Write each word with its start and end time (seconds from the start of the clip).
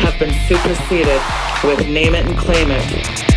have 0.00 0.18
been 0.18 0.32
superseded 0.48 1.20
with 1.62 1.86
name 1.86 2.14
it 2.14 2.24
and 2.24 2.36
claim 2.38 2.70
it. 2.70 3.30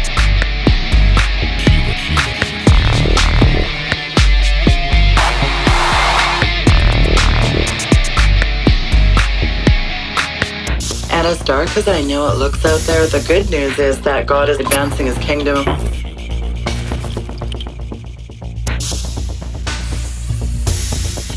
And 11.11 11.27
as 11.27 11.39
dark 11.43 11.75
as 11.75 11.89
I 11.89 12.01
know 12.01 12.27
it 12.29 12.37
looks 12.37 12.63
out 12.65 12.79
there, 12.81 13.07
the 13.07 13.23
good 13.27 13.49
news 13.49 13.77
is 13.77 14.01
that 14.01 14.25
God 14.25 14.47
is 14.49 14.57
advancing 14.59 15.05
his 15.05 15.17
kingdom. 15.17 15.67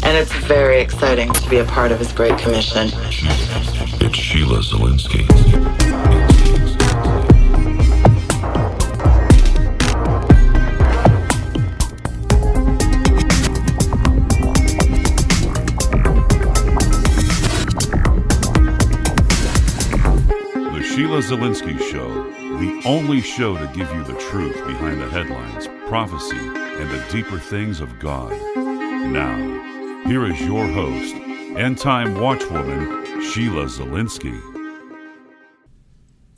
And 0.03 0.17
it's 0.17 0.33
very 0.47 0.81
exciting 0.81 1.33
to 1.33 1.51
be 1.51 1.59
a 1.59 1.65
part 1.65 1.91
of 1.91 1.99
his 1.99 2.13
great 2.13 2.39
commission. 2.39 2.91
It's 4.09 4.19
Sheila 4.19 4.61
Zilinsky. 4.61 5.27
The 20.73 20.83
Sheila 20.85 21.19
Zilinsky 21.19 21.77
Show, 21.91 22.31
the 22.61 22.83
only 22.87 23.21
show 23.21 23.57
to 23.57 23.67
give 23.75 23.93
you 23.93 24.05
the 24.05 24.15
truth 24.31 24.55
behind 24.69 25.01
the 25.01 25.11
headlines, 25.11 25.67
prophecy, 25.89 26.39
and 26.39 26.89
the 26.89 27.05
deeper 27.11 27.41
things 27.41 27.81
of 27.81 27.99
God. 27.99 28.31
Now, 28.55 30.05
here 30.07 30.25
is 30.27 30.41
your 30.43 30.65
host, 30.69 31.17
end 31.57 31.79
time 31.79 32.15
watchwoman, 32.15 33.06
Sheila 33.31 33.67
Zilinsky. 33.67 34.41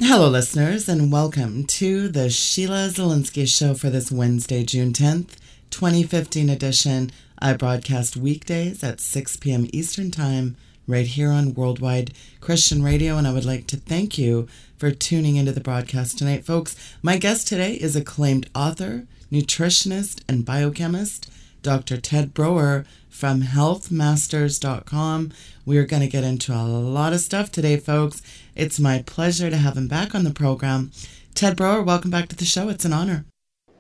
Hello, 0.00 0.28
listeners, 0.28 0.88
and 0.88 1.12
welcome 1.12 1.64
to 1.64 2.08
the 2.08 2.30
Sheila 2.30 2.88
Zilinsky 2.88 3.46
Show 3.46 3.74
for 3.74 3.90
this 3.90 4.10
Wednesday, 4.10 4.64
June 4.64 4.92
10th, 4.92 5.36
2015 5.70 6.48
edition. 6.48 7.10
I 7.38 7.52
broadcast 7.52 8.16
weekdays 8.16 8.82
at 8.82 9.00
6 9.00 9.36
p.m. 9.36 9.66
Eastern 9.72 10.10
Time 10.10 10.56
right 10.88 11.06
here 11.06 11.30
on 11.30 11.54
Worldwide 11.54 12.14
Christian 12.40 12.82
Radio, 12.82 13.16
and 13.16 13.28
I 13.28 13.32
would 13.32 13.44
like 13.44 13.66
to 13.68 13.76
thank 13.76 14.18
you 14.18 14.48
for 14.76 14.90
tuning 14.90 15.36
into 15.36 15.52
the 15.52 15.60
broadcast 15.60 16.18
tonight, 16.18 16.44
folks. 16.44 16.74
My 17.02 17.16
guest 17.18 17.46
today 17.46 17.74
is 17.74 17.94
acclaimed 17.94 18.48
author, 18.54 19.06
nutritionist, 19.30 20.22
and 20.28 20.44
biochemist, 20.44 21.30
Dr. 21.62 22.00
Ted 22.00 22.34
Broer 22.34 22.84
from 23.18 23.42
healthmasters.com. 23.42 25.32
We 25.66 25.76
are 25.78 25.84
going 25.84 26.02
to 26.02 26.08
get 26.08 26.22
into 26.22 26.54
a 26.54 26.62
lot 26.62 27.12
of 27.12 27.18
stuff 27.18 27.50
today, 27.50 27.76
folks. 27.76 28.22
It's 28.54 28.78
my 28.78 29.02
pleasure 29.02 29.50
to 29.50 29.56
have 29.56 29.76
him 29.76 29.88
back 29.88 30.14
on 30.14 30.22
the 30.22 30.30
program. 30.30 30.92
Ted 31.34 31.56
Broer, 31.56 31.82
welcome 31.82 32.12
back 32.12 32.28
to 32.28 32.36
the 32.36 32.44
show. 32.44 32.68
It's 32.68 32.84
an 32.84 32.92
honor. 32.92 33.24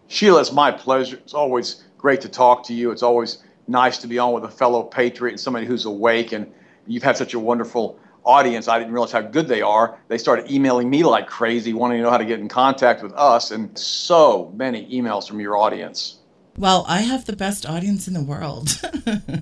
Sheila, 0.08 0.40
it's 0.40 0.50
my 0.50 0.72
pleasure. 0.72 1.18
It's 1.18 1.34
always 1.34 1.84
great 1.98 2.20
to 2.22 2.28
talk 2.28 2.64
to 2.64 2.74
you. 2.74 2.90
It's 2.90 3.04
always 3.04 3.38
nice 3.68 3.98
to 3.98 4.08
be 4.08 4.18
on 4.18 4.32
with 4.32 4.42
a 4.42 4.50
fellow 4.50 4.82
patriot 4.82 5.34
and 5.34 5.40
somebody 5.40 5.66
who's 5.66 5.84
awake. 5.84 6.32
And 6.32 6.52
you've 6.88 7.04
had 7.04 7.16
such 7.16 7.34
a 7.34 7.38
wonderful 7.38 8.00
audience. 8.24 8.66
I 8.66 8.80
didn't 8.80 8.92
realize 8.92 9.12
how 9.12 9.20
good 9.20 9.46
they 9.46 9.62
are. 9.62 10.00
They 10.08 10.18
started 10.18 10.50
emailing 10.50 10.90
me 10.90 11.04
like 11.04 11.28
crazy, 11.28 11.72
wanting 11.74 11.98
to 11.98 12.02
know 12.02 12.10
how 12.10 12.18
to 12.18 12.24
get 12.24 12.40
in 12.40 12.48
contact 12.48 13.04
with 13.04 13.12
us, 13.12 13.52
and 13.52 13.78
so 13.78 14.52
many 14.56 14.84
emails 14.90 15.28
from 15.28 15.38
your 15.38 15.56
audience. 15.56 16.17
Well, 16.58 16.84
I 16.88 17.02
have 17.02 17.24
the 17.24 17.36
best 17.36 17.64
audience 17.64 18.08
in 18.08 18.14
the 18.14 18.22
world. 18.22 18.80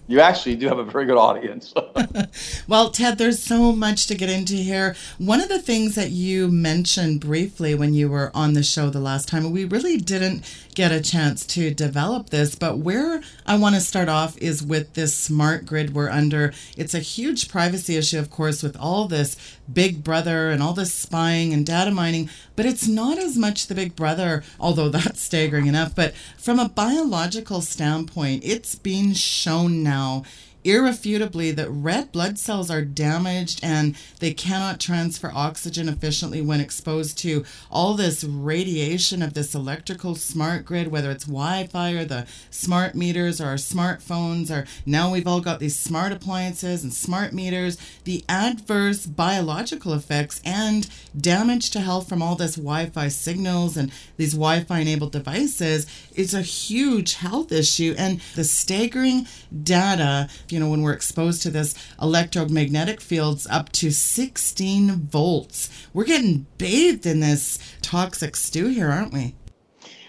You 0.08 0.20
actually 0.20 0.54
do 0.54 0.68
have 0.68 0.78
a 0.78 0.84
very 0.84 1.04
good 1.04 1.16
audience. 1.16 1.74
well, 2.68 2.90
Ted, 2.90 3.18
there's 3.18 3.42
so 3.42 3.72
much 3.72 4.06
to 4.06 4.14
get 4.14 4.30
into 4.30 4.54
here. 4.54 4.94
One 5.18 5.40
of 5.40 5.48
the 5.48 5.58
things 5.58 5.96
that 5.96 6.10
you 6.10 6.46
mentioned 6.46 7.20
briefly 7.20 7.74
when 7.74 7.92
you 7.92 8.08
were 8.08 8.30
on 8.32 8.52
the 8.52 8.62
show 8.62 8.88
the 8.88 9.00
last 9.00 9.28
time, 9.28 9.50
we 9.50 9.64
really 9.64 9.96
didn't 9.96 10.44
get 10.76 10.92
a 10.92 11.00
chance 11.00 11.46
to 11.46 11.72
develop 11.72 12.28
this, 12.28 12.54
but 12.54 12.76
where 12.76 13.22
I 13.46 13.56
want 13.56 13.74
to 13.76 13.80
start 13.80 14.10
off 14.10 14.36
is 14.36 14.62
with 14.62 14.92
this 14.92 15.16
smart 15.16 15.64
grid 15.64 15.94
we're 15.94 16.10
under. 16.10 16.52
It's 16.76 16.92
a 16.92 16.98
huge 17.00 17.48
privacy 17.48 17.96
issue, 17.96 18.18
of 18.18 18.30
course, 18.30 18.62
with 18.62 18.76
all 18.76 19.08
this 19.08 19.38
big 19.72 20.04
brother 20.04 20.50
and 20.50 20.62
all 20.62 20.74
this 20.74 20.92
spying 20.92 21.54
and 21.54 21.64
data 21.64 21.90
mining, 21.90 22.28
but 22.56 22.66
it's 22.66 22.86
not 22.86 23.18
as 23.18 23.38
much 23.38 23.66
the 23.66 23.74
big 23.74 23.96
brother, 23.96 24.44
although 24.60 24.88
that's 24.90 25.22
staggering 25.22 25.66
enough. 25.66 25.94
But 25.94 26.14
from 26.36 26.58
a 26.58 26.68
biological 26.68 27.62
standpoint, 27.62 28.44
it's 28.44 28.74
being 28.74 29.14
shown 29.14 29.82
now 29.82 30.24
irrefutably 30.66 31.52
that 31.52 31.70
red 31.70 32.10
blood 32.10 32.38
cells 32.38 32.70
are 32.70 32.82
damaged 32.82 33.60
and 33.62 33.96
they 34.18 34.34
cannot 34.34 34.80
transfer 34.80 35.30
oxygen 35.34 35.88
efficiently 35.88 36.40
when 36.40 36.60
exposed 36.60 37.16
to 37.18 37.44
all 37.70 37.94
this 37.94 38.24
radiation 38.24 39.22
of 39.22 39.34
this 39.34 39.54
electrical 39.54 40.14
smart 40.14 40.64
grid, 40.64 40.88
whether 40.88 41.10
it's 41.10 41.24
Wi 41.24 41.66
Fi 41.66 41.92
or 41.92 42.04
the 42.04 42.26
smart 42.50 42.94
meters 42.94 43.40
or 43.40 43.46
our 43.46 43.54
smartphones, 43.54 44.50
or 44.50 44.66
now 44.84 45.12
we've 45.12 45.26
all 45.26 45.40
got 45.40 45.60
these 45.60 45.78
smart 45.78 46.12
appliances 46.12 46.82
and 46.82 46.92
smart 46.92 47.32
meters. 47.32 47.78
The 48.04 48.24
adverse 48.28 49.06
biological 49.06 49.92
effects 49.92 50.40
and 50.44 50.88
damage 51.18 51.70
to 51.70 51.80
health 51.80 52.08
from 52.08 52.22
all 52.22 52.34
this 52.34 52.56
Wi 52.56 52.86
Fi 52.86 53.08
signals 53.08 53.76
and 53.76 53.92
these 54.16 54.32
Wi 54.32 54.60
Fi 54.64 54.80
enabled 54.80 55.12
devices 55.12 55.86
is 56.14 56.34
a 56.34 56.42
huge 56.42 57.14
health 57.14 57.52
issue. 57.52 57.94
And 57.96 58.20
the 58.34 58.44
staggering 58.44 59.26
data, 59.62 60.28
you 60.56 60.60
know, 60.60 60.70
when 60.70 60.80
we're 60.80 60.94
exposed 60.94 61.42
to 61.42 61.50
this 61.50 61.74
electromagnetic 62.00 62.98
fields 62.98 63.46
up 63.48 63.70
to 63.72 63.90
16 63.90 64.88
volts, 65.00 65.68
we're 65.92 66.06
getting 66.06 66.46
bathed 66.56 67.04
in 67.04 67.20
this 67.20 67.58
toxic 67.82 68.34
stew 68.34 68.68
here, 68.68 68.88
aren't 68.88 69.12
we? 69.12 69.34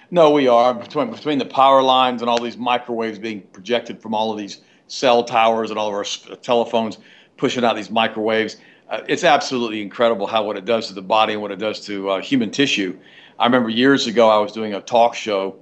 no, 0.09 0.31
we 0.31 0.47
are 0.47 0.73
between 0.73 1.11
between 1.11 1.37
the 1.37 1.45
power 1.45 1.81
lines 1.81 2.21
and 2.21 2.29
all 2.29 2.41
these 2.41 2.55
microwaves 2.55 3.19
being 3.19 3.41
projected 3.51 4.01
from 4.01 4.13
all 4.13 4.31
of 4.31 4.37
these 4.37 4.61
cell 4.87 5.21
towers 5.21 5.69
and 5.69 5.77
all 5.77 5.89
of 5.89 5.93
our 5.93 6.05
telephones 6.37 6.97
pushing 7.35 7.65
out 7.65 7.75
these 7.75 7.91
microwaves. 7.91 8.55
Uh, 8.89 9.01
it's 9.09 9.25
absolutely 9.25 9.81
incredible 9.81 10.27
how 10.27 10.45
what 10.45 10.55
it 10.55 10.63
does 10.63 10.87
to 10.87 10.93
the 10.93 11.01
body 11.01 11.33
and 11.33 11.41
what 11.41 11.51
it 11.51 11.59
does 11.59 11.85
to 11.87 12.09
uh, 12.09 12.21
human 12.21 12.51
tissue. 12.51 12.97
I 13.37 13.43
remember 13.43 13.67
years 13.67 14.07
ago 14.07 14.29
I 14.29 14.37
was 14.37 14.53
doing 14.53 14.75
a 14.75 14.79
talk 14.79 15.13
show. 15.13 15.57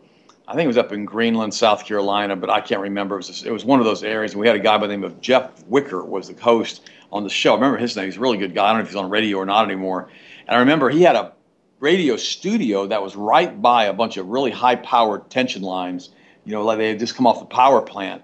I 0.48 0.54
think 0.54 0.66
it 0.66 0.68
was 0.68 0.78
up 0.78 0.92
in 0.92 1.06
Greenville, 1.06 1.50
South 1.52 1.86
Carolina, 1.86 2.36
but 2.36 2.50
I 2.52 2.62
can't 2.62 2.82
remember. 2.82 3.16
It 3.16 3.28
was, 3.28 3.44
it 3.44 3.52
was 3.52 3.66
one 3.66 3.80
of 3.80 3.86
those 3.86 4.04
areas, 4.04 4.34
and 4.34 4.42
we 4.42 4.46
had 4.46 4.56
a 4.56 4.60
guy 4.60 4.78
by 4.78 4.86
the 4.86 4.94
name 4.94 5.04
of 5.04 5.20
Jeff 5.20 5.64
Wicker 5.66 6.04
was 6.04 6.28
the 6.28 6.40
host 6.40 6.90
on 7.12 7.24
the 7.24 7.30
show. 7.30 7.54
I 7.54 7.56
remember 7.56 7.78
his 7.78 7.96
name. 7.96 8.06
He's 8.06 8.18
a 8.18 8.20
really 8.20 8.38
good 8.38 8.54
guy. 8.54 8.66
I 8.66 8.68
don't 8.70 8.78
know 8.78 8.84
if 8.84 8.90
he's 8.90 8.96
on 8.96 9.10
radio 9.10 9.38
or 9.38 9.46
not 9.46 9.66
anymore. 9.66 10.10
And 10.48 10.56
I 10.56 10.60
remember 10.60 10.90
he 10.90 11.02
had 11.02 11.16
a 11.16 11.34
radio 11.80 12.16
studio 12.16 12.86
that 12.88 13.02
was 13.02 13.16
right 13.16 13.60
by 13.60 13.86
a 13.86 13.94
bunch 13.94 14.18
of 14.18 14.28
really 14.28 14.52
high 14.52 14.76
powered 14.76 15.30
tension 15.32 15.64
lines, 15.64 16.10
you 16.46 16.52
know, 16.52 16.64
like 16.64 16.78
they 16.78 16.90
had 16.90 17.00
just 17.00 17.16
come 17.16 17.26
off 17.26 17.40
the 17.40 17.46
power 17.46 17.82
plant. 17.82 18.22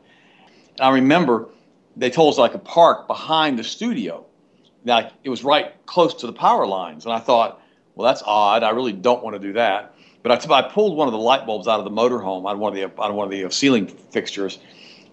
And 0.77 0.81
I 0.81 0.89
remember 0.91 1.49
they 1.97 2.09
told 2.09 2.33
us 2.33 2.37
like 2.37 2.53
a 2.53 2.59
park 2.59 3.07
behind 3.07 3.57
the 3.57 3.63
studio. 3.63 4.25
Now 4.83 5.09
it 5.23 5.29
was 5.29 5.43
right 5.43 5.73
close 5.85 6.13
to 6.15 6.27
the 6.27 6.33
power 6.33 6.67
lines. 6.67 7.05
And 7.05 7.13
I 7.13 7.19
thought, 7.19 7.61
well, 7.95 8.07
that's 8.07 8.23
odd. 8.25 8.63
I 8.63 8.69
really 8.69 8.93
don't 8.93 9.23
want 9.23 9.35
to 9.35 9.39
do 9.39 9.53
that. 9.53 9.95
But 10.23 10.49
I, 10.49 10.59
I 10.59 10.61
pulled 10.61 10.97
one 10.97 11.07
of 11.07 11.13
the 11.13 11.19
light 11.19 11.45
bulbs 11.45 11.67
out 11.67 11.79
of 11.79 11.85
the 11.85 11.91
motorhome, 11.91 12.47
out 12.47 12.53
of 12.53 12.59
one 12.59 12.75
of 12.75 12.75
the, 12.75 13.01
out 13.01 13.09
of 13.09 13.15
one 13.15 13.25
of 13.25 13.31
the 13.31 13.45
uh, 13.45 13.49
ceiling 13.49 13.87
fixtures, 13.87 14.59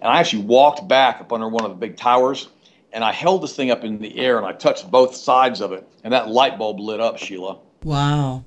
and 0.01 0.11
I 0.11 0.21
actually 0.21 0.43
walked 0.43 0.87
back 0.87 1.21
up 1.21 1.33
under 1.33 1.49
one 1.49 1.65
of 1.65 1.71
the 1.71 1.77
big 1.77 1.97
towers, 1.97 2.49
and 2.93 3.03
I 3.03 3.13
held 3.13 3.43
this 3.43 3.55
thing 3.55 3.71
up 3.71 3.85
in 3.85 3.99
the 3.99 4.19
air 4.19 4.39
and 4.39 4.47
I 4.47 4.53
touched 4.53 4.91
both 4.91 5.15
sides 5.15 5.61
of 5.61 5.73
it, 5.73 5.87
and 6.05 6.13
that 6.13 6.29
light 6.29 6.59
bulb 6.59 6.81
lit 6.81 7.01
up, 7.01 7.19
Sheila. 7.19 7.59
Wow. 7.83 8.45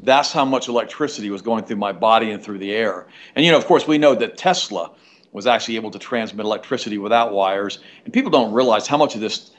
That's 0.00 0.32
how 0.32 0.44
much 0.44 0.68
electricity 0.68 1.30
was 1.30 1.42
going 1.42 1.64
through 1.64 1.76
my 1.76 1.92
body 1.92 2.30
and 2.30 2.42
through 2.42 2.58
the 2.58 2.72
air. 2.72 3.06
And 3.34 3.44
you 3.44 3.52
know, 3.52 3.58
of 3.58 3.66
course, 3.66 3.86
we 3.86 3.98
know 3.98 4.14
that 4.14 4.36
Tesla 4.36 4.90
was 5.32 5.46
actually 5.46 5.76
able 5.76 5.90
to 5.90 5.98
transmit 5.98 6.46
electricity 6.46 6.98
without 6.98 7.32
wires, 7.32 7.80
and 8.04 8.12
people 8.12 8.30
don't 8.30 8.52
realize 8.52 8.86
how 8.86 8.96
much 8.96 9.14
of 9.14 9.20
this 9.20 9.50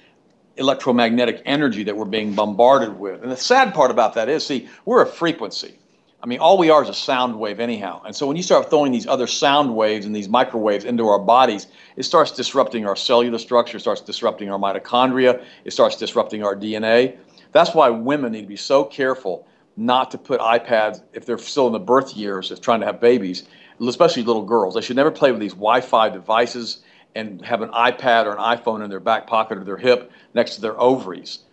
electromagnetic 0.58 1.42
energy 1.46 1.84
that 1.84 1.96
we're 1.96 2.06
being 2.06 2.34
bombarded 2.34 2.98
with. 2.98 3.22
And 3.22 3.32
the 3.32 3.38
sad 3.38 3.74
part 3.74 3.92
about 3.92 4.14
that 4.14 4.30
is, 4.30 4.46
see, 4.46 4.70
we're 4.86 5.02
a 5.02 5.08
frequency. 5.08 5.78
I 6.26 6.28
mean, 6.28 6.40
all 6.40 6.58
we 6.58 6.72
are 6.72 6.82
is 6.82 6.90
a 6.90 6.94
sound 6.96 7.38
wave, 7.38 7.60
anyhow. 7.60 8.02
And 8.04 8.16
so 8.16 8.26
when 8.26 8.36
you 8.36 8.42
start 8.42 8.72
throwing 8.72 8.92
these 8.92 9.06
other 9.06 9.28
sound 9.28 9.76
waves 9.76 10.08
and 10.08 10.16
these 10.16 10.28
microwaves 10.28 10.84
into 10.84 11.08
our 11.08 11.20
bodies, 11.20 11.68
it 11.98 12.02
starts 12.02 12.32
disrupting 12.32 12.88
our 12.88 12.96
cellular 12.96 13.38
structure, 13.38 13.78
starts 13.78 14.02
disrupting 14.02 14.50
our 14.50 14.58
mitochondria, 14.58 15.44
it 15.66 15.72
starts 15.72 15.98
disrupting 15.98 16.44
our 16.44 16.56
DNA. 16.56 17.16
That's 17.52 17.76
why 17.76 17.92
women 17.92 18.32
need 18.32 18.42
to 18.42 18.48
be 18.48 18.56
so 18.56 18.84
careful 18.84 19.48
not 19.78 20.10
to 20.10 20.18
put 20.18 20.42
iPads 20.42 21.04
if 21.14 21.28
they're 21.28 21.38
still 21.38 21.68
in 21.68 21.74
the 21.74 21.80
birth 21.80 22.16
years, 22.16 22.50
just 22.50 22.64
trying 22.64 22.80
to 22.80 22.88
have 22.88 23.00
babies, 23.00 23.44
especially 23.80 24.24
little 24.24 24.46
girls. 24.46 24.74
They 24.74 24.82
should 24.82 24.96
never 24.96 25.12
play 25.12 25.32
with 25.32 25.42
these 25.42 25.54
Wi-Fi 25.54 26.10
devices 26.10 26.82
and 27.14 27.40
have 27.46 27.62
an 27.62 27.70
iPad 27.70 28.26
or 28.26 28.32
an 28.32 28.40
iPhone 28.40 28.84
in 28.84 28.90
their 28.90 29.00
back 29.00 29.28
pocket 29.28 29.60
or 29.60 29.64
their 29.64 29.78
hip 29.78 30.12
next 30.34 30.56
to 30.56 30.62
their 30.62 30.82
ovaries. 30.82 31.44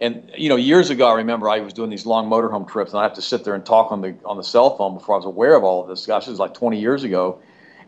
And 0.00 0.30
you 0.36 0.48
know, 0.48 0.56
years 0.56 0.88
ago, 0.90 1.08
I 1.08 1.14
remember 1.14 1.48
I 1.48 1.60
was 1.60 1.72
doing 1.72 1.90
these 1.90 2.06
long 2.06 2.28
motorhome 2.28 2.66
trips, 2.66 2.92
and 2.92 3.00
I 3.00 3.02
have 3.02 3.14
to 3.14 3.22
sit 3.22 3.44
there 3.44 3.54
and 3.54 3.64
talk 3.64 3.92
on 3.92 4.00
the 4.00 4.14
on 4.24 4.36
the 4.36 4.44
cell 4.44 4.76
phone 4.76 4.94
before 4.94 5.14
I 5.14 5.18
was 5.18 5.26
aware 5.26 5.54
of 5.54 5.64
all 5.64 5.82
of 5.82 5.88
this. 5.88 6.06
Gosh, 6.06 6.24
this 6.24 6.30
was 6.30 6.38
like 6.38 6.54
20 6.54 6.80
years 6.80 7.04
ago. 7.04 7.40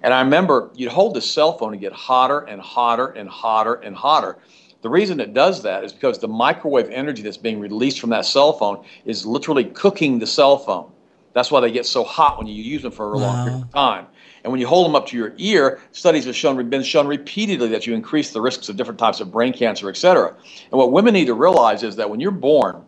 And 0.02 0.12
I 0.12 0.20
remember 0.20 0.70
you'd 0.74 0.90
hold 0.90 1.14
the 1.14 1.20
cell 1.20 1.56
phone 1.56 1.72
and 1.72 1.80
get 1.80 1.92
hotter 1.92 2.40
and 2.40 2.60
hotter 2.60 3.08
and 3.08 3.28
hotter 3.28 3.74
and 3.74 3.94
hotter. 3.94 4.36
The 4.82 4.90
reason 4.90 5.20
it 5.20 5.32
does 5.32 5.62
that 5.62 5.84
is 5.84 5.92
because 5.92 6.18
the 6.18 6.28
microwave 6.28 6.90
energy 6.90 7.22
that's 7.22 7.36
being 7.36 7.60
released 7.60 8.00
from 8.00 8.10
that 8.10 8.26
cell 8.26 8.52
phone 8.52 8.84
is 9.04 9.24
literally 9.24 9.64
cooking 9.64 10.18
the 10.18 10.26
cell 10.26 10.58
phone. 10.58 10.90
That's 11.34 11.52
why 11.52 11.60
they 11.60 11.70
get 11.70 11.86
so 11.86 12.02
hot 12.02 12.36
when 12.36 12.48
you 12.48 12.62
use 12.62 12.82
them 12.82 12.90
for 12.90 13.14
a 13.14 13.16
wow. 13.16 13.22
long 13.22 13.44
period 13.46 13.62
of 13.62 13.72
time. 13.72 14.06
And 14.44 14.50
when 14.50 14.60
you 14.60 14.66
hold 14.66 14.86
them 14.86 14.96
up 14.96 15.06
to 15.08 15.16
your 15.16 15.34
ear, 15.36 15.80
studies 15.92 16.24
have 16.24 16.34
shown 16.34 16.68
been 16.68 16.82
shown 16.82 17.06
repeatedly 17.06 17.68
that 17.68 17.86
you 17.86 17.94
increase 17.94 18.32
the 18.32 18.40
risks 18.40 18.68
of 18.68 18.76
different 18.76 18.98
types 18.98 19.20
of 19.20 19.30
brain 19.30 19.52
cancer, 19.52 19.88
et 19.88 19.96
cetera. 19.96 20.28
And 20.70 20.78
what 20.78 20.92
women 20.92 21.14
need 21.14 21.26
to 21.26 21.34
realize 21.34 21.82
is 21.82 21.96
that 21.96 22.10
when 22.10 22.18
you're 22.18 22.30
born, 22.32 22.84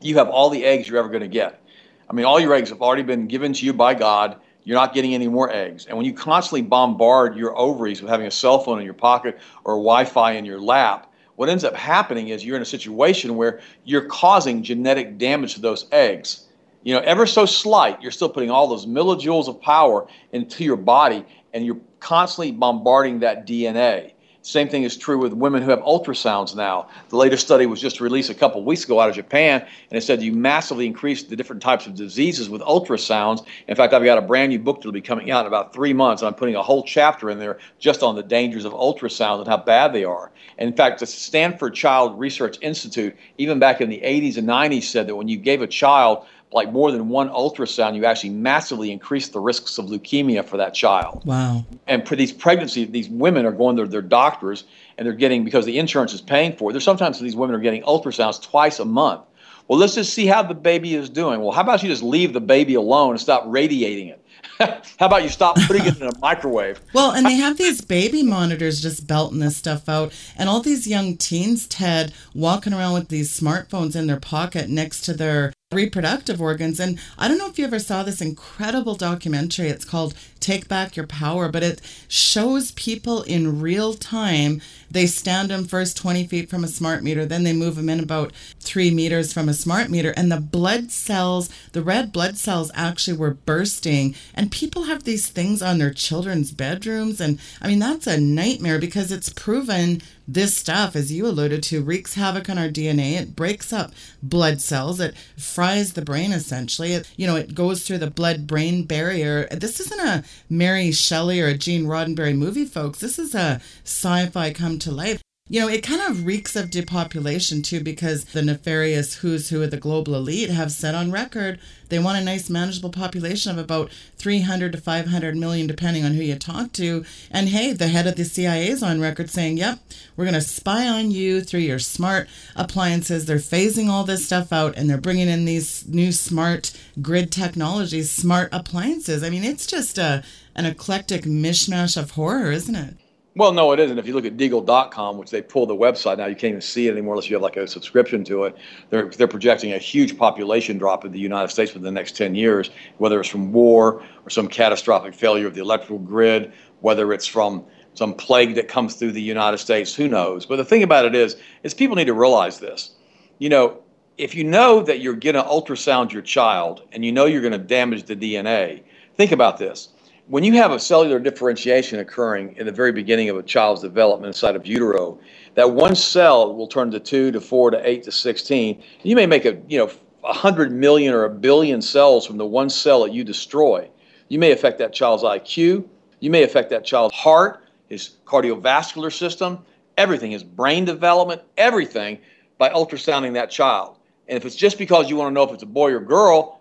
you 0.00 0.16
have 0.16 0.28
all 0.28 0.50
the 0.50 0.64
eggs 0.64 0.88
you're 0.88 0.98
ever 0.98 1.08
going 1.08 1.22
to 1.22 1.28
get. 1.28 1.60
I 2.08 2.12
mean, 2.12 2.24
all 2.24 2.38
your 2.38 2.54
eggs 2.54 2.68
have 2.68 2.82
already 2.82 3.02
been 3.02 3.26
given 3.26 3.52
to 3.54 3.66
you 3.66 3.72
by 3.72 3.94
God. 3.94 4.36
You're 4.62 4.76
not 4.76 4.94
getting 4.94 5.14
any 5.14 5.28
more 5.28 5.52
eggs. 5.52 5.86
And 5.86 5.96
when 5.96 6.06
you 6.06 6.12
constantly 6.12 6.62
bombard 6.62 7.36
your 7.36 7.56
ovaries 7.56 8.00
with 8.00 8.10
having 8.10 8.26
a 8.26 8.30
cell 8.30 8.60
phone 8.60 8.78
in 8.78 8.84
your 8.84 8.94
pocket 8.94 9.38
or 9.64 9.74
Wi-Fi 9.74 10.32
in 10.32 10.44
your 10.44 10.60
lap, 10.60 11.12
what 11.34 11.48
ends 11.48 11.64
up 11.64 11.74
happening 11.74 12.28
is 12.28 12.44
you're 12.44 12.56
in 12.56 12.62
a 12.62 12.66
situation 12.66 13.36
where 13.36 13.60
you're 13.84 14.06
causing 14.06 14.62
genetic 14.62 15.18
damage 15.18 15.54
to 15.54 15.60
those 15.60 15.86
eggs 15.92 16.45
you 16.86 16.94
know, 16.94 17.00
ever 17.00 17.26
so 17.26 17.46
slight, 17.46 18.00
you're 18.00 18.12
still 18.12 18.28
putting 18.28 18.48
all 18.48 18.68
those 18.68 18.86
millijoules 18.86 19.48
of 19.48 19.60
power 19.60 20.06
into 20.30 20.62
your 20.62 20.76
body 20.76 21.26
and 21.52 21.66
you're 21.66 21.80
constantly 21.98 22.52
bombarding 22.52 23.18
that 23.18 23.44
DNA. 23.44 24.12
Same 24.42 24.68
thing 24.68 24.84
is 24.84 24.96
true 24.96 25.18
with 25.18 25.32
women 25.32 25.60
who 25.60 25.70
have 25.70 25.80
ultrasounds 25.80 26.54
now. 26.54 26.88
The 27.08 27.16
latest 27.16 27.44
study 27.44 27.66
was 27.66 27.80
just 27.80 28.00
released 28.00 28.30
a 28.30 28.34
couple 28.34 28.62
weeks 28.62 28.84
ago 28.84 29.00
out 29.00 29.08
of 29.08 29.16
Japan, 29.16 29.66
and 29.90 29.98
it 29.98 30.02
said 30.02 30.22
you 30.22 30.32
massively 30.32 30.86
increase 30.86 31.24
the 31.24 31.34
different 31.34 31.60
types 31.60 31.88
of 31.88 31.96
diseases 31.96 32.48
with 32.48 32.62
ultrasounds. 32.62 33.44
In 33.66 33.74
fact, 33.74 33.92
I've 33.92 34.04
got 34.04 34.18
a 34.18 34.22
brand 34.22 34.50
new 34.50 34.60
book 34.60 34.76
that'll 34.76 34.92
be 34.92 35.00
coming 35.00 35.32
out 35.32 35.40
in 35.40 35.46
about 35.48 35.74
three 35.74 35.92
months, 35.92 36.22
and 36.22 36.28
I'm 36.28 36.34
putting 36.34 36.54
a 36.54 36.62
whole 36.62 36.84
chapter 36.84 37.28
in 37.28 37.40
there 37.40 37.58
just 37.80 38.04
on 38.04 38.14
the 38.14 38.22
dangers 38.22 38.64
of 38.64 38.72
ultrasounds 38.72 39.40
and 39.40 39.48
how 39.48 39.56
bad 39.56 39.92
they 39.92 40.04
are. 40.04 40.30
And 40.58 40.70
in 40.70 40.76
fact, 40.76 41.00
the 41.00 41.06
Stanford 41.06 41.74
Child 41.74 42.16
Research 42.16 42.56
Institute, 42.62 43.16
even 43.38 43.58
back 43.58 43.80
in 43.80 43.88
the 43.88 44.00
80s 44.00 44.36
and 44.36 44.46
90s, 44.46 44.84
said 44.84 45.08
that 45.08 45.16
when 45.16 45.26
you 45.26 45.38
gave 45.38 45.60
a 45.60 45.66
child 45.66 46.24
like 46.52 46.72
more 46.72 46.92
than 46.92 47.08
one 47.08 47.28
ultrasound, 47.28 47.96
you 47.96 48.04
actually 48.04 48.30
massively 48.30 48.92
increase 48.92 49.28
the 49.28 49.40
risks 49.40 49.78
of 49.78 49.86
leukemia 49.86 50.44
for 50.44 50.56
that 50.56 50.74
child. 50.74 51.22
Wow. 51.24 51.64
And 51.86 52.06
for 52.06 52.16
these 52.16 52.32
pregnancy, 52.32 52.84
these 52.84 53.08
women 53.08 53.44
are 53.44 53.52
going 53.52 53.76
to 53.76 53.86
their 53.86 54.02
doctors 54.02 54.64
and 54.96 55.06
they're 55.06 55.14
getting, 55.14 55.44
because 55.44 55.66
the 55.66 55.78
insurance 55.78 56.14
is 56.14 56.20
paying 56.20 56.56
for 56.56 56.70
it, 56.70 56.72
there's 56.72 56.84
sometimes 56.84 57.20
these 57.20 57.36
women 57.36 57.54
are 57.56 57.60
getting 57.60 57.82
ultrasounds 57.82 58.40
twice 58.40 58.78
a 58.78 58.84
month. 58.84 59.22
Well, 59.68 59.78
let's 59.78 59.96
just 59.96 60.14
see 60.14 60.26
how 60.26 60.42
the 60.44 60.54
baby 60.54 60.94
is 60.94 61.10
doing. 61.10 61.40
Well, 61.40 61.50
how 61.50 61.62
about 61.62 61.82
you 61.82 61.88
just 61.88 62.02
leave 62.02 62.32
the 62.32 62.40
baby 62.40 62.74
alone 62.74 63.10
and 63.10 63.20
stop 63.20 63.42
radiating 63.46 64.08
it? 64.08 64.22
how 64.98 65.06
about 65.06 65.22
you 65.22 65.28
stop 65.28 65.56
putting 65.66 65.84
it 65.84 66.00
in 66.00 66.06
a 66.06 66.18
microwave? 66.20 66.80
Well, 66.94 67.12
and 67.12 67.26
they 67.26 67.34
have 67.34 67.58
these 67.58 67.82
baby 67.82 68.22
monitors 68.22 68.80
just 68.80 69.06
belting 69.06 69.40
this 69.40 69.56
stuff 69.56 69.86
out, 69.88 70.14
and 70.38 70.48
all 70.48 70.60
these 70.60 70.86
young 70.86 71.16
teens, 71.16 71.66
Ted, 71.66 72.14
walking 72.34 72.72
around 72.72 72.94
with 72.94 73.08
these 73.08 73.38
smartphones 73.38 73.94
in 73.94 74.06
their 74.06 74.20
pocket 74.20 74.70
next 74.70 75.02
to 75.02 75.12
their 75.12 75.52
reproductive 75.72 76.40
organs. 76.40 76.78
And 76.78 77.00
I 77.18 77.26
don't 77.26 77.38
know 77.38 77.48
if 77.48 77.58
you 77.58 77.64
ever 77.64 77.80
saw 77.80 78.04
this 78.04 78.20
incredible 78.20 78.94
documentary. 78.94 79.66
It's 79.66 79.84
called 79.84 80.14
Take 80.46 80.68
Back 80.68 80.94
Your 80.94 81.08
Power, 81.08 81.48
but 81.48 81.64
it 81.64 81.80
shows 82.06 82.70
people 82.70 83.22
in 83.22 83.60
real 83.60 83.94
time. 83.94 84.62
They 84.88 85.06
stand 85.06 85.50
them 85.50 85.64
first 85.64 85.96
20 85.96 86.24
feet 86.28 86.48
from 86.48 86.62
a 86.62 86.68
smart 86.68 87.02
meter, 87.02 87.26
then 87.26 87.42
they 87.42 87.52
move 87.52 87.74
them 87.74 87.88
in 87.88 87.98
about 87.98 88.32
three 88.60 88.92
meters 88.92 89.32
from 89.32 89.48
a 89.48 89.54
smart 89.54 89.90
meter, 89.90 90.14
and 90.16 90.30
the 90.30 90.40
blood 90.40 90.92
cells, 90.92 91.50
the 91.72 91.82
red 91.82 92.12
blood 92.12 92.36
cells 92.36 92.70
actually 92.74 93.16
were 93.16 93.34
bursting. 93.34 94.14
And 94.34 94.52
people 94.52 94.84
have 94.84 95.02
these 95.02 95.26
things 95.26 95.62
on 95.62 95.78
their 95.78 95.92
children's 95.92 96.52
bedrooms. 96.52 97.20
And 97.20 97.40
I 97.60 97.66
mean, 97.66 97.80
that's 97.80 98.06
a 98.06 98.20
nightmare 98.20 98.78
because 98.78 99.10
it's 99.10 99.30
proven 99.30 100.00
this 100.28 100.56
stuff, 100.56 100.96
as 100.96 101.12
you 101.12 101.26
alluded 101.26 101.62
to, 101.64 101.82
wreaks 101.82 102.14
havoc 102.14 102.50
on 102.50 102.58
our 102.58 102.68
DNA. 102.68 103.12
It 103.12 103.36
breaks 103.36 103.72
up 103.72 103.92
blood 104.22 104.60
cells. 104.60 104.98
It 104.98 105.14
fries 105.36 105.92
the 105.92 106.02
brain 106.02 106.32
essentially. 106.32 106.94
It, 106.94 107.08
you 107.16 107.26
know, 107.26 107.36
it 107.36 107.54
goes 107.54 107.86
through 107.86 107.98
the 107.98 108.10
blood 108.10 108.46
brain 108.46 108.84
barrier. 108.84 109.46
This 109.50 109.78
isn't 109.80 110.00
a 110.00 110.24
Mary 110.48 110.92
Shelley 110.92 111.40
or 111.40 111.48
a 111.48 111.54
Gene 111.54 111.84
Roddenberry 111.84 112.36
movie, 112.36 112.64
folks. 112.64 113.00
This 113.00 113.18
is 113.18 113.34
a 113.34 113.60
sci 113.84 114.26
fi 114.26 114.52
come 114.52 114.78
to 114.80 114.90
life. 114.90 115.25
You 115.48 115.60
know, 115.60 115.68
it 115.68 115.84
kind 115.84 116.00
of 116.02 116.26
reeks 116.26 116.56
of 116.56 116.70
depopulation 116.70 117.62
too, 117.62 117.80
because 117.80 118.24
the 118.24 118.42
nefarious 118.42 119.14
who's 119.14 119.50
who 119.50 119.62
of 119.62 119.70
the 119.70 119.76
global 119.76 120.16
elite 120.16 120.50
have 120.50 120.72
said 120.72 120.96
on 120.96 121.12
record 121.12 121.60
they 121.88 122.00
want 122.00 122.18
a 122.18 122.24
nice, 122.24 122.50
manageable 122.50 122.90
population 122.90 123.52
of 123.52 123.58
about 123.58 123.92
300 124.16 124.72
to 124.72 124.78
500 124.78 125.36
million, 125.36 125.68
depending 125.68 126.04
on 126.04 126.14
who 126.14 126.22
you 126.22 126.34
talk 126.34 126.72
to. 126.72 127.04
And 127.30 127.50
hey, 127.50 127.72
the 127.72 127.86
head 127.86 128.08
of 128.08 128.16
the 128.16 128.24
CIA 128.24 128.66
is 128.66 128.82
on 128.82 129.00
record 129.00 129.30
saying, 129.30 129.56
yep, 129.56 129.78
we're 130.16 130.24
going 130.24 130.34
to 130.34 130.40
spy 130.40 130.88
on 130.88 131.12
you 131.12 131.40
through 131.40 131.60
your 131.60 131.78
smart 131.78 132.28
appliances. 132.56 133.26
They're 133.26 133.36
phasing 133.36 133.88
all 133.88 134.02
this 134.02 134.26
stuff 134.26 134.52
out 134.52 134.76
and 134.76 134.90
they're 134.90 134.98
bringing 134.98 135.28
in 135.28 135.44
these 135.44 135.86
new 135.86 136.10
smart 136.10 136.76
grid 137.00 137.30
technologies, 137.30 138.10
smart 138.10 138.48
appliances. 138.50 139.22
I 139.22 139.30
mean, 139.30 139.44
it's 139.44 139.68
just 139.68 139.96
a, 139.96 140.24
an 140.56 140.66
eclectic 140.66 141.22
mishmash 141.22 141.96
of 141.96 142.12
horror, 142.12 142.50
isn't 142.50 142.74
it? 142.74 142.96
Well, 143.36 143.52
no, 143.52 143.72
it 143.72 143.80
isn't. 143.80 143.98
If 143.98 144.06
you 144.06 144.14
look 144.14 144.24
at 144.24 144.38
Deagle.com, 144.38 145.18
which 145.18 145.30
they 145.30 145.42
pull 145.42 145.66
the 145.66 145.76
website 145.76 146.16
now, 146.16 146.24
you 146.24 146.34
can't 146.34 146.52
even 146.52 146.62
see 146.62 146.88
it 146.88 146.92
anymore 146.92 147.14
unless 147.14 147.28
you 147.28 147.36
have 147.36 147.42
like 147.42 147.58
a 147.58 147.68
subscription 147.68 148.24
to 148.24 148.44
it. 148.44 148.56
They're 148.88 149.10
they're 149.10 149.28
projecting 149.28 149.74
a 149.74 149.78
huge 149.78 150.16
population 150.16 150.78
drop 150.78 151.04
in 151.04 151.12
the 151.12 151.18
United 151.18 151.48
States 151.48 151.74
within 151.74 151.84
the 151.84 151.90
next 151.90 152.16
10 152.16 152.34
years, 152.34 152.70
whether 152.96 153.20
it's 153.20 153.28
from 153.28 153.52
war 153.52 154.02
or 154.24 154.30
some 154.30 154.48
catastrophic 154.48 155.12
failure 155.12 155.46
of 155.46 155.54
the 155.54 155.60
electrical 155.60 155.98
grid, 155.98 156.50
whether 156.80 157.12
it's 157.12 157.26
from 157.26 157.62
some 157.92 158.14
plague 158.14 158.54
that 158.54 158.68
comes 158.68 158.94
through 158.94 159.12
the 159.12 159.20
United 159.20 159.58
States, 159.58 159.94
who 159.94 160.08
knows? 160.08 160.46
But 160.46 160.56
the 160.56 160.64
thing 160.64 160.82
about 160.82 161.04
it 161.04 161.14
is, 161.14 161.36
is 161.62 161.74
people 161.74 161.96
need 161.96 162.06
to 162.06 162.14
realize 162.14 162.58
this. 162.58 162.92
You 163.38 163.50
know, 163.50 163.82
if 164.16 164.34
you 164.34 164.44
know 164.44 164.80
that 164.80 165.00
you're 165.00 165.14
going 165.14 165.36
to 165.36 165.42
ultrasound 165.42 166.10
your 166.10 166.22
child 166.22 166.88
and 166.92 167.04
you 167.04 167.12
know 167.12 167.26
you're 167.26 167.42
going 167.42 167.52
to 167.52 167.58
damage 167.58 168.04
the 168.04 168.16
DNA, 168.16 168.82
think 169.18 169.32
about 169.32 169.58
this 169.58 169.90
when 170.28 170.42
you 170.42 170.54
have 170.54 170.72
a 170.72 170.78
cellular 170.78 171.20
differentiation 171.20 172.00
occurring 172.00 172.56
in 172.56 172.66
the 172.66 172.72
very 172.72 172.90
beginning 172.92 173.28
of 173.28 173.36
a 173.36 173.42
child's 173.42 173.80
development 173.80 174.26
inside 174.26 174.56
of 174.56 174.66
utero, 174.66 175.18
that 175.54 175.70
one 175.70 175.94
cell 175.94 176.52
will 176.54 176.66
turn 176.66 176.90
to 176.90 177.00
two 177.00 177.30
to 177.30 177.40
four 177.40 177.70
to 177.70 177.88
eight 177.88 178.02
to 178.04 178.12
16. 178.12 178.82
You 179.02 179.16
may 179.16 179.26
make 179.26 179.44
a, 179.44 179.60
you 179.68 179.78
know, 179.78 179.90
a 180.24 180.32
hundred 180.32 180.72
million 180.72 181.14
or 181.14 181.24
a 181.24 181.30
billion 181.30 181.80
cells 181.80 182.26
from 182.26 182.38
the 182.38 182.46
one 182.46 182.68
cell 182.68 183.04
that 183.04 183.12
you 183.12 183.22
destroy. 183.22 183.88
You 184.28 184.40
may 184.40 184.50
affect 184.50 184.78
that 184.78 184.92
child's 184.92 185.22
IQ. 185.22 185.86
You 186.18 186.30
may 186.30 186.42
affect 186.42 186.70
that 186.70 186.84
child's 186.84 187.14
heart, 187.14 187.64
his 187.88 188.16
cardiovascular 188.24 189.12
system, 189.12 189.64
everything, 189.96 190.32
his 190.32 190.42
brain 190.42 190.84
development, 190.84 191.42
everything 191.56 192.18
by 192.58 192.70
ultrasounding 192.70 193.34
that 193.34 193.50
child. 193.50 193.98
And 194.26 194.36
if 194.36 194.44
it's 194.44 194.56
just 194.56 194.76
because 194.76 195.08
you 195.08 195.14
want 195.14 195.30
to 195.30 195.34
know 195.34 195.44
if 195.44 195.52
it's 195.52 195.62
a 195.62 195.66
boy 195.66 195.92
or 195.92 196.00
girl, 196.00 196.55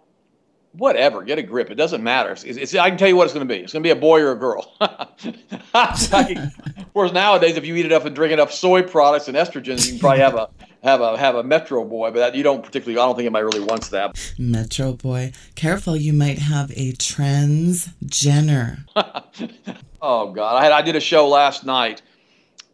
whatever, 0.77 1.23
get 1.23 1.39
a 1.39 1.43
grip. 1.43 1.71
It 1.71 1.75
doesn't 1.75 2.03
matter. 2.03 2.31
It's, 2.31 2.43
it's, 2.43 2.75
I 2.75 2.89
can 2.89 2.97
tell 2.97 3.07
you 3.07 3.15
what 3.15 3.23
it's 3.25 3.33
going 3.33 3.47
to 3.47 3.53
be. 3.53 3.61
It's 3.61 3.71
going 3.73 3.83
to 3.83 3.87
be 3.87 3.91
a 3.91 3.95
boy 3.95 4.21
or 4.21 4.31
a 4.31 4.35
girl. 4.35 4.75
Whereas 6.93 7.13
nowadays, 7.13 7.57
if 7.57 7.65
you 7.65 7.75
eat 7.75 7.85
enough 7.85 8.05
and 8.05 8.15
drink 8.15 8.33
enough 8.33 8.51
soy 8.51 8.83
products 8.83 9.27
and 9.27 9.35
estrogens, 9.35 9.85
you 9.85 9.93
can 9.93 9.99
probably 9.99 10.19
have 10.19 10.35
a 10.35 10.49
have 10.83 11.01
a 11.01 11.17
have 11.17 11.35
a 11.35 11.43
Metro 11.43 11.83
Boy. 11.83 12.11
But 12.11 12.19
that, 12.19 12.35
you 12.35 12.43
don't 12.43 12.63
particularly. 12.63 12.99
I 12.99 13.05
don't 13.05 13.15
think 13.15 13.25
anybody 13.25 13.45
really 13.45 13.65
wants 13.65 13.89
that. 13.89 14.33
Metro 14.37 14.93
Boy, 14.93 15.33
careful! 15.55 15.97
You 15.97 16.13
might 16.13 16.39
have 16.39 16.71
a 16.71 16.93
transgender. 16.93 18.85
oh 20.01 20.31
God! 20.31 20.55
I 20.55 20.63
had 20.63 20.71
I 20.71 20.81
did 20.81 20.95
a 20.95 21.01
show 21.01 21.27
last 21.27 21.65
night 21.65 22.01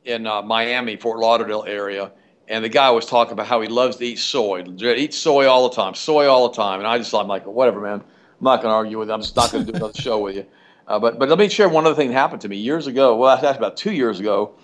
in 0.04 0.28
uh, 0.28 0.42
Miami, 0.42 0.98
Fort 0.98 1.20
Lauderdale 1.20 1.64
area 1.68 2.12
and 2.52 2.66
the 2.66 2.70
guy 2.70 2.92
was 2.92 3.06
talking 3.06 3.32
about 3.32 3.48
how 3.48 3.62
he 3.62 3.70
loves 3.70 3.96
to 3.96 4.06
eat 4.06 4.20
soy, 4.20 4.66
eat 4.82 5.14
soy 5.14 5.48
all 5.48 5.70
the 5.70 5.76
time, 5.76 5.96
soy 5.96 6.28
all 6.28 6.50
the 6.50 6.56
time. 6.56 6.80
And 6.80 6.88
I 6.88 6.98
just, 6.98 7.14
I'm 7.16 7.28
like, 7.28 7.46
whatever, 7.48 7.80
man. 7.80 8.02
I'm 8.02 8.44
not 8.44 8.58
going 8.62 8.72
to 8.72 8.76
argue 8.76 9.00
with 9.00 9.08
you. 9.08 9.14
I'm 9.14 9.22
just 9.22 9.38
not 9.38 9.54
going 9.54 9.66
to 9.66 9.72
do 9.72 9.78
another 9.78 9.94
show 9.94 10.20
with 10.20 10.36
you. 10.36 10.46
Uh, 10.86 11.00
but, 11.00 11.18
but 11.18 11.30
let 11.30 11.40
me 11.40 11.48
share 11.48 11.70
one 11.70 11.86
other 11.86 11.96
thing 11.96 12.10
that 12.10 12.14
happened 12.14 12.42
to 12.42 12.50
me 12.50 12.58
years 12.58 12.88
ago. 12.88 13.16
Well, 13.16 13.40
that's 13.42 13.58
about 13.58 13.78
two 13.78 13.94
years 13.94 14.20
ago. 14.20 14.56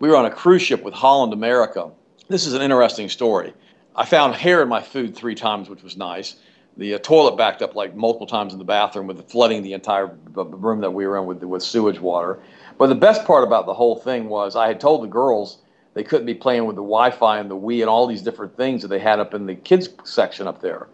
We 0.00 0.08
were 0.08 0.16
on 0.16 0.26
a 0.26 0.30
cruise 0.30 0.62
ship 0.62 0.82
with 0.82 0.92
Holland 0.92 1.32
America. 1.32 1.90
This 2.26 2.46
is 2.46 2.54
an 2.54 2.62
interesting 2.62 3.08
story. 3.08 3.54
I 3.94 4.04
found 4.06 4.34
hair 4.34 4.60
in 4.60 4.68
my 4.68 4.82
food 4.82 5.14
three 5.14 5.36
times, 5.36 5.68
which 5.68 5.84
was 5.84 5.96
nice. 5.96 6.36
The 6.76 6.94
uh, 6.94 6.98
toilet 6.98 7.36
backed 7.36 7.62
up 7.62 7.76
like 7.76 7.94
multiple 7.94 8.26
times 8.26 8.54
in 8.54 8.58
the 8.58 8.64
bathroom 8.64 9.06
with 9.06 9.30
flooding 9.30 9.62
the 9.62 9.72
entire 9.72 10.08
room 10.34 10.80
that 10.80 10.90
we 10.90 11.06
were 11.06 11.16
in 11.16 11.26
with, 11.26 11.44
with 11.44 11.62
sewage 11.62 12.00
water. 12.00 12.40
But 12.76 12.88
the 12.88 12.96
best 12.96 13.24
part 13.24 13.44
about 13.44 13.66
the 13.66 13.74
whole 13.74 13.94
thing 13.94 14.28
was 14.28 14.56
I 14.56 14.66
had 14.66 14.80
told 14.80 15.04
the 15.04 15.08
girls 15.08 15.58
they 15.96 16.04
couldn't 16.04 16.26
be 16.26 16.34
playing 16.34 16.66
with 16.66 16.76
the 16.76 16.82
Wi-Fi 16.82 17.38
and 17.38 17.50
the 17.50 17.56
Wii 17.56 17.80
and 17.80 17.88
all 17.88 18.06
these 18.06 18.20
different 18.20 18.54
things 18.54 18.82
that 18.82 18.88
they 18.88 18.98
had 18.98 19.18
up 19.18 19.32
in 19.32 19.46
the 19.46 19.54
kids 19.54 19.88
section 20.04 20.46
up 20.46 20.60
there, 20.60 20.88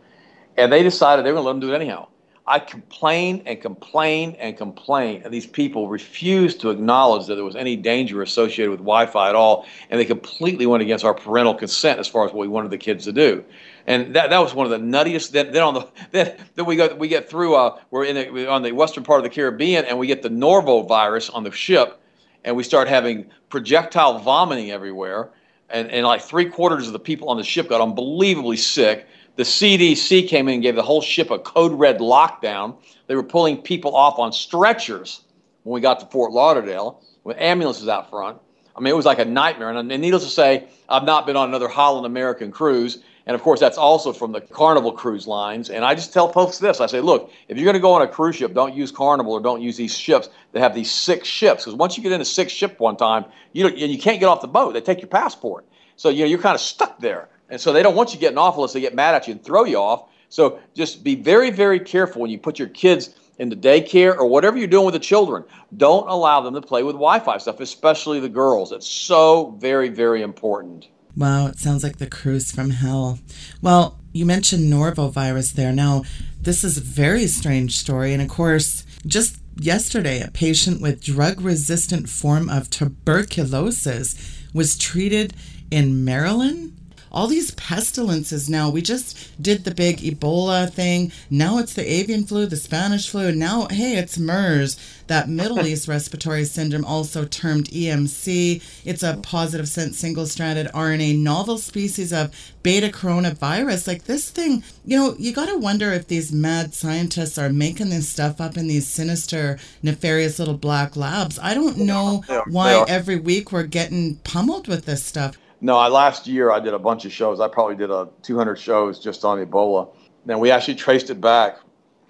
and 0.56 0.72
they 0.72 0.84
decided 0.84 1.26
they 1.26 1.32
were 1.32 1.42
going 1.42 1.44
to 1.44 1.48
let 1.48 1.52
them 1.54 1.60
do 1.60 1.72
it 1.72 1.76
anyhow. 1.76 2.06
I 2.46 2.60
complained 2.60 3.42
and 3.46 3.60
complained 3.60 4.36
and 4.36 4.56
complained, 4.56 5.24
and 5.24 5.34
these 5.34 5.46
people 5.46 5.88
refused 5.88 6.60
to 6.60 6.70
acknowledge 6.70 7.26
that 7.26 7.34
there 7.34 7.44
was 7.44 7.56
any 7.56 7.74
danger 7.74 8.22
associated 8.22 8.70
with 8.70 8.78
Wi-Fi 8.78 9.28
at 9.28 9.34
all, 9.34 9.66
and 9.90 9.98
they 9.98 10.04
completely 10.04 10.66
went 10.66 10.84
against 10.84 11.04
our 11.04 11.14
parental 11.14 11.54
consent 11.54 11.98
as 11.98 12.06
far 12.06 12.24
as 12.24 12.32
what 12.32 12.42
we 12.42 12.48
wanted 12.48 12.70
the 12.70 12.78
kids 12.78 13.04
to 13.06 13.12
do. 13.12 13.44
And 13.88 14.14
that, 14.14 14.30
that 14.30 14.38
was 14.38 14.54
one 14.54 14.70
of 14.70 14.70
the 14.70 14.78
nuttiest. 14.78 15.32
Then, 15.32 15.52
then 15.52 15.62
on 15.62 15.74
the 15.74 15.88
then, 16.12 16.36
then 16.54 16.64
we 16.64 16.76
got 16.76 16.98
we 16.98 17.08
get 17.08 17.28
through. 17.28 17.56
Uh, 17.56 17.80
we're 17.90 18.04
in 18.04 18.46
on 18.46 18.62
the 18.62 18.70
western 18.70 19.02
part 19.02 19.18
of 19.18 19.24
the 19.24 19.30
Caribbean, 19.30 19.84
and 19.84 19.98
we 19.98 20.06
get 20.06 20.22
the 20.22 20.30
norovirus 20.30 21.34
on 21.34 21.42
the 21.42 21.50
ship, 21.50 22.01
and 22.44 22.56
we 22.56 22.62
start 22.62 22.88
having 22.88 23.30
projectile 23.48 24.18
vomiting 24.18 24.70
everywhere, 24.70 25.30
and, 25.70 25.90
and 25.90 26.06
like 26.06 26.22
three 26.22 26.46
quarters 26.46 26.86
of 26.86 26.92
the 26.92 26.98
people 26.98 27.28
on 27.28 27.36
the 27.36 27.44
ship 27.44 27.68
got 27.68 27.80
unbelievably 27.80 28.56
sick 28.56 29.06
the 29.36 29.42
CDC 29.42 30.28
came 30.28 30.48
in 30.48 30.54
and 30.54 30.62
gave 30.62 30.76
the 30.76 30.82
whole 30.82 31.00
ship 31.00 31.30
a 31.30 31.38
code 31.38 31.72
red 31.72 31.98
lockdown. 31.98 32.76
They 33.06 33.14
were 33.14 33.22
pulling 33.22 33.62
people 33.62 33.96
off 33.96 34.18
on 34.18 34.32
stretchers 34.32 35.22
when 35.62 35.74
we 35.74 35.80
got 35.80 36.00
to 36.00 36.06
Fort 36.06 36.32
Lauderdale 36.32 37.02
with 37.24 37.38
ambulances 37.38 37.88
out 37.88 38.10
front. 38.10 38.38
I 38.76 38.80
mean, 38.80 38.92
it 38.92 38.96
was 38.96 39.06
like 39.06 39.18
a 39.18 39.24
nightmare. 39.24 39.70
And, 39.70 39.90
and 39.90 40.02
needless 40.02 40.24
to 40.24 40.30
say, 40.30 40.68
I've 40.88 41.04
not 41.04 41.26
been 41.26 41.36
on 41.36 41.48
another 41.48 41.68
Holland 41.68 42.06
American 42.06 42.50
cruise. 42.50 43.02
And 43.26 43.34
of 43.34 43.42
course, 43.42 43.60
that's 43.60 43.78
also 43.78 44.12
from 44.12 44.32
the 44.32 44.40
Carnival 44.40 44.92
cruise 44.92 45.26
lines. 45.26 45.70
And 45.70 45.84
I 45.84 45.94
just 45.94 46.12
tell 46.12 46.32
folks 46.32 46.58
this 46.58 46.80
I 46.80 46.86
say, 46.86 47.00
look, 47.00 47.30
if 47.48 47.56
you're 47.56 47.64
going 47.64 47.74
to 47.74 47.80
go 47.80 47.92
on 47.92 48.02
a 48.02 48.08
cruise 48.08 48.36
ship, 48.36 48.52
don't 48.54 48.74
use 48.74 48.90
Carnival 48.90 49.32
or 49.32 49.40
don't 49.40 49.62
use 49.62 49.76
these 49.76 49.96
ships 49.96 50.28
that 50.52 50.60
have 50.60 50.74
these 50.74 50.90
six 50.90 51.28
ships. 51.28 51.64
Because 51.64 51.76
once 51.76 51.96
you 51.96 52.02
get 52.02 52.12
in 52.12 52.20
a 52.20 52.24
six 52.24 52.52
ship 52.52 52.80
one 52.80 52.96
time, 52.96 53.24
you, 53.52 53.68
you 53.68 53.98
can't 53.98 54.18
get 54.18 54.26
off 54.26 54.40
the 54.40 54.48
boat. 54.48 54.74
They 54.74 54.80
take 54.80 55.00
your 55.00 55.08
passport. 55.08 55.66
So 55.96 56.08
you 56.08 56.20
know, 56.20 56.26
you're 56.26 56.40
kind 56.40 56.54
of 56.54 56.60
stuck 56.60 56.98
there. 56.98 57.28
And 57.48 57.60
so 57.60 57.72
they 57.72 57.82
don't 57.82 57.94
want 57.94 58.14
you 58.14 58.18
getting 58.18 58.38
off 58.38 58.56
unless 58.56 58.72
they 58.72 58.80
get 58.80 58.94
mad 58.94 59.14
at 59.14 59.28
you 59.28 59.32
and 59.32 59.44
throw 59.44 59.64
you 59.64 59.76
off. 59.76 60.08
So 60.30 60.58
just 60.74 61.04
be 61.04 61.14
very, 61.14 61.50
very 61.50 61.78
careful 61.78 62.22
when 62.22 62.30
you 62.30 62.38
put 62.38 62.58
your 62.58 62.68
kids 62.68 63.14
into 63.38 63.56
daycare 63.56 64.16
or 64.16 64.26
whatever 64.26 64.56
you're 64.56 64.66
doing 64.66 64.86
with 64.86 64.94
the 64.94 65.00
children. 65.00 65.44
Don't 65.76 66.08
allow 66.08 66.40
them 66.40 66.54
to 66.54 66.62
play 66.62 66.82
with 66.82 66.94
Wi 66.94 67.18
Fi 67.20 67.38
stuff, 67.38 67.60
especially 67.60 68.20
the 68.20 68.28
girls. 68.28 68.72
It's 68.72 68.86
so 68.86 69.54
very, 69.58 69.90
very 69.90 70.22
important. 70.22 70.88
Wow, 71.16 71.46
it 71.46 71.58
sounds 71.58 71.82
like 71.82 71.98
the 71.98 72.06
cruise 72.06 72.50
from 72.50 72.70
hell. 72.70 73.18
Well, 73.60 73.98
you 74.12 74.24
mentioned 74.24 74.72
norovirus 74.72 75.52
there. 75.52 75.72
Now, 75.72 76.04
this 76.40 76.64
is 76.64 76.76
a 76.76 76.82
very 76.82 77.26
strange 77.26 77.78
story. 77.78 78.12
And 78.12 78.22
of 78.22 78.28
course, 78.28 78.84
just 79.06 79.38
yesterday, 79.56 80.22
a 80.22 80.30
patient 80.30 80.80
with 80.80 81.02
drug 81.02 81.40
resistant 81.40 82.08
form 82.08 82.48
of 82.48 82.70
tuberculosis 82.70 84.14
was 84.54 84.76
treated 84.76 85.34
in 85.70 86.04
Maryland 86.04 86.71
all 87.12 87.26
these 87.26 87.52
pestilences 87.52 88.48
now. 88.48 88.70
We 88.70 88.82
just 88.82 89.40
did 89.40 89.64
the 89.64 89.74
big 89.74 89.98
Ebola 89.98 90.72
thing. 90.72 91.12
Now 91.30 91.58
it's 91.58 91.74
the 91.74 91.88
avian 91.88 92.24
flu, 92.24 92.46
the 92.46 92.56
Spanish 92.56 93.08
flu, 93.08 93.32
now, 93.32 93.68
hey, 93.70 93.96
it's 93.96 94.18
MERS, 94.18 94.78
that 95.06 95.28
Middle 95.28 95.64
East 95.66 95.86
respiratory 95.86 96.44
syndrome, 96.44 96.84
also 96.84 97.24
termed 97.24 97.68
EMC. 97.68 98.62
It's 98.84 99.02
a 99.02 99.18
positive 99.22 99.68
sense 99.68 99.98
single 99.98 100.26
stranded 100.26 100.68
RNA 100.68 101.18
novel 101.18 101.58
species 101.58 102.12
of 102.12 102.34
beta 102.62 102.88
coronavirus. 102.88 103.86
Like 103.86 104.04
this 104.04 104.30
thing, 104.30 104.64
you 104.84 104.96
know, 104.96 105.14
you 105.18 105.32
got 105.32 105.48
to 105.48 105.58
wonder 105.58 105.92
if 105.92 106.08
these 106.08 106.32
mad 106.32 106.74
scientists 106.74 107.36
are 107.36 107.50
making 107.50 107.90
this 107.90 108.08
stuff 108.08 108.40
up 108.40 108.56
in 108.56 108.68
these 108.68 108.88
sinister, 108.88 109.58
nefarious 109.82 110.38
little 110.38 110.56
black 110.56 110.96
labs. 110.96 111.38
I 111.40 111.54
don't 111.54 111.78
know 111.78 112.24
why 112.48 112.84
every 112.88 113.16
week 113.16 113.52
we're 113.52 113.64
getting 113.64 114.16
pummeled 114.16 114.66
with 114.66 114.86
this 114.86 115.04
stuff. 115.04 115.36
No, 115.64 115.78
I, 115.78 115.86
last 115.86 116.26
year 116.26 116.50
I 116.50 116.58
did 116.58 116.74
a 116.74 116.78
bunch 116.78 117.04
of 117.04 117.12
shows. 117.12 117.38
I 117.38 117.46
probably 117.46 117.76
did 117.76 117.88
a 117.88 118.08
200 118.22 118.56
shows 118.56 118.98
just 118.98 119.24
on 119.24 119.38
Ebola. 119.38 119.94
Then 120.26 120.40
we 120.40 120.50
actually 120.50 120.74
traced 120.74 121.08
it 121.08 121.20
back. 121.20 121.58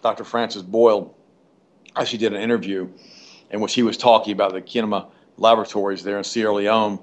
Dr. 0.02 0.24
Francis 0.24 0.62
Boyle 0.62 1.14
actually 1.94 2.18
did 2.18 2.32
an 2.32 2.40
interview 2.40 2.88
in 3.50 3.60
which 3.60 3.74
he 3.74 3.82
was 3.82 3.98
talking 3.98 4.32
about 4.32 4.54
the 4.54 4.62
Kenema 4.62 5.10
laboratories 5.36 6.02
there 6.02 6.16
in 6.16 6.24
Sierra 6.24 6.54
Leone 6.54 6.98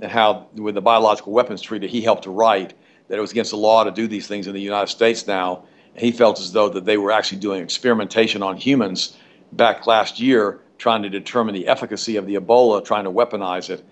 and 0.00 0.10
how, 0.10 0.46
with 0.54 0.76
the 0.76 0.80
biological 0.80 1.32
weapons 1.32 1.60
treaty 1.60 1.88
he 1.88 2.00
helped 2.00 2.22
to 2.22 2.30
write, 2.30 2.74
that 3.08 3.18
it 3.18 3.20
was 3.20 3.32
against 3.32 3.50
the 3.50 3.56
law 3.56 3.82
to 3.82 3.90
do 3.90 4.06
these 4.06 4.28
things 4.28 4.46
in 4.46 4.54
the 4.54 4.60
United 4.60 4.86
States 4.86 5.26
now. 5.26 5.64
And 5.96 6.04
he 6.04 6.12
felt 6.12 6.38
as 6.38 6.52
though 6.52 6.68
that 6.68 6.84
they 6.84 6.96
were 6.96 7.10
actually 7.10 7.40
doing 7.40 7.60
experimentation 7.60 8.40
on 8.40 8.56
humans 8.56 9.16
back 9.50 9.84
last 9.88 10.20
year, 10.20 10.60
trying 10.78 11.02
to 11.02 11.10
determine 11.10 11.56
the 11.56 11.66
efficacy 11.66 12.14
of 12.14 12.26
the 12.26 12.36
Ebola, 12.36 12.84
trying 12.84 13.02
to 13.02 13.10
weaponize 13.10 13.68
it 13.68 13.84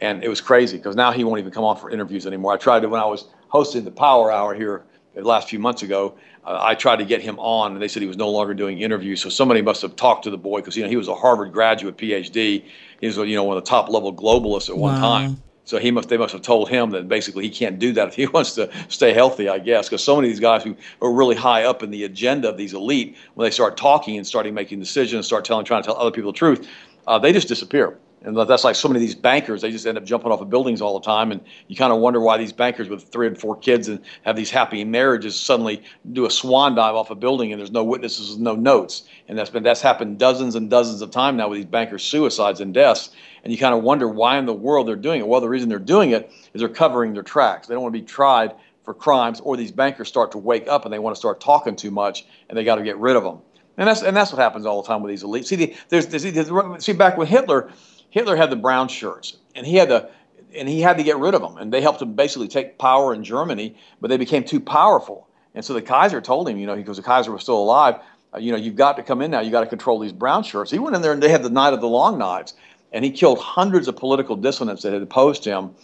and 0.00 0.22
it 0.22 0.28
was 0.28 0.40
crazy 0.40 0.76
because 0.76 0.96
now 0.96 1.12
he 1.12 1.24
won't 1.24 1.40
even 1.40 1.52
come 1.52 1.64
on 1.64 1.76
for 1.76 1.90
interviews 1.90 2.26
anymore. 2.26 2.52
I 2.52 2.56
tried 2.56 2.80
to 2.80 2.88
when 2.88 3.00
I 3.00 3.06
was 3.06 3.26
hosting 3.48 3.84
the 3.84 3.90
Power 3.90 4.30
Hour 4.30 4.54
here 4.54 4.84
the 5.14 5.22
last 5.22 5.48
few 5.48 5.58
months 5.58 5.82
ago. 5.82 6.16
Uh, 6.44 6.58
I 6.62 6.74
tried 6.74 6.96
to 6.96 7.04
get 7.04 7.20
him 7.20 7.38
on, 7.38 7.72
and 7.72 7.82
they 7.82 7.88
said 7.88 8.02
he 8.02 8.08
was 8.08 8.16
no 8.16 8.30
longer 8.30 8.54
doing 8.54 8.80
interviews. 8.80 9.20
So 9.20 9.28
somebody 9.28 9.60
must 9.62 9.82
have 9.82 9.96
talked 9.96 10.24
to 10.24 10.30
the 10.30 10.38
boy 10.38 10.60
because 10.60 10.76
you 10.76 10.82
know 10.82 10.88
he 10.88 10.96
was 10.96 11.08
a 11.08 11.14
Harvard 11.14 11.52
graduate, 11.52 11.96
PhD. 11.96 12.64
He 13.00 13.06
was 13.06 13.16
you 13.16 13.36
know 13.36 13.44
one 13.44 13.56
of 13.56 13.64
the 13.64 13.68
top 13.68 13.88
level 13.88 14.14
globalists 14.14 14.68
at 14.68 14.76
one 14.76 14.98
time. 15.00 15.42
So 15.64 15.78
he 15.78 15.90
must 15.90 16.08
they 16.08 16.16
must 16.16 16.32
have 16.32 16.40
told 16.40 16.70
him 16.70 16.90
that 16.90 17.08
basically 17.08 17.44
he 17.44 17.50
can't 17.50 17.78
do 17.78 17.92
that 17.92 18.08
if 18.08 18.14
he 18.14 18.26
wants 18.34 18.54
to 18.54 18.70
stay 18.88 19.12
healthy, 19.12 19.48
I 19.48 19.58
guess. 19.58 19.88
Because 19.88 20.02
so 20.02 20.16
many 20.16 20.28
of 20.28 20.32
these 20.32 20.40
guys 20.40 20.62
who 20.62 20.74
are 21.02 21.12
really 21.12 21.36
high 21.36 21.64
up 21.64 21.82
in 21.82 21.90
the 21.90 22.04
agenda 22.04 22.48
of 22.48 22.56
these 22.56 22.72
elite, 22.72 23.16
when 23.34 23.44
they 23.44 23.50
start 23.50 23.76
talking 23.76 24.16
and 24.16 24.26
starting 24.26 24.54
making 24.54 24.78
decisions, 24.78 25.26
start 25.26 25.44
telling, 25.44 25.66
trying 25.66 25.82
to 25.82 25.86
tell 25.86 25.96
other 25.96 26.10
people 26.10 26.32
the 26.32 26.38
truth, 26.38 26.66
uh, 27.06 27.18
they 27.18 27.32
just 27.32 27.48
disappear. 27.48 27.98
And 28.22 28.36
that's 28.36 28.64
like 28.64 28.74
so 28.74 28.88
many 28.88 28.98
of 28.98 29.00
these 29.00 29.14
bankers, 29.14 29.62
they 29.62 29.70
just 29.70 29.86
end 29.86 29.96
up 29.96 30.04
jumping 30.04 30.32
off 30.32 30.40
of 30.40 30.50
buildings 30.50 30.80
all 30.80 30.98
the 30.98 31.04
time. 31.04 31.30
And 31.30 31.40
you 31.68 31.76
kind 31.76 31.92
of 31.92 32.00
wonder 32.00 32.20
why 32.20 32.36
these 32.36 32.52
bankers 32.52 32.88
with 32.88 33.04
three 33.04 33.28
and 33.28 33.38
four 33.38 33.56
kids 33.56 33.88
and 33.88 34.00
have 34.22 34.34
these 34.34 34.50
happy 34.50 34.82
marriages 34.84 35.38
suddenly 35.38 35.82
do 36.12 36.26
a 36.26 36.30
swan 36.30 36.74
dive 36.74 36.96
off 36.96 37.10
a 37.10 37.14
building 37.14 37.52
and 37.52 37.60
there's 37.60 37.70
no 37.70 37.84
witnesses, 37.84 38.36
no 38.36 38.56
notes. 38.56 39.04
And 39.28 39.38
that's 39.38 39.50
been 39.50 39.62
that's 39.62 39.80
happened 39.80 40.18
dozens 40.18 40.56
and 40.56 40.68
dozens 40.68 41.00
of 41.00 41.12
times 41.12 41.38
now 41.38 41.48
with 41.48 41.58
these 41.58 41.66
bankers' 41.66 42.02
suicides 42.02 42.60
and 42.60 42.74
deaths. 42.74 43.10
And 43.44 43.52
you 43.52 43.58
kind 43.58 43.74
of 43.74 43.84
wonder 43.84 44.08
why 44.08 44.36
in 44.36 44.46
the 44.46 44.54
world 44.54 44.88
they're 44.88 44.96
doing 44.96 45.20
it. 45.20 45.28
Well, 45.28 45.40
the 45.40 45.48
reason 45.48 45.68
they're 45.68 45.78
doing 45.78 46.10
it 46.10 46.32
is 46.54 46.60
they're 46.60 46.68
covering 46.68 47.12
their 47.12 47.22
tracks. 47.22 47.68
They 47.68 47.74
don't 47.74 47.82
want 47.84 47.94
to 47.94 48.00
be 48.00 48.06
tried 48.06 48.52
for 48.84 48.94
crimes, 48.94 49.38
or 49.40 49.56
these 49.56 49.70
bankers 49.70 50.08
start 50.08 50.32
to 50.32 50.38
wake 50.38 50.66
up 50.66 50.86
and 50.86 50.92
they 50.92 50.98
want 50.98 51.14
to 51.14 51.18
start 51.18 51.40
talking 51.40 51.76
too 51.76 51.90
much 51.90 52.26
and 52.48 52.58
they 52.58 52.64
got 52.64 52.76
to 52.76 52.82
get 52.82 52.96
rid 52.98 53.16
of 53.16 53.22
them. 53.22 53.38
And 53.76 53.86
that's 53.86 54.02
and 54.02 54.16
that's 54.16 54.32
what 54.32 54.40
happens 54.40 54.66
all 54.66 54.82
the 54.82 54.88
time 54.88 55.02
with 55.02 55.10
these 55.10 55.22
elites. 55.22 55.44
See, 55.46 55.56
the, 55.56 55.76
there's, 55.88 56.06
there's, 56.08 56.84
see 56.84 56.92
back 56.94 57.16
with 57.16 57.28
Hitler 57.28 57.70
Hitler 58.10 58.36
had 58.36 58.50
the 58.50 58.56
brown 58.56 58.88
shirts, 58.88 59.36
and 59.54 59.66
he 59.66 59.76
had 59.76 59.88
the 59.88 60.10
and 60.56 60.66
he 60.68 60.80
had 60.80 60.96
to 60.96 61.02
get 61.02 61.18
rid 61.18 61.34
of 61.34 61.42
them, 61.42 61.58
and 61.58 61.72
they 61.72 61.82
helped 61.82 62.00
him 62.00 62.14
basically 62.14 62.48
take 62.48 62.78
power 62.78 63.12
in 63.12 63.22
Germany, 63.22 63.76
but 64.00 64.08
they 64.08 64.16
became 64.16 64.44
too 64.44 64.60
powerful, 64.60 65.28
and 65.54 65.64
so 65.64 65.74
the 65.74 65.82
Kaiser 65.82 66.20
told 66.20 66.48
him, 66.48 66.56
you 66.56 66.66
know, 66.66 66.76
because 66.76 66.96
the 66.96 67.02
Kaiser 67.02 67.32
was 67.32 67.42
still 67.42 67.58
alive, 67.58 67.96
uh, 68.34 68.38
you 68.38 68.52
know, 68.52 68.58
you've 68.58 68.76
got 68.76 68.96
to 68.96 69.02
come 69.02 69.22
in 69.22 69.30
now, 69.30 69.40
You've 69.40 69.52
got 69.52 69.60
to 69.60 69.66
control 69.66 69.98
these 69.98 70.12
brown 70.12 70.42
shirts. 70.42 70.70
He 70.70 70.78
went 70.78 70.96
in 70.96 71.02
there, 71.02 71.12
and 71.12 71.22
they 71.22 71.28
had 71.28 71.42
the 71.42 71.50
night 71.50 71.72
of 71.72 71.80
the 71.80 71.88
long 71.88 72.18
knives, 72.18 72.54
and 72.92 73.04
he 73.04 73.10
killed 73.10 73.38
hundreds 73.38 73.88
of 73.88 73.96
political 73.96 74.36
dissidents 74.36 74.82
that 74.82 74.92
had 74.92 75.02
opposed 75.02 75.44
him 75.44 75.74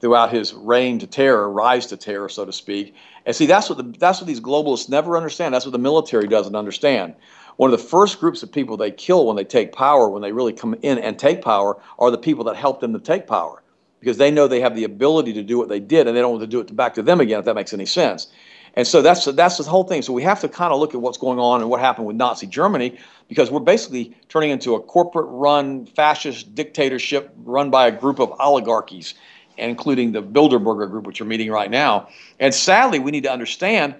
throughout 0.00 0.32
his 0.32 0.54
reign 0.54 0.98
to 0.98 1.06
terror, 1.06 1.50
rise 1.50 1.86
to 1.86 1.96
terror, 1.96 2.28
so 2.28 2.44
to 2.44 2.52
speak. 2.52 2.94
And 3.26 3.36
see, 3.36 3.46
that's 3.46 3.68
what 3.68 3.78
the, 3.78 3.98
that's 3.98 4.20
what 4.20 4.26
these 4.26 4.40
globalists 4.40 4.88
never 4.88 5.16
understand. 5.16 5.54
That's 5.54 5.66
what 5.66 5.72
the 5.72 5.78
military 5.78 6.26
doesn't 6.26 6.56
understand. 6.56 7.14
One 7.60 7.70
of 7.70 7.78
the 7.78 7.86
first 7.86 8.20
groups 8.20 8.42
of 8.42 8.50
people 8.50 8.78
they 8.78 8.90
kill 8.90 9.26
when 9.26 9.36
they 9.36 9.44
take 9.44 9.74
power, 9.74 10.08
when 10.08 10.22
they 10.22 10.32
really 10.32 10.54
come 10.54 10.74
in 10.80 10.98
and 10.98 11.18
take 11.18 11.42
power, 11.42 11.76
are 11.98 12.10
the 12.10 12.16
people 12.16 12.42
that 12.44 12.56
helped 12.56 12.80
them 12.80 12.94
to 12.94 12.98
take 12.98 13.26
power 13.26 13.62
because 13.98 14.16
they 14.16 14.30
know 14.30 14.48
they 14.48 14.62
have 14.62 14.74
the 14.74 14.84
ability 14.84 15.34
to 15.34 15.42
do 15.42 15.58
what 15.58 15.68
they 15.68 15.78
did 15.78 16.06
and 16.06 16.16
they 16.16 16.22
don't 16.22 16.30
want 16.30 16.40
to 16.40 16.46
do 16.46 16.60
it 16.60 16.74
back 16.74 16.94
to 16.94 17.02
them 17.02 17.20
again, 17.20 17.38
if 17.38 17.44
that 17.44 17.54
makes 17.54 17.74
any 17.74 17.84
sense. 17.84 18.28
And 18.76 18.86
so 18.86 19.02
that's 19.02 19.26
that's 19.26 19.58
the 19.58 19.64
whole 19.64 19.84
thing. 19.84 20.00
So 20.00 20.14
we 20.14 20.22
have 20.22 20.40
to 20.40 20.48
kind 20.48 20.72
of 20.72 20.80
look 20.80 20.94
at 20.94 21.02
what's 21.02 21.18
going 21.18 21.38
on 21.38 21.60
and 21.60 21.68
what 21.68 21.80
happened 21.80 22.06
with 22.06 22.16
Nazi 22.16 22.46
Germany 22.46 22.98
because 23.28 23.50
we're 23.50 23.60
basically 23.60 24.16
turning 24.30 24.48
into 24.48 24.74
a 24.74 24.80
corporate-run 24.80 25.84
fascist 25.84 26.54
dictatorship 26.54 27.30
run 27.44 27.68
by 27.68 27.88
a 27.88 27.92
group 27.92 28.20
of 28.20 28.32
oligarchies, 28.40 29.12
including 29.58 30.12
the 30.12 30.22
Bilderberger 30.22 30.90
group, 30.90 31.06
which 31.06 31.20
are 31.20 31.26
meeting 31.26 31.50
right 31.50 31.70
now. 31.70 32.08
And 32.38 32.54
sadly, 32.54 32.98
we 32.98 33.10
need 33.10 33.24
to 33.24 33.30
understand 33.30 33.96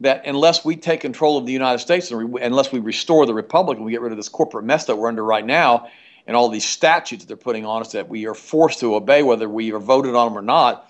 that 0.00 0.26
unless 0.26 0.64
we 0.64 0.76
take 0.76 1.00
control 1.00 1.38
of 1.38 1.46
the 1.46 1.52
United 1.52 1.78
States 1.78 2.10
and 2.10 2.34
re- 2.34 2.42
unless 2.42 2.72
we 2.72 2.80
restore 2.80 3.26
the 3.26 3.34
republic 3.34 3.76
and 3.76 3.84
we 3.84 3.92
get 3.92 4.00
rid 4.00 4.12
of 4.12 4.18
this 4.18 4.28
corporate 4.28 4.64
mess 4.64 4.86
that 4.86 4.96
we're 4.96 5.08
under 5.08 5.24
right 5.24 5.46
now 5.46 5.88
and 6.26 6.36
all 6.36 6.48
these 6.48 6.64
statutes 6.64 7.22
that 7.22 7.28
they're 7.28 7.36
putting 7.36 7.64
on 7.64 7.80
us 7.80 7.92
that 7.92 8.08
we 8.08 8.26
are 8.26 8.34
forced 8.34 8.80
to 8.80 8.94
obey 8.94 9.22
whether 9.22 9.48
we 9.48 9.72
are 9.72 9.78
voted 9.78 10.14
on 10.14 10.28
them 10.28 10.38
or 10.38 10.42
not, 10.42 10.88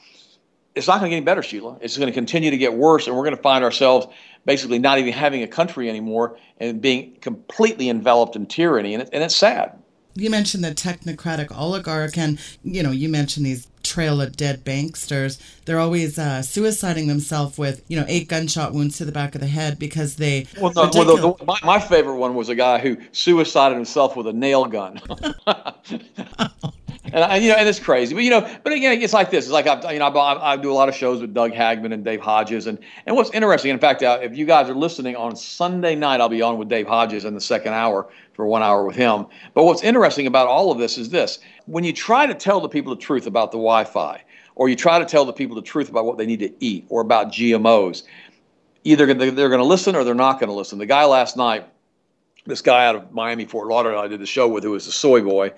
it's 0.75 0.87
not 0.87 0.99
going 0.99 1.11
to 1.11 1.11
get 1.11 1.16
any 1.16 1.25
better, 1.25 1.42
Sheila. 1.42 1.78
It's 1.80 1.96
going 1.96 2.08
to 2.08 2.14
continue 2.14 2.50
to 2.50 2.56
get 2.56 2.75
worse, 2.75 3.06
and 3.06 3.16
we're 3.16 3.25
going 3.25 3.37
to 3.37 3.42
find 3.42 3.62
ourselves 3.62 4.06
basically 4.44 4.78
not 4.78 4.99
even 4.99 5.12
having 5.12 5.42
a 5.42 5.49
country 5.49 5.88
anymore 5.88 6.37
and 6.58 6.80
being 6.80 7.16
completely 7.20 7.88
enveloped 7.88 8.37
in 8.37 8.46
tyranny, 8.46 8.94
and, 8.94 9.02
it, 9.02 9.11
and 9.12 9.23
it's 9.23 9.37
sad 9.37 9.78
you 10.14 10.30
mentioned 10.30 10.64
the 10.64 10.73
technocratic 10.73 11.56
oligarch, 11.56 12.16
and 12.16 12.38
you 12.62 12.83
know, 12.83 12.90
you 12.90 13.09
mentioned 13.09 13.47
these 13.47 13.68
trail 13.83 14.21
of 14.21 14.37
dead 14.37 14.64
banksters. 14.64 15.40
They're 15.64 15.78
always 15.78 16.18
uh, 16.18 16.40
suiciding 16.40 17.06
themselves 17.06 17.59
with 17.59 17.85
you 17.88 17.99
know 17.99 18.06
eight 18.09 18.28
gunshot 18.28 18.73
wounds 18.73 18.99
to 18.99 19.04
the 19.04 19.12
back 19.12 19.35
of 19.35 19.40
the 19.40 19.47
head 19.47 19.78
because 19.78 20.16
they. 20.16 20.47
Well, 20.61 20.73
no, 20.75 20.90
well 20.92 21.16
the, 21.16 21.35
the, 21.37 21.44
my, 21.44 21.59
my 21.62 21.80
favorite 21.80 22.16
one 22.16 22.35
was 22.35 22.49
a 22.49 22.54
guy 22.54 22.78
who 22.78 22.97
suicided 23.12 23.76
himself 23.76 24.16
with 24.16 24.26
a 24.26 24.33
nail 24.33 24.64
gun. 24.66 25.00
and 27.14 27.44
you 27.44 27.50
know, 27.50 27.56
and 27.56 27.68
it's 27.68 27.78
crazy, 27.78 28.14
but 28.14 28.25
you 28.25 28.30
know, 28.30 28.40
but 28.64 28.73
again, 28.73 29.00
it's 29.00 29.12
like 29.12 29.30
this. 29.30 29.44
It's 29.44 29.52
like 29.52 29.66
I, 29.66 29.92
you 29.92 29.99
know, 29.99 30.06
I, 30.06 30.52
I 30.52 30.56
do 30.56 30.71
a 30.71 30.75
lot 30.75 30.88
of 30.88 30.94
shows 30.94 31.21
with 31.21 31.33
Doug 31.33 31.52
Hagmann 31.52 31.92
and 31.92 32.04
Dave 32.04 32.21
Hodges, 32.21 32.66
and 32.66 32.78
and 33.06 33.14
what's 33.14 33.30
interesting, 33.30 33.71
in 33.71 33.78
fact, 33.78 34.02
uh, 34.02 34.18
if 34.21 34.37
you 34.37 34.44
guys 34.44 34.68
are 34.68 34.75
listening 34.75 35.14
on 35.14 35.37
Sunday 35.37 35.94
night, 35.94 36.21
I'll 36.21 36.28
be 36.28 36.42
on 36.42 36.59
with 36.59 36.68
Dave 36.68 36.87
Hodges 36.88 37.25
in 37.25 37.35
the 37.35 37.40
second 37.40 37.73
hour 37.73 38.09
for 38.33 38.47
one 38.47 38.62
hour 38.62 38.85
with 38.85 38.97
him. 38.97 39.26
But 39.54 39.64
what's 39.64 39.83
interesting 39.85 40.26
about 40.26 40.49
all 40.49 40.73
of 40.73 40.78
this 40.78 40.99
is 40.99 41.09
this: 41.11 41.38
when 41.66 41.85
you 41.85 41.92
try 41.92 42.26
to 42.26 42.35
tell 42.35 42.61
the 42.61 42.68
people 42.68 42.94
the 42.94 43.00
truth 43.00 43.26
about 43.26 43.52
the 43.52 43.59
Wi-Fi, 43.59 44.23
or 44.56 44.68
you 44.68 44.76
try 44.76 44.99
to 44.99 45.04
tell 45.04 45.25
the 45.25 45.33
people 45.33 45.54
the 45.54 45.62
truth 45.62 45.88
about 45.88 46.06
what 46.06 46.18
they 46.18 46.26
need 46.26 46.40
to 46.40 46.52
eat, 46.59 46.85
or 46.88 47.00
about 47.00 47.28
GMOs, 47.28 48.02
either 48.83 49.06
they're 49.06 49.49
going 49.49 49.59
to 49.59 49.64
listen 49.64 49.94
or 49.94 50.02
they're 50.02 50.14
not 50.14 50.40
going 50.40 50.50
to 50.50 50.54
listen. 50.54 50.78
The 50.78 50.87
guy 50.87 51.04
last 51.04 51.37
night 51.37 51.66
this 52.47 52.61
guy 52.61 52.87
out 52.87 52.94
of 52.94 53.12
Miami, 53.12 53.44
Fort 53.44 53.68
Lauderdale, 53.68 54.00
I 54.00 54.09
did 54.09 54.21
the 54.21 54.26
show 54.26 54.49
with, 54.49 54.64
who 54.64 54.73
was 54.73 54.87
a 54.87 54.92
soy 54.92 55.23
boy, 55.23 55.52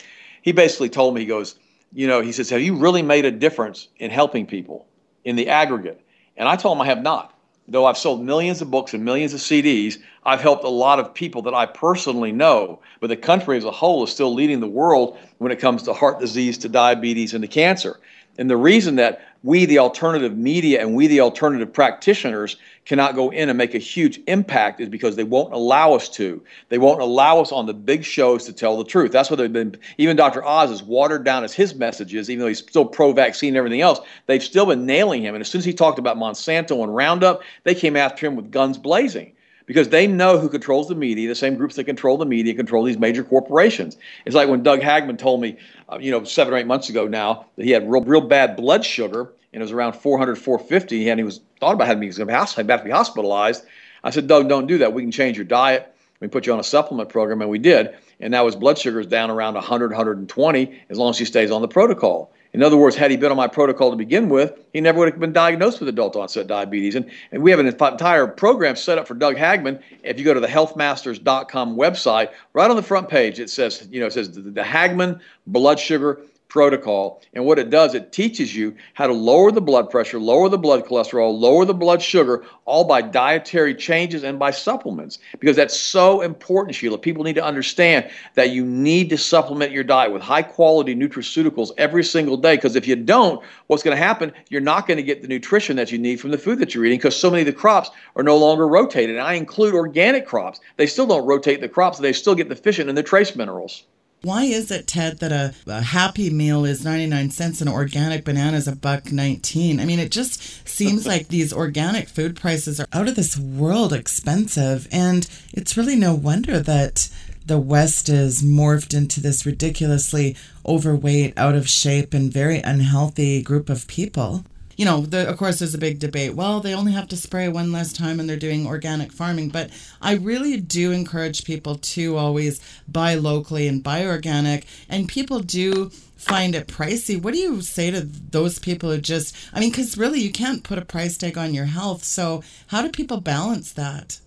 he 0.46 0.52
basically 0.52 0.88
told 0.88 1.12
me, 1.12 1.22
he 1.22 1.26
goes, 1.26 1.56
you 1.92 2.06
know, 2.06 2.20
he 2.22 2.30
says, 2.30 2.48
have 2.50 2.62
you 2.62 2.76
really 2.76 3.02
made 3.02 3.24
a 3.24 3.32
difference 3.32 3.88
in 3.96 4.12
helping 4.12 4.46
people 4.46 4.86
in 5.24 5.34
the 5.34 5.48
aggregate? 5.48 6.00
And 6.36 6.48
I 6.48 6.54
told 6.54 6.78
him 6.78 6.82
I 6.82 6.86
have 6.86 7.02
not. 7.02 7.36
Though 7.66 7.84
I've 7.84 7.98
sold 7.98 8.22
millions 8.22 8.62
of 8.62 8.70
books 8.70 8.94
and 8.94 9.04
millions 9.04 9.34
of 9.34 9.40
CDs, 9.40 9.98
I've 10.24 10.40
helped 10.40 10.62
a 10.62 10.68
lot 10.68 11.00
of 11.00 11.12
people 11.12 11.42
that 11.42 11.54
I 11.54 11.66
personally 11.66 12.30
know. 12.30 12.78
But 13.00 13.08
the 13.08 13.16
country 13.16 13.56
as 13.56 13.64
a 13.64 13.72
whole 13.72 14.04
is 14.04 14.12
still 14.12 14.32
leading 14.32 14.60
the 14.60 14.68
world 14.68 15.18
when 15.38 15.50
it 15.50 15.58
comes 15.58 15.82
to 15.82 15.92
heart 15.92 16.20
disease, 16.20 16.56
to 16.58 16.68
diabetes, 16.68 17.34
and 17.34 17.42
to 17.42 17.48
cancer. 17.48 17.98
And 18.38 18.50
the 18.50 18.56
reason 18.56 18.96
that 18.96 19.20
we, 19.42 19.64
the 19.64 19.78
alternative 19.78 20.36
media, 20.36 20.80
and 20.80 20.94
we, 20.94 21.06
the 21.06 21.20
alternative 21.20 21.72
practitioners, 21.72 22.56
cannot 22.84 23.14
go 23.14 23.30
in 23.30 23.48
and 23.48 23.56
make 23.56 23.74
a 23.74 23.78
huge 23.78 24.20
impact 24.26 24.80
is 24.80 24.88
because 24.88 25.16
they 25.16 25.24
won't 25.24 25.52
allow 25.52 25.92
us 25.92 26.08
to. 26.08 26.42
They 26.68 26.78
won't 26.78 27.00
allow 27.00 27.40
us 27.40 27.52
on 27.52 27.66
the 27.66 27.74
big 27.74 28.04
shows 28.04 28.44
to 28.46 28.52
tell 28.52 28.76
the 28.76 28.84
truth. 28.84 29.12
That's 29.12 29.30
what 29.30 29.36
they've 29.36 29.52
been, 29.52 29.76
even 29.98 30.16
Dr. 30.16 30.44
Oz 30.44 30.70
is 30.70 30.82
watered 30.82 31.24
down 31.24 31.44
as 31.44 31.52
his 31.52 31.74
messages, 31.74 32.28
even 32.28 32.40
though 32.40 32.48
he's 32.48 32.58
still 32.58 32.84
pro 32.84 33.12
vaccine 33.12 33.50
and 33.50 33.56
everything 33.56 33.80
else. 33.80 34.00
They've 34.26 34.42
still 34.42 34.66
been 34.66 34.86
nailing 34.86 35.22
him. 35.22 35.34
And 35.34 35.42
as 35.42 35.48
soon 35.48 35.60
as 35.60 35.64
he 35.64 35.72
talked 35.72 35.98
about 35.98 36.16
Monsanto 36.16 36.82
and 36.82 36.94
Roundup, 36.94 37.42
they 37.64 37.74
came 37.74 37.96
after 37.96 38.26
him 38.26 38.36
with 38.36 38.50
guns 38.50 38.78
blazing 38.78 39.32
because 39.66 39.88
they 39.88 40.06
know 40.06 40.38
who 40.38 40.48
controls 40.48 40.88
the 40.88 40.94
media. 40.94 41.28
The 41.28 41.34
same 41.34 41.56
groups 41.56 41.76
that 41.76 41.84
control 41.84 42.16
the 42.16 42.24
media 42.24 42.54
control 42.54 42.84
these 42.84 42.98
major 42.98 43.22
corporations. 43.22 43.96
It's 44.24 44.34
like 44.34 44.48
when 44.48 44.62
Doug 44.62 44.80
Hagmann 44.80 45.18
told 45.18 45.40
me, 45.40 45.58
uh, 45.92 45.98
you 45.98 46.10
know, 46.10 46.24
seven 46.24 46.54
or 46.54 46.56
eight 46.56 46.66
months 46.66 46.88
ago 46.88 47.06
now 47.06 47.46
that 47.56 47.64
he 47.64 47.72
had 47.72 47.90
real, 47.90 48.02
real 48.02 48.20
bad 48.20 48.56
blood 48.56 48.84
sugar 48.84 49.32
and 49.52 49.62
it 49.62 49.64
was 49.64 49.72
around 49.72 49.94
400, 49.94 50.36
450, 50.36 51.08
and 51.08 51.18
he 51.18 51.24
was 51.24 51.40
thought 51.60 51.72
about 51.72 51.86
having 51.86 52.00
me 52.00 52.10
about 52.22 52.56
to 52.56 52.84
be 52.84 52.90
hospitalized. 52.90 53.64
I 54.04 54.10
said, 54.10 54.26
Doug, 54.26 54.50
don't 54.50 54.66
do 54.66 54.78
that. 54.78 54.92
We 54.92 55.00
can 55.00 55.10
change 55.10 55.38
your 55.38 55.46
diet. 55.46 55.94
We 56.20 56.28
put 56.28 56.46
you 56.46 56.52
on 56.52 56.60
a 56.60 56.64
supplement 56.64 57.08
program, 57.08 57.40
and 57.40 57.48
we 57.48 57.58
did. 57.58 57.94
And 58.20 58.30
now 58.30 58.44
his 58.44 58.54
blood 58.54 58.78
sugar 58.78 59.00
is 59.00 59.06
down 59.06 59.30
around 59.30 59.54
100, 59.54 59.92
120 59.92 60.82
as 60.90 60.98
long 60.98 61.08
as 61.08 61.18
he 61.18 61.24
stays 61.24 61.50
on 61.50 61.62
the 61.62 61.68
protocol. 61.68 62.30
In 62.52 62.62
other 62.62 62.76
words, 62.76 62.96
had 62.96 63.10
he 63.10 63.16
been 63.16 63.30
on 63.30 63.36
my 63.36 63.48
protocol 63.48 63.90
to 63.90 63.96
begin 63.96 64.28
with, 64.28 64.58
he 64.72 64.80
never 64.80 64.98
would 64.98 65.10
have 65.10 65.20
been 65.20 65.32
diagnosed 65.32 65.80
with 65.80 65.88
adult 65.88 66.16
onset 66.16 66.46
diabetes. 66.46 66.94
And, 66.94 67.10
and 67.32 67.42
we 67.42 67.50
have 67.50 67.60
an 67.60 67.66
entire 67.66 68.26
program 68.26 68.76
set 68.76 68.98
up 68.98 69.06
for 69.06 69.14
Doug 69.14 69.36
Hagmann. 69.36 69.80
If 70.02 70.18
you 70.18 70.24
go 70.24 70.32
to 70.32 70.40
the 70.40 70.46
healthmasters.com 70.46 71.76
website, 71.76 72.32
right 72.52 72.70
on 72.70 72.76
the 72.76 72.82
front 72.82 73.08
page, 73.08 73.40
it 73.40 73.50
says, 73.50 73.88
you 73.90 74.00
know, 74.00 74.06
it 74.06 74.12
says 74.12 74.30
the, 74.30 74.40
the 74.40 74.62
Hagmann 74.62 75.20
blood 75.46 75.78
sugar 75.78 76.20
protocol. 76.48 77.22
And 77.34 77.44
what 77.44 77.58
it 77.58 77.70
does, 77.70 77.94
it 77.94 78.12
teaches 78.12 78.54
you 78.54 78.74
how 78.94 79.06
to 79.06 79.12
lower 79.12 79.50
the 79.50 79.60
blood 79.60 79.90
pressure, 79.90 80.18
lower 80.18 80.48
the 80.48 80.58
blood 80.58 80.84
cholesterol, 80.84 81.38
lower 81.38 81.64
the 81.64 81.74
blood 81.74 82.00
sugar, 82.00 82.44
all 82.64 82.84
by 82.84 83.02
dietary 83.02 83.74
changes 83.74 84.22
and 84.22 84.38
by 84.38 84.50
supplements. 84.50 85.18
Because 85.38 85.56
that's 85.56 85.78
so 85.78 86.20
important, 86.20 86.74
Sheila. 86.74 86.98
People 86.98 87.24
need 87.24 87.34
to 87.34 87.44
understand 87.44 88.10
that 88.34 88.50
you 88.50 88.64
need 88.64 89.10
to 89.10 89.18
supplement 89.18 89.72
your 89.72 89.84
diet 89.84 90.12
with 90.12 90.22
high 90.22 90.42
quality 90.42 90.94
nutraceuticals 90.94 91.70
every 91.78 92.04
single 92.04 92.36
day. 92.36 92.56
Because 92.56 92.76
if 92.76 92.86
you 92.86 92.96
don't, 92.96 93.42
what's 93.66 93.82
going 93.82 93.96
to 93.96 94.02
happen? 94.02 94.32
You're 94.48 94.60
not 94.60 94.86
going 94.86 94.98
to 94.98 95.02
get 95.02 95.22
the 95.22 95.28
nutrition 95.28 95.76
that 95.76 95.90
you 95.90 95.98
need 95.98 96.20
from 96.20 96.30
the 96.30 96.38
food 96.38 96.58
that 96.60 96.74
you're 96.74 96.84
eating 96.84 96.98
because 96.98 97.18
so 97.18 97.30
many 97.30 97.42
of 97.42 97.46
the 97.46 97.52
crops 97.52 97.90
are 98.14 98.22
no 98.22 98.36
longer 98.36 98.68
rotated. 98.68 99.16
And 99.16 99.24
I 99.24 99.34
include 99.34 99.74
organic 99.74 100.26
crops. 100.26 100.60
They 100.76 100.86
still 100.86 101.06
don't 101.06 101.26
rotate 101.26 101.60
the 101.60 101.68
crops, 101.68 101.98
they 101.98 102.12
still 102.12 102.34
get 102.34 102.48
deficient 102.48 102.88
in 102.88 102.94
the 102.94 103.02
trace 103.02 103.34
minerals. 103.34 103.84
Why 104.22 104.44
is 104.44 104.70
it, 104.70 104.86
Ted, 104.86 105.18
that 105.18 105.30
a, 105.30 105.54
a, 105.66 105.82
Happy 105.82 106.30
Meal 106.30 106.64
is 106.64 106.84
99 106.84 107.30
cents 107.30 107.60
and 107.60 107.70
organic 107.70 108.24
bananas 108.24 108.66
a 108.66 108.74
buck 108.74 109.12
19? 109.12 109.78
I 109.78 109.84
mean, 109.84 109.98
it 109.98 110.10
just 110.10 110.66
seems 110.66 111.06
like 111.08 111.28
these 111.28 111.52
organic 111.52 112.08
food 112.08 112.34
prices 112.36 112.80
are 112.80 112.88
out 112.92 113.08
of 113.08 113.14
this 113.14 113.38
world 113.38 113.92
expensive. 113.92 114.88
And 114.90 115.28
it's 115.52 115.76
really 115.76 115.96
no 115.96 116.14
wonder 116.14 116.58
that 116.60 117.08
the 117.44 117.58
West 117.58 118.08
is 118.08 118.42
morphed 118.42 118.96
into 118.96 119.20
this 119.20 119.46
ridiculously 119.46 120.36
overweight, 120.66 121.34
out 121.36 121.54
of 121.54 121.68
shape, 121.68 122.12
and 122.12 122.32
very 122.32 122.58
unhealthy 122.58 123.40
group 123.42 123.70
of 123.70 123.86
people 123.86 124.44
you 124.76 124.84
know, 124.84 125.00
the, 125.00 125.28
of 125.28 125.36
course, 125.38 125.58
there's 125.58 125.74
a 125.74 125.78
big 125.78 125.98
debate. 125.98 126.34
Well, 126.34 126.60
they 126.60 126.74
only 126.74 126.92
have 126.92 127.08
to 127.08 127.16
spray 127.16 127.48
one 127.48 127.72
less 127.72 127.92
time 127.92 128.20
and 128.20 128.28
they're 128.28 128.36
doing 128.36 128.66
organic 128.66 129.12
farming. 129.12 129.48
But 129.48 129.70
I 130.00 130.14
really 130.14 130.60
do 130.60 130.92
encourage 130.92 131.44
people 131.44 131.76
to 131.76 132.16
always 132.16 132.60
buy 132.86 133.14
locally 133.14 133.66
and 133.66 133.82
buy 133.82 134.06
organic. 134.06 134.66
And 134.88 135.08
people 135.08 135.40
do 135.40 135.90
find 136.16 136.54
it 136.54 136.66
pricey. 136.66 137.20
What 137.20 137.34
do 137.34 137.40
you 137.40 137.62
say 137.62 137.90
to 137.90 138.00
those 138.00 138.58
people 138.58 138.90
who 138.90 138.98
just, 138.98 139.34
I 139.52 139.60
mean, 139.60 139.70
because 139.70 139.96
really 139.96 140.20
you 140.20 140.30
can't 140.30 140.62
put 140.62 140.78
a 140.78 140.84
price 140.84 141.16
tag 141.16 141.38
on 141.38 141.54
your 141.54 141.66
health. 141.66 142.04
So 142.04 142.42
how 142.68 142.82
do 142.82 142.90
people 142.90 143.20
balance 143.20 143.72
that? 143.72 144.20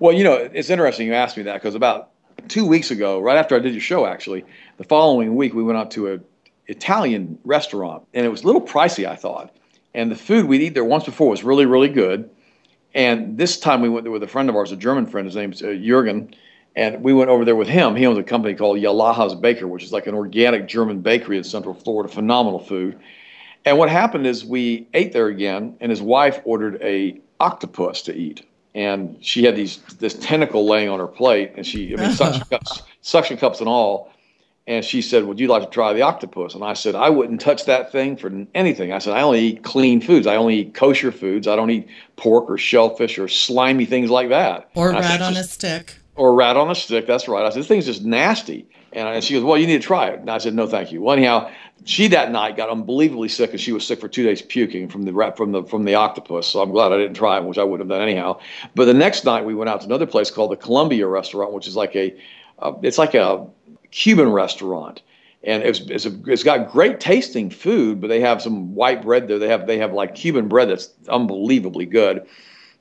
Well, 0.00 0.12
you 0.12 0.24
know, 0.24 0.34
it's 0.34 0.70
interesting 0.70 1.06
you 1.06 1.14
asked 1.14 1.36
me 1.36 1.44
that 1.44 1.54
because 1.54 1.74
about 1.74 2.10
two 2.48 2.66
weeks 2.66 2.90
ago, 2.90 3.20
right 3.20 3.36
after 3.36 3.54
I 3.54 3.60
did 3.60 3.72
your 3.72 3.80
show, 3.80 4.06
actually, 4.06 4.44
the 4.78 4.84
following 4.84 5.36
week 5.36 5.54
we 5.54 5.62
went 5.62 5.78
out 5.78 5.90
to 5.92 6.14
a 6.14 6.20
Italian 6.66 7.38
restaurant 7.44 8.04
and 8.14 8.26
it 8.26 8.28
was 8.28 8.42
a 8.42 8.46
little 8.46 8.62
pricey, 8.62 9.08
I 9.08 9.16
thought. 9.16 9.55
And 9.96 10.10
the 10.10 10.16
food 10.16 10.44
we'd 10.44 10.60
eat 10.60 10.74
there 10.74 10.84
once 10.84 11.04
before 11.04 11.30
was 11.30 11.42
really, 11.42 11.64
really 11.64 11.88
good. 11.88 12.28
And 12.94 13.38
this 13.38 13.58
time 13.58 13.80
we 13.80 13.88
went 13.88 14.04
there 14.04 14.12
with 14.12 14.22
a 14.22 14.28
friend 14.28 14.50
of 14.50 14.54
ours, 14.54 14.70
a 14.70 14.76
German 14.76 15.06
friend. 15.06 15.26
His 15.26 15.34
name's 15.34 15.62
uh, 15.62 15.74
Jurgen. 15.82 16.34
And 16.76 17.02
we 17.02 17.14
went 17.14 17.30
over 17.30 17.46
there 17.46 17.56
with 17.56 17.66
him. 17.66 17.96
He 17.96 18.04
owns 18.04 18.18
a 18.18 18.22
company 18.22 18.54
called 18.54 18.78
Yalaha's 18.78 19.34
Baker, 19.34 19.66
which 19.66 19.82
is 19.82 19.92
like 19.92 20.06
an 20.06 20.14
organic 20.14 20.68
German 20.68 21.00
bakery 21.00 21.38
in 21.38 21.44
Central 21.44 21.74
Florida. 21.74 22.12
Phenomenal 22.12 22.60
food. 22.60 22.98
And 23.64 23.78
what 23.78 23.88
happened 23.88 24.26
is 24.26 24.44
we 24.44 24.86
ate 24.92 25.12
there 25.12 25.28
again, 25.28 25.76
and 25.80 25.90
his 25.90 26.02
wife 26.02 26.40
ordered 26.44 26.80
a 26.82 27.18
octopus 27.40 28.02
to 28.02 28.14
eat. 28.14 28.46
And 28.74 29.16
she 29.22 29.44
had 29.44 29.56
these 29.56 29.78
this 29.98 30.12
tentacle 30.12 30.66
laying 30.66 30.90
on 30.90 30.98
her 30.98 31.06
plate, 31.06 31.52
and 31.56 31.66
she, 31.66 31.94
I 31.96 32.00
mean, 32.00 32.12
suction 32.14 32.44
cups, 32.50 32.82
suction 33.00 33.38
cups 33.38 33.60
and 33.60 33.68
all. 33.68 34.12
And 34.68 34.84
she 34.84 35.00
said, 35.00 35.24
Would 35.24 35.38
you 35.38 35.46
like 35.46 35.62
to 35.62 35.70
try 35.70 35.92
the 35.92 36.02
octopus? 36.02 36.54
And 36.54 36.64
I 36.64 36.74
said, 36.74 36.96
I 36.96 37.08
wouldn't 37.08 37.40
touch 37.40 37.66
that 37.66 37.92
thing 37.92 38.16
for 38.16 38.46
anything. 38.54 38.92
I 38.92 38.98
said, 38.98 39.12
I 39.14 39.22
only 39.22 39.40
eat 39.40 39.62
clean 39.62 40.00
foods. 40.00 40.26
I 40.26 40.36
only 40.36 40.56
eat 40.56 40.74
kosher 40.74 41.12
foods. 41.12 41.46
I 41.46 41.54
don't 41.54 41.70
eat 41.70 41.88
pork 42.16 42.50
or 42.50 42.58
shellfish 42.58 43.18
or 43.18 43.28
slimy 43.28 43.84
things 43.84 44.10
like 44.10 44.28
that. 44.30 44.68
Or 44.74 44.90
rat 44.90 45.04
said, 45.04 45.22
on 45.22 45.36
a 45.36 45.44
stick. 45.44 45.98
Or 46.16 46.34
rat 46.34 46.56
on 46.56 46.68
a 46.70 46.74
stick. 46.74 47.06
That's 47.06 47.28
right. 47.28 47.46
I 47.46 47.50
said, 47.50 47.60
This 47.60 47.68
thing's 47.68 47.86
just 47.86 48.04
nasty. 48.04 48.66
And 48.92 49.22
she 49.22 49.34
goes, 49.34 49.44
Well, 49.44 49.56
you 49.56 49.68
need 49.68 49.80
to 49.80 49.86
try 49.86 50.08
it. 50.08 50.18
And 50.18 50.30
I 50.30 50.38
said, 50.38 50.54
No, 50.54 50.66
thank 50.66 50.90
you. 50.90 51.00
Well, 51.00 51.16
anyhow, 51.16 51.48
she 51.84 52.08
that 52.08 52.32
night 52.32 52.56
got 52.56 52.68
unbelievably 52.68 53.28
sick, 53.28 53.52
and 53.52 53.60
she 53.60 53.72
was 53.72 53.86
sick 53.86 54.00
for 54.00 54.08
two 54.08 54.24
days 54.24 54.42
puking 54.42 54.88
from 54.88 55.04
the 55.04 55.32
from 55.36 55.52
the 55.52 55.62
from 55.62 55.84
the 55.84 55.94
octopus. 55.94 56.48
So 56.48 56.60
I'm 56.60 56.72
glad 56.72 56.90
I 56.90 56.96
didn't 56.96 57.14
try 57.14 57.36
it, 57.36 57.44
which 57.44 57.58
I 57.58 57.62
wouldn't 57.62 57.88
have 57.88 57.96
done 57.96 58.06
anyhow. 58.06 58.40
But 58.74 58.86
the 58.86 58.94
next 58.94 59.24
night 59.24 59.44
we 59.44 59.54
went 59.54 59.70
out 59.70 59.82
to 59.82 59.86
another 59.86 60.06
place 60.06 60.28
called 60.28 60.50
the 60.50 60.56
Columbia 60.56 61.06
Restaurant, 61.06 61.52
which 61.52 61.68
is 61.68 61.76
like 61.76 61.94
a 61.94 62.12
uh, 62.58 62.72
it's 62.82 62.98
like 62.98 63.14
a 63.14 63.46
Cuban 63.90 64.32
restaurant, 64.32 65.02
and 65.42 65.62
it's 65.62 65.80
it's, 65.80 66.06
a, 66.06 66.12
it's 66.26 66.42
got 66.42 66.70
great 66.70 67.00
tasting 67.00 67.50
food, 67.50 68.00
but 68.00 68.08
they 68.08 68.20
have 68.20 68.42
some 68.42 68.74
white 68.74 69.02
bread 69.02 69.28
there. 69.28 69.38
They 69.38 69.48
have 69.48 69.66
they 69.66 69.78
have 69.78 69.92
like 69.92 70.14
Cuban 70.14 70.48
bread 70.48 70.68
that's 70.68 70.90
unbelievably 71.08 71.86
good. 71.86 72.26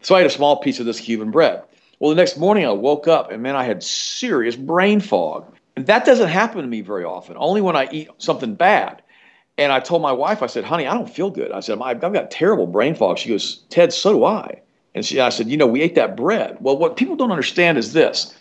So 0.02 0.16
I 0.16 0.20
had 0.20 0.28
a 0.28 0.32
small 0.32 0.58
piece 0.58 0.80
of 0.80 0.86
this 0.86 1.00
Cuban 1.00 1.32
bread. 1.32 1.64
Well, 2.00 2.10
the 2.10 2.16
next 2.16 2.38
morning 2.38 2.66
I 2.66 2.72
woke 2.72 3.08
up 3.08 3.32
and 3.32 3.42
man, 3.42 3.56
I 3.56 3.64
had 3.64 3.82
serious 3.82 4.56
brain 4.56 5.00
fog, 5.00 5.56
and 5.76 5.86
that 5.88 6.06
doesn't 6.06 6.28
happen 6.30 6.62
to 6.62 6.68
me 6.68 6.82
very 6.82 7.06
often. 7.06 7.36
Only 7.38 7.62
when 7.62 7.76
I 7.76 7.88
eat 7.92 8.10
something 8.18 8.56
bad. 8.56 9.02
And 9.58 9.72
I 9.72 9.80
told 9.80 10.02
my 10.02 10.12
wife, 10.12 10.44
I 10.44 10.48
said, 10.48 10.66
"Honey, 10.66 10.86
I 10.86 10.94
don't 10.94 11.10
feel 11.10 11.30
good." 11.30 11.52
I 11.52 11.62
said, 11.62 11.80
"I've 11.82 12.02
got 12.02 12.30
terrible 12.30 12.68
brain 12.68 12.94
fog." 12.94 13.18
She 13.18 13.30
goes, 13.30 13.64
"Ted, 13.70 13.94
so 13.94 14.12
do 14.12 14.26
I." 14.26 14.62
And 14.94 15.06
she, 15.06 15.20
I 15.20 15.30
said, 15.30 15.48
"You 15.48 15.56
know, 15.58 15.68
we 15.68 15.82
ate 15.82 15.96
that 15.96 16.18
bread." 16.18 16.58
Well, 16.60 16.78
what 16.78 16.98
people 16.98 17.16
don't 17.16 17.32
understand 17.32 17.78
is 17.78 17.94
this 17.94 18.34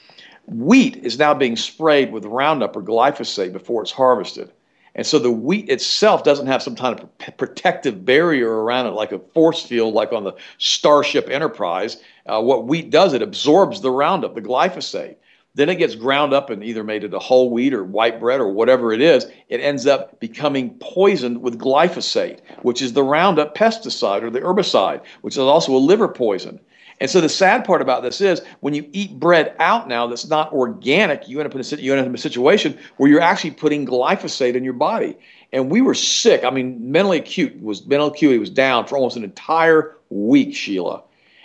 Wheat 0.47 0.97
is 0.97 1.19
now 1.19 1.35
being 1.35 1.57
sprayed 1.57 2.13
with 2.13 2.25
Roundup 2.25 2.77
or 2.77 2.83
glyphosate 2.83 3.53
before 3.53 3.83
it's 3.83 3.91
harvested. 3.91 4.53
And 4.95 5.07
so 5.07 5.19
the 5.19 5.31
wheat 5.31 5.69
itself 5.69 6.23
doesn't 6.23 6.47
have 6.47 6.63
some 6.63 6.77
kind 6.77 7.01
of 7.01 7.37
protective 7.37 8.05
barrier 8.05 8.63
around 8.63 8.87
it, 8.87 8.91
like 8.91 9.11
a 9.11 9.19
force 9.19 9.65
field, 9.65 9.95
like 9.95 10.13
on 10.13 10.23
the 10.23 10.35
Starship 10.59 11.29
Enterprise. 11.29 11.97
Uh, 12.27 12.41
what 12.41 12.67
wheat 12.67 12.91
does, 12.91 13.13
it 13.13 13.23
absorbs 13.23 13.81
the 13.81 13.91
Roundup, 13.91 14.35
the 14.35 14.43
glyphosate. 14.43 15.17
Then 15.57 15.69
it 15.69 15.77
gets 15.77 15.95
ground 15.95 16.33
up 16.33 16.51
and 16.51 16.65
either 16.65 16.85
made 16.85 17.05
into 17.05 17.19
whole 17.19 17.51
wheat 17.51 17.75
or 17.75 17.85
white 17.85 18.21
bread 18.21 18.41
or 18.41 18.49
whatever 18.49 18.93
it 18.93 19.01
is. 19.01 19.27
It 19.49 19.61
ends 19.61 19.87
up 19.87 20.19
becoming 20.21 20.77
poisoned 20.81 21.43
with 21.43 21.59
glyphosate, 21.59 22.41
which 22.63 22.83
is 22.83 22.93
the 22.93 23.05
Roundup 23.05 23.57
pesticide 23.57 24.23
or 24.23 24.31
the 24.31 24.41
herbicide, 24.41 25.03
which 25.23 25.35
is 25.35 25.39
also 25.39 25.75
a 25.75 25.79
liver 25.79 26.09
poison. 26.09 26.61
And 27.05 27.11
so 27.11 27.21
the 27.21 27.29
sad 27.29 27.67
part 27.67 27.83
about 27.83 28.03
this 28.03 28.23
is 28.23 28.41
when 28.61 28.73
you 28.73 28.89
eat 28.95 29.21
bread 29.21 29.55
out 29.59 29.89
now 29.89 30.07
that's 30.07 30.27
not 30.27 30.51
organic, 30.55 31.29
you 31.29 31.39
end 31.39 31.47
up 31.47 31.55
in 31.55 31.61
a, 31.61 31.83
you 31.83 31.93
end 31.93 32.01
up 32.01 32.07
in 32.07 32.15
a 32.15 32.17
situation 32.17 32.79
where 32.97 33.11
you're 33.11 33.21
actually 33.21 33.51
putting 33.51 33.85
glyphosate 33.85 34.55
in 34.55 34.65
your 34.65 34.73
body. 34.73 35.15
And 35.53 35.71
we 35.71 35.83
were 35.83 35.93
sick. 35.93 36.45
I 36.45 36.51
mean, 36.51 36.91
mentally 36.91 37.19
acute 37.19 37.61
was 37.61 37.85
mental 37.85 38.09
acuity 38.09 38.39
was 38.39 38.49
down 38.49 38.87
for 38.87 38.97
almost 38.97 39.19
an 39.19 39.23
entire 39.23 39.99
week, 40.09 40.57
Sheila. 40.57 41.03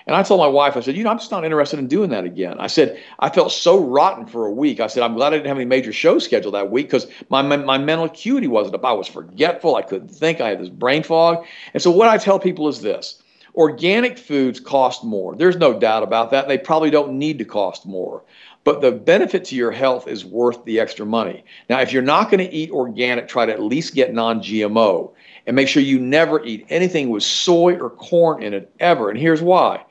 And 0.07 0.15
I 0.15 0.23
told 0.23 0.39
my 0.39 0.47
wife, 0.47 0.77
I 0.77 0.79
said, 0.79 0.95
you 0.95 1.03
know, 1.03 1.09
I'm 1.09 1.19
just 1.19 1.29
not 1.29 1.43
interested 1.43 1.77
in 1.77 1.89
doing 1.89 2.09
that 2.11 2.23
again. 2.23 2.57
I 2.57 2.67
said, 2.67 2.97
I 3.19 3.29
felt 3.29 3.51
so 3.51 3.83
rotten 3.83 4.27
for 4.27 4.45
a 4.45 4.51
week. 4.51 4.79
I 4.79 4.87
said, 4.87 5.03
I'm 5.03 5.15
glad 5.15 5.33
I 5.33 5.35
didn't 5.35 5.47
have 5.47 5.57
any 5.57 5.65
major 5.65 5.91
shows 5.91 6.23
scheduled 6.23 6.53
that 6.53 6.71
week 6.71 6.87
because 6.87 7.05
my, 7.27 7.41
my, 7.41 7.57
my 7.57 7.77
mental 7.77 8.05
acuity 8.05 8.47
wasn't 8.47 8.75
up. 8.75 8.85
I 8.85 8.93
was 8.93 9.09
forgetful. 9.09 9.75
I 9.75 9.81
couldn't 9.81 10.07
think. 10.07 10.39
I 10.39 10.47
had 10.47 10.61
this 10.61 10.69
brain 10.69 11.03
fog. 11.03 11.45
And 11.73 11.83
so 11.83 11.91
what 11.91 12.07
I 12.07 12.17
tell 12.17 12.39
people 12.39 12.69
is 12.69 12.79
this 12.79 13.21
Organic 13.59 14.17
foods 14.17 14.59
cost 14.59 15.03
more. 15.03 15.35
There's 15.35 15.57
no 15.57 15.77
doubt 15.77 16.01
about 16.01 16.31
that. 16.31 16.47
They 16.47 16.57
probably 16.57 16.89
don't 16.89 17.19
need 17.19 17.37
to 17.39 17.45
cost 17.45 17.85
more. 17.85 18.23
But 18.63 18.79
the 18.79 18.91
benefit 18.91 19.43
to 19.45 19.55
your 19.55 19.71
health 19.71 20.07
is 20.07 20.23
worth 20.23 20.63
the 20.63 20.79
extra 20.79 21.05
money. 21.05 21.43
Now, 21.69 21.81
if 21.81 21.91
you're 21.91 22.01
not 22.01 22.31
going 22.31 22.39
to 22.39 22.53
eat 22.53 22.71
organic, 22.71 23.27
try 23.27 23.45
to 23.45 23.51
at 23.51 23.61
least 23.61 23.95
get 23.95 24.13
non 24.13 24.39
GMO 24.39 25.11
and 25.45 25.55
make 25.57 25.67
sure 25.67 25.83
you 25.83 25.99
never 25.99 26.43
eat 26.45 26.65
anything 26.69 27.09
with 27.09 27.23
soy 27.23 27.77
or 27.77 27.89
corn 27.89 28.41
in 28.41 28.53
it 28.53 28.73
ever. 28.79 29.09
And 29.09 29.19
here's 29.19 29.41
why 29.41 29.83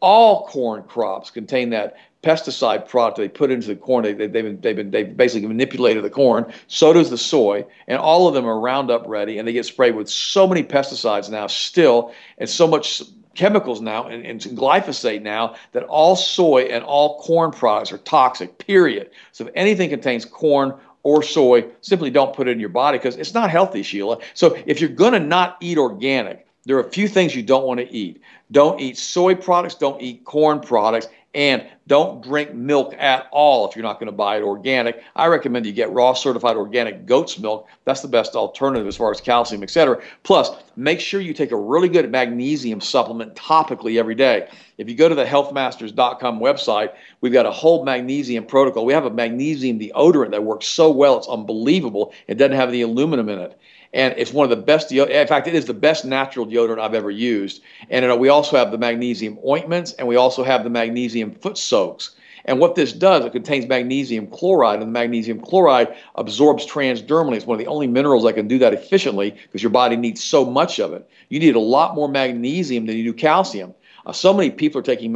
all 0.00 0.46
corn 0.46 0.82
crops 0.82 1.30
contain 1.30 1.70
that 1.70 1.96
pesticide 2.26 2.88
product 2.88 3.18
they 3.18 3.28
put 3.28 3.50
into 3.52 3.68
the 3.68 3.76
corn. 3.76 4.02
They, 4.02 4.10
have 4.10 4.32
been, 4.32 4.60
they've, 4.60 4.74
been, 4.74 4.90
they've 4.90 5.16
basically 5.16 5.46
manipulated 5.46 6.02
the 6.02 6.10
corn. 6.10 6.52
So 6.66 6.92
does 6.92 7.10
the 7.10 7.18
soy. 7.18 7.64
And 7.86 7.98
all 7.98 8.26
of 8.26 8.34
them 8.34 8.46
are 8.46 8.58
Roundup 8.58 9.04
ready. 9.06 9.38
And 9.38 9.46
they 9.46 9.52
get 9.52 9.64
sprayed 9.64 9.94
with 9.94 10.10
so 10.10 10.46
many 10.46 10.64
pesticides 10.64 11.30
now 11.30 11.46
still 11.46 12.12
and 12.38 12.48
so 12.48 12.66
much 12.66 13.02
chemicals 13.36 13.80
now 13.80 14.08
and, 14.08 14.26
and 14.26 14.40
glyphosate 14.40 15.22
now 15.22 15.54
that 15.72 15.84
all 15.84 16.16
soy 16.16 16.62
and 16.62 16.82
all 16.82 17.20
corn 17.20 17.52
products 17.52 17.92
are 17.92 17.98
toxic, 17.98 18.58
period. 18.58 19.10
So 19.30 19.46
if 19.46 19.52
anything 19.54 19.90
contains 19.90 20.24
corn 20.24 20.74
or 21.04 21.22
soy, 21.22 21.64
simply 21.82 22.10
don't 22.10 22.34
put 22.34 22.48
it 22.48 22.52
in 22.52 22.58
your 22.58 22.70
body 22.70 22.98
because 22.98 23.16
it's 23.16 23.34
not 23.34 23.50
healthy, 23.50 23.84
Sheila. 23.84 24.18
So 24.34 24.58
if 24.66 24.80
you're 24.80 24.90
to 24.90 25.20
not 25.20 25.58
eat 25.60 25.78
organic, 25.78 26.46
there 26.64 26.76
are 26.76 26.80
a 26.80 26.90
few 26.90 27.06
things 27.06 27.36
you 27.36 27.44
don't 27.44 27.64
want 27.64 27.78
to 27.78 27.88
eat. 27.92 28.20
Don't 28.50 28.80
eat 28.80 28.98
soy 28.98 29.36
products, 29.36 29.76
don't 29.76 30.02
eat 30.02 30.24
corn 30.24 30.58
products, 30.58 31.06
and 31.36 31.66
don't 31.86 32.24
drink 32.24 32.54
milk 32.54 32.94
at 32.98 33.28
all 33.30 33.68
if 33.68 33.76
you're 33.76 33.82
not 33.82 34.00
going 34.00 34.06
to 34.06 34.16
buy 34.16 34.38
it 34.38 34.42
organic. 34.42 35.02
I 35.14 35.26
recommend 35.26 35.66
you 35.66 35.72
get 35.72 35.92
raw 35.92 36.14
certified 36.14 36.56
organic 36.56 37.04
goat's 37.04 37.38
milk. 37.38 37.68
That's 37.84 38.00
the 38.00 38.08
best 38.08 38.34
alternative 38.34 38.86
as 38.86 38.96
far 38.96 39.10
as 39.10 39.20
calcium, 39.20 39.62
etc. 39.62 40.02
Plus, 40.22 40.50
make 40.76 40.98
sure 40.98 41.20
you 41.20 41.34
take 41.34 41.52
a 41.52 41.56
really 41.56 41.90
good 41.90 42.10
magnesium 42.10 42.80
supplement 42.80 43.34
topically 43.34 43.98
every 43.98 44.14
day. 44.14 44.48
If 44.78 44.88
you 44.88 44.96
go 44.96 45.10
to 45.10 45.14
the 45.14 45.26
healthmasters.com 45.26 46.40
website, 46.40 46.94
we've 47.20 47.34
got 47.34 47.44
a 47.44 47.52
whole 47.52 47.84
magnesium 47.84 48.46
protocol. 48.46 48.86
We 48.86 48.94
have 48.94 49.04
a 49.04 49.10
magnesium 49.10 49.78
deodorant 49.78 50.30
that 50.30 50.42
works 50.42 50.66
so 50.66 50.90
well, 50.90 51.18
it's 51.18 51.28
unbelievable. 51.28 52.14
It 52.28 52.38
doesn't 52.38 52.56
have 52.56 52.70
any 52.70 52.80
aluminum 52.80 53.28
in 53.28 53.40
it 53.40 53.60
and 53.96 54.12
it's 54.18 54.32
one 54.32 54.44
of 54.44 54.50
the 54.50 54.62
best. 54.62 54.92
In 54.92 55.26
fact, 55.26 55.48
it 55.48 55.54
is 55.54 55.64
the 55.64 55.74
best 55.74 56.04
natural 56.04 56.46
deodorant 56.46 56.78
I've 56.78 56.92
ever 56.92 57.10
used. 57.10 57.62
And 57.88 58.20
we 58.20 58.28
also 58.28 58.56
have 58.58 58.70
the 58.70 58.76
magnesium 58.76 59.38
ointments, 59.44 59.92
and 59.94 60.06
we 60.06 60.16
also 60.16 60.44
have 60.44 60.64
the 60.64 60.70
magnesium 60.70 61.32
foot 61.32 61.56
soaks. 61.56 62.10
And 62.44 62.60
what 62.60 62.74
this 62.74 62.92
does, 62.92 63.24
it 63.24 63.32
contains 63.32 63.66
magnesium 63.66 64.26
chloride, 64.26 64.80
and 64.80 64.82
the 64.82 64.92
magnesium 64.92 65.40
chloride 65.40 65.96
absorbs 66.14 66.66
transdermally. 66.66 67.36
It's 67.36 67.46
one 67.46 67.58
of 67.58 67.64
the 67.64 67.70
only 67.70 67.86
minerals 67.86 68.24
that 68.24 68.34
can 68.34 68.46
do 68.46 68.58
that 68.58 68.74
efficiently 68.74 69.30
because 69.30 69.62
your 69.62 69.70
body 69.70 69.96
needs 69.96 70.22
so 70.22 70.44
much 70.44 70.78
of 70.78 70.92
it. 70.92 71.08
You 71.30 71.40
need 71.40 71.56
a 71.56 71.60
lot 71.60 71.94
more 71.94 72.08
magnesium 72.08 72.84
than 72.84 72.98
you 72.98 73.04
do 73.04 73.14
calcium. 73.14 73.74
Uh, 74.04 74.12
so 74.12 74.32
many 74.32 74.50
people 74.50 74.78
are 74.78 74.84
taking 74.84 75.12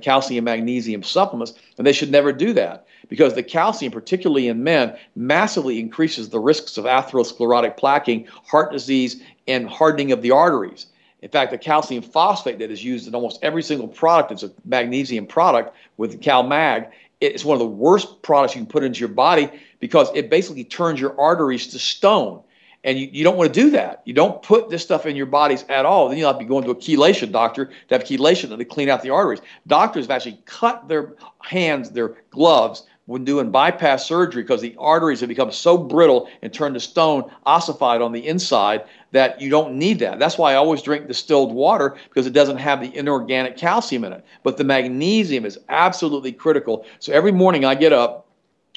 calcium 0.00 0.44
magnesium 0.44 1.04
supplements, 1.04 1.54
and 1.78 1.86
they 1.86 1.92
should 1.92 2.10
never 2.10 2.32
do 2.32 2.52
that 2.52 2.83
because 3.08 3.34
the 3.34 3.42
calcium, 3.42 3.92
particularly 3.92 4.48
in 4.48 4.62
men, 4.62 4.96
massively 5.16 5.78
increases 5.78 6.28
the 6.28 6.40
risks 6.40 6.76
of 6.78 6.84
atherosclerotic 6.84 7.78
plaquing, 7.78 8.28
heart 8.28 8.72
disease, 8.72 9.22
and 9.46 9.68
hardening 9.68 10.12
of 10.12 10.22
the 10.22 10.30
arteries. 10.30 10.86
In 11.22 11.30
fact, 11.30 11.52
the 11.52 11.58
calcium 11.58 12.02
phosphate 12.02 12.58
that 12.58 12.70
is 12.70 12.84
used 12.84 13.08
in 13.08 13.14
almost 13.14 13.38
every 13.42 13.62
single 13.62 13.88
product, 13.88 14.32
it's 14.32 14.42
a 14.42 14.52
magnesium 14.64 15.26
product 15.26 15.74
with 15.96 16.20
CalMag, 16.20 16.90
it's 17.20 17.44
one 17.44 17.54
of 17.54 17.60
the 17.60 17.66
worst 17.66 18.20
products 18.22 18.54
you 18.54 18.60
can 18.60 18.66
put 18.66 18.84
into 18.84 19.00
your 19.00 19.08
body 19.08 19.48
because 19.80 20.10
it 20.14 20.28
basically 20.28 20.64
turns 20.64 21.00
your 21.00 21.18
arteries 21.18 21.68
to 21.68 21.78
stone. 21.78 22.42
And 22.84 22.98
you, 22.98 23.08
you 23.10 23.24
don't 23.24 23.38
want 23.38 23.52
to 23.52 23.60
do 23.60 23.70
that. 23.70 24.02
You 24.04 24.12
don't 24.12 24.42
put 24.42 24.68
this 24.68 24.82
stuff 24.82 25.06
in 25.06 25.16
your 25.16 25.24
bodies 25.24 25.64
at 25.70 25.86
all. 25.86 26.08
Then 26.08 26.18
you'll 26.18 26.28
have 26.28 26.38
to 26.38 26.44
be 26.44 26.48
going 26.48 26.64
to 26.64 26.70
a 26.70 26.76
chelation 26.76 27.32
doctor 27.32 27.66
to 27.66 27.94
have 27.94 28.04
chelation 28.04 28.56
to 28.56 28.64
clean 28.66 28.90
out 28.90 29.02
the 29.02 29.08
arteries. 29.08 29.40
Doctors 29.66 30.04
have 30.04 30.10
actually 30.10 30.38
cut 30.44 30.86
their 30.86 31.14
hands, 31.40 31.90
their 31.90 32.16
gloves, 32.30 32.82
when 33.06 33.24
doing 33.24 33.50
bypass 33.50 34.06
surgery 34.06 34.42
because 34.42 34.62
the 34.62 34.74
arteries 34.78 35.20
have 35.20 35.28
become 35.28 35.52
so 35.52 35.76
brittle 35.76 36.28
and 36.42 36.52
turned 36.52 36.74
to 36.74 36.80
stone, 36.80 37.30
ossified 37.44 38.00
on 38.00 38.12
the 38.12 38.26
inside, 38.26 38.84
that 39.12 39.40
you 39.40 39.50
don't 39.50 39.74
need 39.74 39.98
that. 39.98 40.18
That's 40.18 40.38
why 40.38 40.52
I 40.52 40.56
always 40.56 40.82
drink 40.82 41.06
distilled 41.06 41.52
water 41.52 41.96
because 42.08 42.26
it 42.26 42.32
doesn't 42.32 42.56
have 42.56 42.80
the 42.80 42.96
inorganic 42.96 43.56
calcium 43.56 44.04
in 44.04 44.12
it. 44.14 44.24
But 44.42 44.56
the 44.56 44.64
magnesium 44.64 45.44
is 45.44 45.58
absolutely 45.68 46.32
critical. 46.32 46.86
So 46.98 47.12
every 47.12 47.32
morning 47.32 47.64
I 47.64 47.74
get 47.74 47.92
up, 47.92 48.26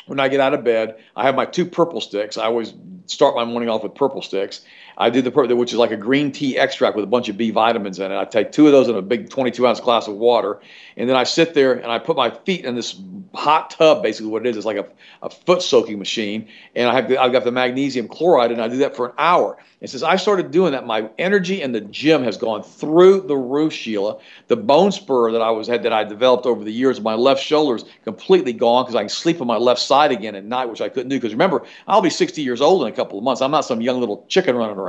when 0.07 0.19
I 0.19 0.27
get 0.27 0.39
out 0.39 0.53
of 0.53 0.63
bed, 0.63 0.97
I 1.15 1.25
have 1.25 1.35
my 1.35 1.45
two 1.45 1.65
purple 1.65 2.01
sticks. 2.01 2.37
I 2.37 2.45
always 2.45 2.73
start 3.07 3.35
my 3.35 3.45
morning 3.45 3.69
off 3.69 3.83
with 3.83 3.95
purple 3.95 4.21
sticks. 4.21 4.61
I 4.97 5.11
do 5.11 5.21
the 5.21 5.55
which 5.55 5.73
is 5.73 5.77
like 5.77 5.91
a 5.91 5.97
green 5.97 6.31
tea 6.31 6.57
extract 6.57 6.95
with 6.95 7.03
a 7.03 7.07
bunch 7.07 7.29
of 7.29 7.37
B 7.37 7.51
vitamins 7.51 7.99
in 7.99 8.11
it. 8.11 8.17
I 8.17 8.25
take 8.25 8.51
two 8.51 8.65
of 8.65 8.71
those 8.71 8.87
in 8.87 8.95
a 8.95 9.01
big 9.01 9.29
22 9.29 9.67
ounce 9.67 9.79
glass 9.79 10.07
of 10.07 10.15
water, 10.15 10.59
and 10.95 11.07
then 11.07 11.15
I 11.15 11.23
sit 11.23 11.53
there 11.53 11.73
and 11.73 11.91
I 11.91 11.99
put 11.99 12.17
my 12.17 12.31
feet 12.31 12.65
in 12.65 12.75
this 12.75 12.99
hot 13.35 13.69
tub. 13.69 14.01
Basically, 14.01 14.31
what 14.31 14.45
it 14.45 14.49
is 14.49 14.57
it's 14.57 14.65
like 14.65 14.77
a, 14.77 14.87
a 15.21 15.29
foot 15.29 15.61
soaking 15.61 15.99
machine, 15.99 16.47
and 16.75 16.89
I 16.89 16.95
have 16.95 17.11
I've 17.11 17.31
got 17.31 17.43
the 17.43 17.51
magnesium 17.51 18.07
chloride, 18.07 18.51
and 18.51 18.59
I 18.59 18.67
do 18.67 18.77
that 18.77 18.95
for 18.95 19.07
an 19.07 19.13
hour. 19.19 19.57
And 19.79 19.87
since 19.87 20.01
I 20.01 20.15
started 20.15 20.49
doing 20.49 20.71
that, 20.71 20.87
my 20.87 21.07
energy 21.19 21.61
in 21.61 21.71
the 21.71 21.81
gym 21.81 22.23
has 22.23 22.35
gone 22.35 22.63
through 22.63 23.21
the 23.21 23.37
roof, 23.37 23.71
Sheila. 23.71 24.17
The 24.47 24.55
bone 24.55 24.91
spur 24.91 25.31
that 25.31 25.41
I 25.41 25.51
was 25.51 25.67
had 25.67 25.83
that 25.83 25.93
I 25.93 26.03
developed 26.03 26.47
over 26.47 26.63
the 26.63 26.71
years 26.71 26.99
my 26.99 27.13
left 27.13 27.43
shoulder 27.43 27.75
is 27.75 27.85
completely 28.03 28.53
gone 28.53 28.85
because 28.85 28.95
I 28.95 29.01
can 29.01 29.09
sleep 29.09 29.39
on 29.39 29.45
my 29.45 29.57
left 29.57 29.79
side 29.79 30.11
again 30.11 30.33
at 30.33 30.45
night, 30.45 30.65
which 30.65 30.81
I 30.81 30.89
couldn't 30.89 31.09
do. 31.09 31.17
Because 31.17 31.33
remember, 31.33 31.63
I'll 31.87 32.01
be 32.01 32.09
60 32.09 32.41
years 32.41 32.59
old 32.59 32.81
in 32.81 32.87
a 32.87 32.95
couple 32.95 33.19
of 33.19 33.23
months. 33.23 33.39
I'm 33.39 33.51
not 33.51 33.65
some 33.65 33.79
young 33.79 33.99
little 33.99 34.25
chicken 34.29 34.55
running 34.55 34.77
around. 34.77 34.86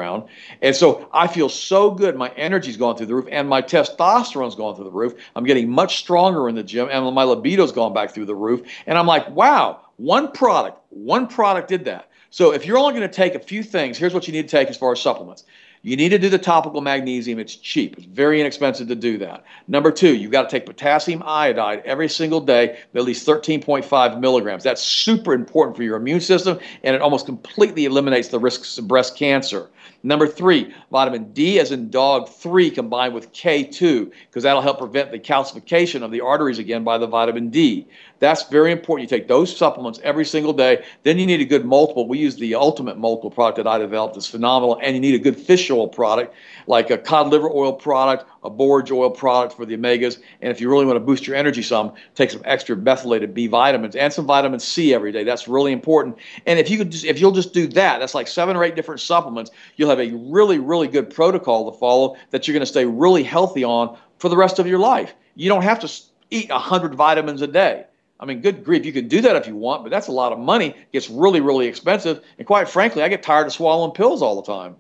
And 0.62 0.74
so 0.74 1.08
I 1.12 1.26
feel 1.26 1.48
so 1.48 1.90
good. 1.90 2.16
My 2.16 2.30
energy's 2.30 2.76
gone 2.76 2.96
through 2.96 3.06
the 3.06 3.14
roof, 3.14 3.28
and 3.30 3.48
my 3.48 3.62
testosterone's 3.62 4.54
gone 4.54 4.74
through 4.74 4.84
the 4.84 4.90
roof. 4.90 5.14
I'm 5.36 5.44
getting 5.44 5.68
much 5.70 5.98
stronger 5.98 6.48
in 6.48 6.54
the 6.54 6.62
gym, 6.62 6.88
and 6.90 7.14
my 7.14 7.24
libido's 7.24 7.72
gone 7.72 7.92
back 7.92 8.10
through 8.10 8.26
the 8.26 8.34
roof. 8.34 8.66
And 8.86 8.96
I'm 8.96 9.06
like, 9.06 9.28
wow, 9.30 9.80
one 9.96 10.32
product, 10.32 10.78
one 10.90 11.26
product 11.26 11.68
did 11.68 11.84
that. 11.86 12.10
So 12.30 12.52
if 12.52 12.66
you're 12.66 12.78
only 12.78 12.94
going 12.94 13.08
to 13.08 13.14
take 13.14 13.34
a 13.34 13.40
few 13.40 13.62
things, 13.62 13.96
here's 13.96 14.12
what 14.12 14.26
you 14.26 14.32
need 14.32 14.42
to 14.42 14.48
take 14.48 14.68
as 14.68 14.76
far 14.76 14.92
as 14.92 15.00
supplements. 15.00 15.44
You 15.88 15.96
need 15.96 16.10
to 16.10 16.18
do 16.18 16.28
the 16.28 16.36
topical 16.36 16.82
magnesium. 16.82 17.38
It's 17.38 17.56
cheap. 17.56 17.96
It's 17.96 18.04
very 18.04 18.42
inexpensive 18.42 18.88
to 18.88 18.94
do 18.94 19.16
that. 19.18 19.42
Number 19.68 19.90
two, 19.90 20.14
you've 20.14 20.30
got 20.30 20.42
to 20.42 20.50
take 20.50 20.66
potassium 20.66 21.22
iodide 21.24 21.80
every 21.86 22.10
single 22.10 22.42
day, 22.42 22.78
at 22.94 23.04
least 23.04 23.26
13.5 23.26 24.20
milligrams. 24.20 24.62
That's 24.62 24.82
super 24.82 25.32
important 25.32 25.78
for 25.78 25.82
your 25.82 25.96
immune 25.96 26.20
system, 26.20 26.58
and 26.82 26.94
it 26.94 27.00
almost 27.00 27.24
completely 27.24 27.86
eliminates 27.86 28.28
the 28.28 28.38
risks 28.38 28.76
of 28.76 28.86
breast 28.86 29.16
cancer. 29.16 29.70
Number 30.02 30.28
three, 30.28 30.74
vitamin 30.92 31.32
D 31.32 31.58
as 31.58 31.72
in 31.72 31.88
dog 31.88 32.28
3 32.28 32.70
combined 32.70 33.14
with 33.14 33.32
K2, 33.32 34.12
because 34.28 34.42
that'll 34.42 34.60
help 34.60 34.78
prevent 34.78 35.10
the 35.10 35.18
calcification 35.18 36.02
of 36.02 36.10
the 36.10 36.20
arteries 36.20 36.58
again 36.58 36.84
by 36.84 36.98
the 36.98 37.06
vitamin 37.06 37.48
D. 37.48 37.88
That's 38.20 38.44
very 38.44 38.72
important. 38.72 39.10
You 39.10 39.16
take 39.16 39.28
those 39.28 39.54
supplements 39.54 40.00
every 40.02 40.24
single 40.24 40.52
day. 40.52 40.84
Then 41.04 41.18
you 41.18 41.26
need 41.26 41.40
a 41.40 41.44
good 41.44 41.64
multiple. 41.64 42.08
We 42.08 42.18
use 42.18 42.36
the 42.36 42.54
ultimate 42.54 42.98
multiple 42.98 43.30
product 43.30 43.58
that 43.58 43.66
I 43.66 43.78
developed. 43.78 44.16
It's 44.16 44.26
phenomenal. 44.26 44.78
And 44.82 44.94
you 44.94 45.00
need 45.00 45.14
a 45.14 45.18
good 45.18 45.38
fish 45.38 45.70
oil 45.70 45.86
product, 45.86 46.34
like 46.66 46.90
a 46.90 46.98
cod 46.98 47.28
liver 47.28 47.48
oil 47.48 47.72
product, 47.72 48.28
a 48.42 48.50
borage 48.50 48.90
oil 48.90 49.10
product 49.10 49.54
for 49.54 49.64
the 49.64 49.76
omegas. 49.76 50.18
And 50.40 50.50
if 50.50 50.60
you 50.60 50.68
really 50.68 50.84
want 50.84 50.96
to 50.96 51.00
boost 51.00 51.26
your 51.26 51.36
energy 51.36 51.62
some, 51.62 51.94
take 52.14 52.30
some 52.30 52.42
extra 52.44 52.76
methylated 52.76 53.34
B 53.34 53.46
vitamins 53.46 53.94
and 53.94 54.12
some 54.12 54.26
vitamin 54.26 54.58
C 54.58 54.92
every 54.94 55.12
day. 55.12 55.22
That's 55.22 55.46
really 55.46 55.72
important. 55.72 56.18
And 56.46 56.58
if 56.58 56.70
you 56.70 56.78
could 56.78 56.90
just, 56.90 57.04
if 57.04 57.20
you'll 57.20 57.32
just 57.32 57.52
do 57.52 57.68
that, 57.68 57.98
that's 57.98 58.14
like 58.14 58.26
seven 58.26 58.56
or 58.56 58.64
eight 58.64 58.74
different 58.74 59.00
supplements, 59.00 59.50
you'll 59.76 59.90
have 59.90 60.00
a 60.00 60.10
really, 60.10 60.58
really 60.58 60.88
good 60.88 61.10
protocol 61.14 61.70
to 61.70 61.78
follow 61.78 62.16
that 62.30 62.48
you're 62.48 62.54
going 62.54 62.60
to 62.60 62.66
stay 62.66 62.84
really 62.84 63.22
healthy 63.22 63.62
on 63.62 63.96
for 64.18 64.28
the 64.28 64.36
rest 64.36 64.58
of 64.58 64.66
your 64.66 64.78
life. 64.78 65.14
You 65.36 65.48
don't 65.48 65.62
have 65.62 65.78
to 65.80 65.92
eat 66.30 66.50
100 66.50 66.94
vitamins 66.94 67.42
a 67.42 67.46
day. 67.46 67.84
I 68.20 68.26
mean, 68.26 68.40
good 68.40 68.64
grief, 68.64 68.84
you 68.84 68.92
can 68.92 69.08
do 69.08 69.20
that 69.20 69.36
if 69.36 69.46
you 69.46 69.54
want, 69.54 69.84
but 69.84 69.90
that's 69.90 70.08
a 70.08 70.12
lot 70.12 70.32
of 70.32 70.38
money. 70.38 70.68
It 70.70 70.92
gets 70.92 71.08
really, 71.08 71.40
really 71.40 71.66
expensive. 71.66 72.24
And 72.38 72.46
quite 72.46 72.68
frankly, 72.68 73.02
I 73.02 73.08
get 73.08 73.22
tired 73.22 73.46
of 73.46 73.52
swallowing 73.52 73.92
pills 73.92 74.22
all 74.22 74.40
the 74.40 74.52
time. 74.52 74.76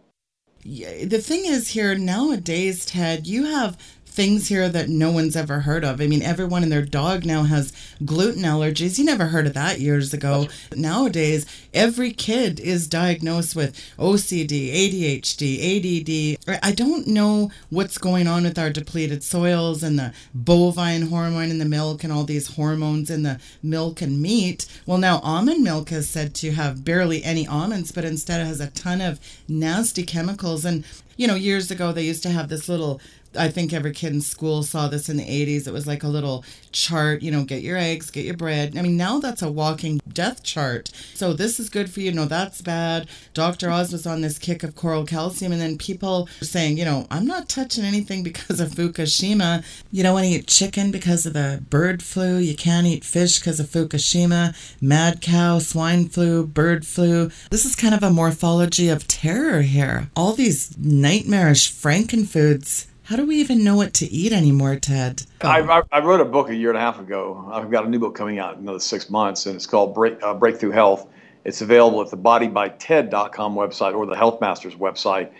Yeah, 0.64 1.04
the 1.04 1.20
thing 1.20 1.46
is 1.46 1.68
here 1.68 1.94
nowadays, 1.94 2.84
Ted, 2.84 3.26
you 3.26 3.44
have 3.44 3.78
things 4.18 4.48
here 4.48 4.68
that 4.68 4.88
no 4.88 5.12
one's 5.12 5.36
ever 5.36 5.60
heard 5.60 5.84
of. 5.84 6.00
I 6.00 6.08
mean, 6.08 6.22
everyone 6.22 6.64
and 6.64 6.72
their 6.72 6.84
dog 6.84 7.24
now 7.24 7.44
has 7.44 7.72
gluten 8.04 8.42
allergies. 8.42 8.98
You 8.98 9.04
never 9.04 9.26
heard 9.26 9.46
of 9.46 9.54
that 9.54 9.78
years 9.78 10.12
ago. 10.12 10.48
Nowadays, 10.74 11.46
every 11.72 12.10
kid 12.10 12.58
is 12.58 12.88
diagnosed 12.88 13.54
with 13.54 13.76
OCD, 13.96 14.74
ADHD, 14.74 16.36
ADD. 16.48 16.58
I 16.64 16.72
don't 16.72 17.06
know 17.06 17.52
what's 17.70 17.96
going 17.96 18.26
on 18.26 18.42
with 18.42 18.58
our 18.58 18.70
depleted 18.70 19.22
soils 19.22 19.84
and 19.84 19.96
the 19.96 20.12
bovine 20.34 21.02
hormone 21.02 21.50
in 21.50 21.58
the 21.60 21.64
milk 21.64 22.02
and 22.02 22.12
all 22.12 22.24
these 22.24 22.56
hormones 22.56 23.10
in 23.10 23.22
the 23.22 23.38
milk 23.62 24.02
and 24.02 24.20
meat. 24.20 24.66
Well, 24.84 24.98
now 24.98 25.20
almond 25.20 25.62
milk 25.62 25.92
is 25.92 26.10
said 26.10 26.34
to 26.36 26.50
have 26.50 26.84
barely 26.84 27.22
any 27.22 27.46
almonds, 27.46 27.92
but 27.92 28.04
instead 28.04 28.40
it 28.40 28.46
has 28.46 28.60
a 28.60 28.70
ton 28.70 29.00
of 29.00 29.20
nasty 29.46 30.02
chemicals. 30.02 30.64
And, 30.64 30.84
you 31.16 31.28
know, 31.28 31.36
years 31.36 31.70
ago 31.70 31.92
they 31.92 32.02
used 32.02 32.24
to 32.24 32.30
have 32.30 32.48
this 32.48 32.68
little 32.68 33.00
I 33.36 33.48
think 33.48 33.72
every 33.72 33.92
kid 33.92 34.12
in 34.12 34.20
school 34.20 34.62
saw 34.62 34.88
this 34.88 35.08
in 35.08 35.16
the 35.16 35.24
80s. 35.24 35.66
It 35.66 35.72
was 35.72 35.86
like 35.86 36.02
a 36.02 36.08
little 36.08 36.44
chart, 36.72 37.22
you 37.22 37.30
know, 37.30 37.44
get 37.44 37.62
your 37.62 37.76
eggs, 37.76 38.10
get 38.10 38.24
your 38.24 38.36
bread. 38.36 38.76
I 38.76 38.82
mean, 38.82 38.96
now 38.96 39.18
that's 39.18 39.42
a 39.42 39.50
walking 39.50 40.00
death 40.12 40.42
chart. 40.42 40.90
So 41.14 41.32
this 41.32 41.60
is 41.60 41.68
good 41.68 41.90
for 41.90 42.00
you. 42.00 42.12
No, 42.12 42.24
that's 42.24 42.62
bad. 42.62 43.08
Dr. 43.34 43.70
Oz 43.70 43.92
was 43.92 44.06
on 44.06 44.20
this 44.20 44.38
kick 44.38 44.62
of 44.62 44.74
coral 44.74 45.04
calcium, 45.04 45.52
and 45.52 45.60
then 45.60 45.78
people 45.78 46.28
saying, 46.40 46.78
you 46.78 46.84
know, 46.84 47.06
I'm 47.10 47.26
not 47.26 47.48
touching 47.48 47.84
anything 47.84 48.22
because 48.22 48.60
of 48.60 48.70
Fukushima. 48.70 49.64
You 49.90 50.02
don't 50.02 50.14
want 50.14 50.26
to 50.26 50.32
eat 50.32 50.46
chicken 50.46 50.90
because 50.90 51.26
of 51.26 51.32
the 51.32 51.62
bird 51.68 52.02
flu. 52.02 52.38
You 52.38 52.56
can't 52.56 52.86
eat 52.86 53.04
fish 53.04 53.38
because 53.38 53.60
of 53.60 53.68
Fukushima. 53.68 54.54
Mad 54.80 55.20
cow, 55.20 55.58
swine 55.58 56.08
flu, 56.08 56.46
bird 56.46 56.86
flu. 56.86 57.30
This 57.50 57.64
is 57.64 57.76
kind 57.76 57.94
of 57.94 58.02
a 58.02 58.10
morphology 58.10 58.88
of 58.88 59.06
terror 59.06 59.62
here. 59.62 60.10
All 60.16 60.32
these 60.32 60.76
nightmarish 60.78 61.72
frankenfoods 61.72 62.87
how 63.08 63.16
do 63.16 63.24
we 63.24 63.36
even 63.36 63.64
know 63.64 63.74
what 63.74 63.94
to 63.94 64.04
eat 64.04 64.34
anymore, 64.34 64.76
Ted? 64.76 65.22
I, 65.40 65.60
I, 65.62 65.82
I, 65.90 66.00
wrote 66.00 66.20
a 66.20 66.26
book 66.26 66.50
a 66.50 66.54
year 66.54 66.68
and 66.68 66.76
a 66.76 66.80
half 66.82 67.00
ago. 67.00 67.48
I've 67.50 67.70
got 67.70 67.86
a 67.86 67.88
new 67.88 67.98
book 67.98 68.14
coming 68.14 68.38
out 68.38 68.56
in 68.56 68.60
another 68.60 68.80
six 68.80 69.08
months, 69.08 69.46
and 69.46 69.56
it's 69.56 69.64
called 69.64 69.94
Break, 69.94 70.22
uh, 70.22 70.34
Breakthrough 70.34 70.72
Health. 70.72 71.08
It's 71.46 71.62
available 71.62 72.02
at 72.02 72.10
the 72.10 72.18
bodybyted.com 72.18 73.54
website 73.54 73.94
or 73.94 74.04
the 74.04 74.14
Health 74.14 74.42
Masters 74.42 74.74
website. 74.74 75.30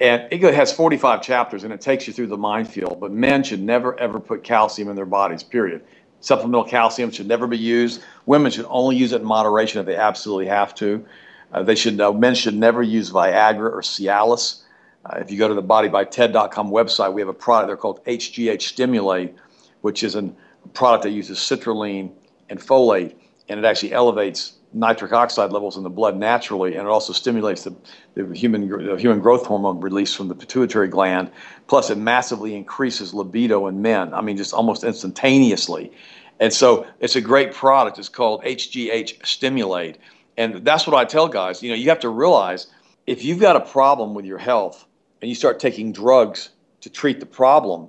And 0.00 0.26
it 0.30 0.54
has 0.54 0.72
45 0.72 1.20
chapters, 1.20 1.64
and 1.64 1.72
it 1.72 1.82
takes 1.82 2.06
you 2.06 2.14
through 2.14 2.28
the 2.28 2.38
minefield. 2.38 2.98
But 2.98 3.12
men 3.12 3.42
should 3.42 3.60
never, 3.60 4.00
ever 4.00 4.18
put 4.18 4.42
calcium 4.42 4.88
in 4.88 4.96
their 4.96 5.04
bodies, 5.04 5.42
period. 5.42 5.84
Supplemental 6.20 6.64
calcium 6.64 7.10
should 7.10 7.28
never 7.28 7.46
be 7.46 7.58
used. 7.58 8.02
Women 8.24 8.50
should 8.50 8.66
only 8.70 8.96
use 8.96 9.12
it 9.12 9.20
in 9.20 9.26
moderation 9.26 9.80
if 9.80 9.86
they 9.86 9.96
absolutely 9.96 10.46
have 10.46 10.74
to. 10.76 11.04
Uh, 11.52 11.62
they 11.62 11.74
should, 11.74 12.00
uh, 12.00 12.10
men 12.10 12.34
should 12.34 12.54
never 12.54 12.82
use 12.82 13.10
Viagra 13.10 13.70
or 13.70 13.82
Cialis. 13.82 14.62
Uh, 15.04 15.18
if 15.18 15.30
you 15.30 15.38
go 15.38 15.48
to 15.48 15.54
the 15.54 15.62
bodybyted.com 15.62 16.70
website, 16.70 17.12
we 17.12 17.20
have 17.20 17.28
a 17.28 17.34
product 17.34 17.68
there 17.68 17.76
called 17.76 18.04
HGH 18.04 18.62
Stimulate, 18.62 19.34
which 19.80 20.02
is 20.02 20.16
a 20.16 20.30
product 20.74 21.04
that 21.04 21.10
uses 21.10 21.38
citrulline 21.38 22.10
and 22.48 22.58
folate, 22.58 23.14
and 23.48 23.58
it 23.58 23.64
actually 23.64 23.92
elevates 23.92 24.54
nitric 24.72 25.12
oxide 25.12 25.50
levels 25.50 25.76
in 25.76 25.82
the 25.82 25.90
blood 25.90 26.16
naturally, 26.16 26.74
and 26.76 26.86
it 26.86 26.90
also 26.90 27.12
stimulates 27.12 27.64
the, 27.64 27.74
the 28.14 28.26
human 28.36 28.68
the 28.68 28.96
human 28.96 29.20
growth 29.20 29.46
hormone 29.46 29.80
release 29.80 30.14
from 30.14 30.28
the 30.28 30.34
pituitary 30.34 30.88
gland. 30.88 31.30
Plus, 31.66 31.90
it 31.90 31.96
massively 31.96 32.54
increases 32.54 33.14
libido 33.14 33.66
in 33.66 33.80
men. 33.80 34.12
I 34.12 34.20
mean, 34.20 34.36
just 34.36 34.52
almost 34.52 34.84
instantaneously. 34.84 35.92
And 36.40 36.52
so, 36.52 36.86
it's 37.00 37.16
a 37.16 37.20
great 37.20 37.52
product. 37.52 37.98
It's 37.98 38.08
called 38.08 38.42
HGH 38.44 39.24
Stimulate, 39.26 39.98
and 40.36 40.64
that's 40.64 40.86
what 40.86 40.96
I 40.96 41.04
tell 41.04 41.28
guys. 41.28 41.62
You 41.62 41.70
know, 41.70 41.76
you 41.76 41.88
have 41.88 42.00
to 42.00 42.10
realize 42.10 42.66
if 43.06 43.24
you've 43.24 43.40
got 43.40 43.56
a 43.56 43.60
problem 43.60 44.14
with 44.14 44.26
your 44.26 44.38
health 44.38 44.84
and 45.20 45.28
you 45.28 45.34
start 45.34 45.60
taking 45.60 45.92
drugs 45.92 46.50
to 46.80 46.90
treat 46.90 47.20
the 47.20 47.26
problem, 47.26 47.88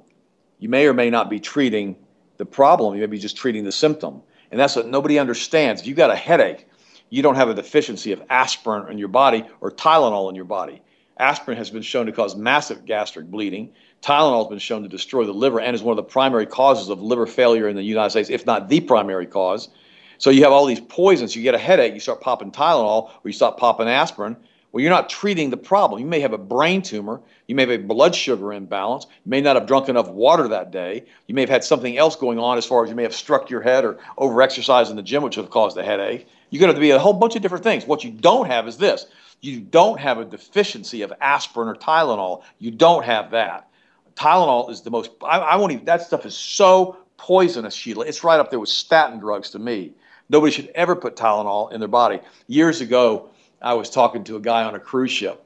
you 0.60 0.70
may 0.70 0.88
or 0.88 0.94
may 0.94 1.10
not 1.10 1.30
be 1.30 1.40
treating 1.40 1.96
the 2.38 2.46
problem. 2.46 2.96
You 2.96 3.02
may 3.02 3.08
be 3.08 3.20
just 3.20 3.38
treating 3.38 3.64
the 3.64 3.72
symptom. 3.72 4.22
And 4.52 4.60
that's 4.60 4.76
what 4.76 4.88
nobody 4.88 5.20
understands. 5.20 5.82
If 5.82 5.88
you've 5.88 5.98
got 5.98 6.10
a 6.10 6.16
headache, 6.16 6.68
you 7.10 7.22
don't 7.22 7.36
have 7.36 7.50
a 7.50 7.54
deficiency 7.54 8.12
of 8.12 8.22
aspirin 8.30 8.92
in 8.92 8.98
your 8.98 9.08
body 9.08 9.44
or 9.62 9.72
Tylenol 9.72 10.30
in 10.30 10.36
your 10.36 10.46
body. 10.46 10.82
Aspirin 11.18 11.58
has 11.58 11.70
been 11.70 11.82
shown 11.82 12.06
to 12.06 12.12
cause 12.12 12.36
massive 12.36 12.86
gastric 12.86 13.28
bleeding. 13.28 13.72
Tylenol 14.02 14.44
has 14.44 14.48
been 14.48 14.60
shown 14.60 14.84
to 14.84 14.88
destroy 14.88 15.26
the 15.26 15.34
liver 15.34 15.60
and 15.60 15.76
is 15.76 15.84
one 15.84 15.92
of 15.92 15.98
the 15.98 16.10
primary 16.10 16.46
causes 16.46 16.90
of 16.90 17.02
liver 17.02 17.28
failure 17.28 17.68
in 17.68 17.76
the 17.76 17.84
United 17.84 18.12
States, 18.12 18.30
if 18.30 18.46
not 18.46 18.70
the 18.70 18.80
primary 18.80 19.26
cause. 19.26 19.70
So 20.18 20.30
you 20.30 20.44
have 20.44 20.52
all 20.52 20.66
these 20.66 20.80
poisons. 20.80 21.36
You 21.36 21.44
get 21.44 21.56
a 21.56 21.60
headache, 21.60 21.94
you 21.94 22.00
start 22.00 22.22
popping 22.22 22.52
Tylenol, 22.52 23.10
or 23.10 23.22
you 23.26 23.34
start 23.34 23.58
popping 23.58 23.88
aspirin, 23.88 24.38
well, 24.72 24.84
you're 24.84 24.92
not 24.92 25.10
treating 25.10 25.50
the 25.50 25.58
problem. 25.58 26.00
You 26.00 26.06
may 26.06 26.20
have 26.20 26.34
a 26.34 26.38
brain 26.38 26.82
tumor. 26.82 27.22
You 27.48 27.56
may 27.56 27.64
have 27.64 27.72
a 27.72 27.84
blood 27.84 28.14
sugar 28.14 28.54
imbalance. 28.54 29.08
You 29.26 29.30
may 29.30 29.42
not 29.42 29.56
have 29.56 29.66
drunk 29.66 29.90
enough 29.90 30.10
water 30.10 30.48
that 30.50 30.72
day. 30.72 31.06
You 31.28 31.34
may 31.34 31.42
have 31.42 31.50
had 31.50 31.64
something 31.64 31.98
else 31.98 32.16
going 32.16 32.38
on 32.38 32.58
as 32.58 32.66
far 32.66 32.84
as 32.84 32.90
you 32.90 32.96
may 32.96 33.04
have 33.04 33.16
struck 33.16 33.50
your 33.50 33.62
head 33.62 33.84
or 33.84 33.98
overexercised 34.18 34.92
in 34.92 34.96
the 34.96 35.02
gym, 35.02 35.24
which 35.24 35.38
would 35.38 35.46
have 35.46 35.52
caused 35.52 35.78
a 35.78 35.84
headache. 35.84 36.28
You're 36.52 36.62
going 36.62 36.74
to 36.74 36.80
be 36.80 36.92
a 36.92 37.00
whole 37.00 37.14
bunch 37.14 37.36
of 37.36 37.42
different 37.42 37.64
things. 37.64 37.86
What 37.86 38.04
you 38.04 38.12
don't 38.12 38.46
have 38.46 38.68
is 38.68 38.78
this 38.78 39.08
you 39.42 39.60
don't 39.60 40.00
have 40.00 40.18
a 40.20 40.26
deficiency 40.26 41.02
of 41.02 41.14
aspirin 41.22 41.70
or 41.70 41.76
Tylenol. 41.76 42.44
You 42.60 42.72
don't 42.72 43.06
have 43.06 43.32
that. 43.32 43.70
Tylenol 44.16 44.70
is 44.70 44.82
the 44.82 44.92
most, 44.92 45.12
I, 45.24 45.40
I 45.40 45.56
won't 45.56 45.72
even, 45.72 45.86
that 45.86 46.02
stuff 46.02 46.26
is 46.26 46.36
so 46.36 46.98
poisonous, 47.18 47.74
Sheila. 47.74 48.06
It's 48.06 48.24
right 48.24 48.40
up 48.40 48.50
there 48.50 48.60
with 48.60 48.70
statin 48.70 49.20
drugs 49.20 49.50
to 49.52 49.60
me. 49.60 49.94
Nobody 50.30 50.52
should 50.52 50.70
ever 50.76 50.96
put 50.96 51.16
Tylenol 51.16 51.72
in 51.72 51.80
their 51.80 51.88
body. 51.88 52.20
Years 52.48 52.82
ago, 52.82 53.30
I 53.62 53.74
was 53.74 53.90
talking 53.90 54.24
to 54.26 54.36
a 54.36 54.40
guy 54.40 54.64
on 54.64 54.76
a 54.76 54.80
cruise 54.80 55.12
ship, 55.12 55.44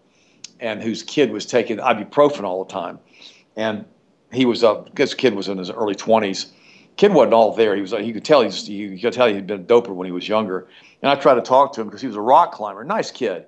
and 0.59 0.81
whose 0.81 1.03
kid 1.03 1.31
was 1.31 1.45
taking 1.45 1.77
ibuprofen 1.77 2.43
all 2.43 2.63
the 2.63 2.71
time, 2.71 2.99
and 3.55 3.85
he 4.31 4.45
was 4.45 4.63
a 4.63 4.85
this 4.95 5.13
kid 5.13 5.35
was 5.35 5.47
in 5.47 5.57
his 5.57 5.69
early 5.69 5.95
twenties. 5.95 6.51
Kid 6.95 7.11
wasn't 7.11 7.33
all 7.33 7.55
there. 7.55 7.75
He 7.75 7.81
was. 7.81 7.91
You 7.91 8.13
could 8.13 8.25
tell 8.25 8.41
he's. 8.41 8.69
You 8.69 8.99
could 8.99 9.13
tell 9.13 9.27
he'd 9.27 9.47
been 9.47 9.61
a 9.61 9.63
doper 9.63 9.89
when 9.89 10.05
he 10.05 10.11
was 10.11 10.27
younger. 10.27 10.67
And 11.01 11.09
I 11.11 11.15
tried 11.15 11.35
to 11.35 11.41
talk 11.41 11.73
to 11.73 11.81
him 11.81 11.87
because 11.87 12.01
he 12.01 12.07
was 12.07 12.15
a 12.15 12.21
rock 12.21 12.53
climber, 12.53 12.83
nice 12.83 13.11
kid. 13.11 13.45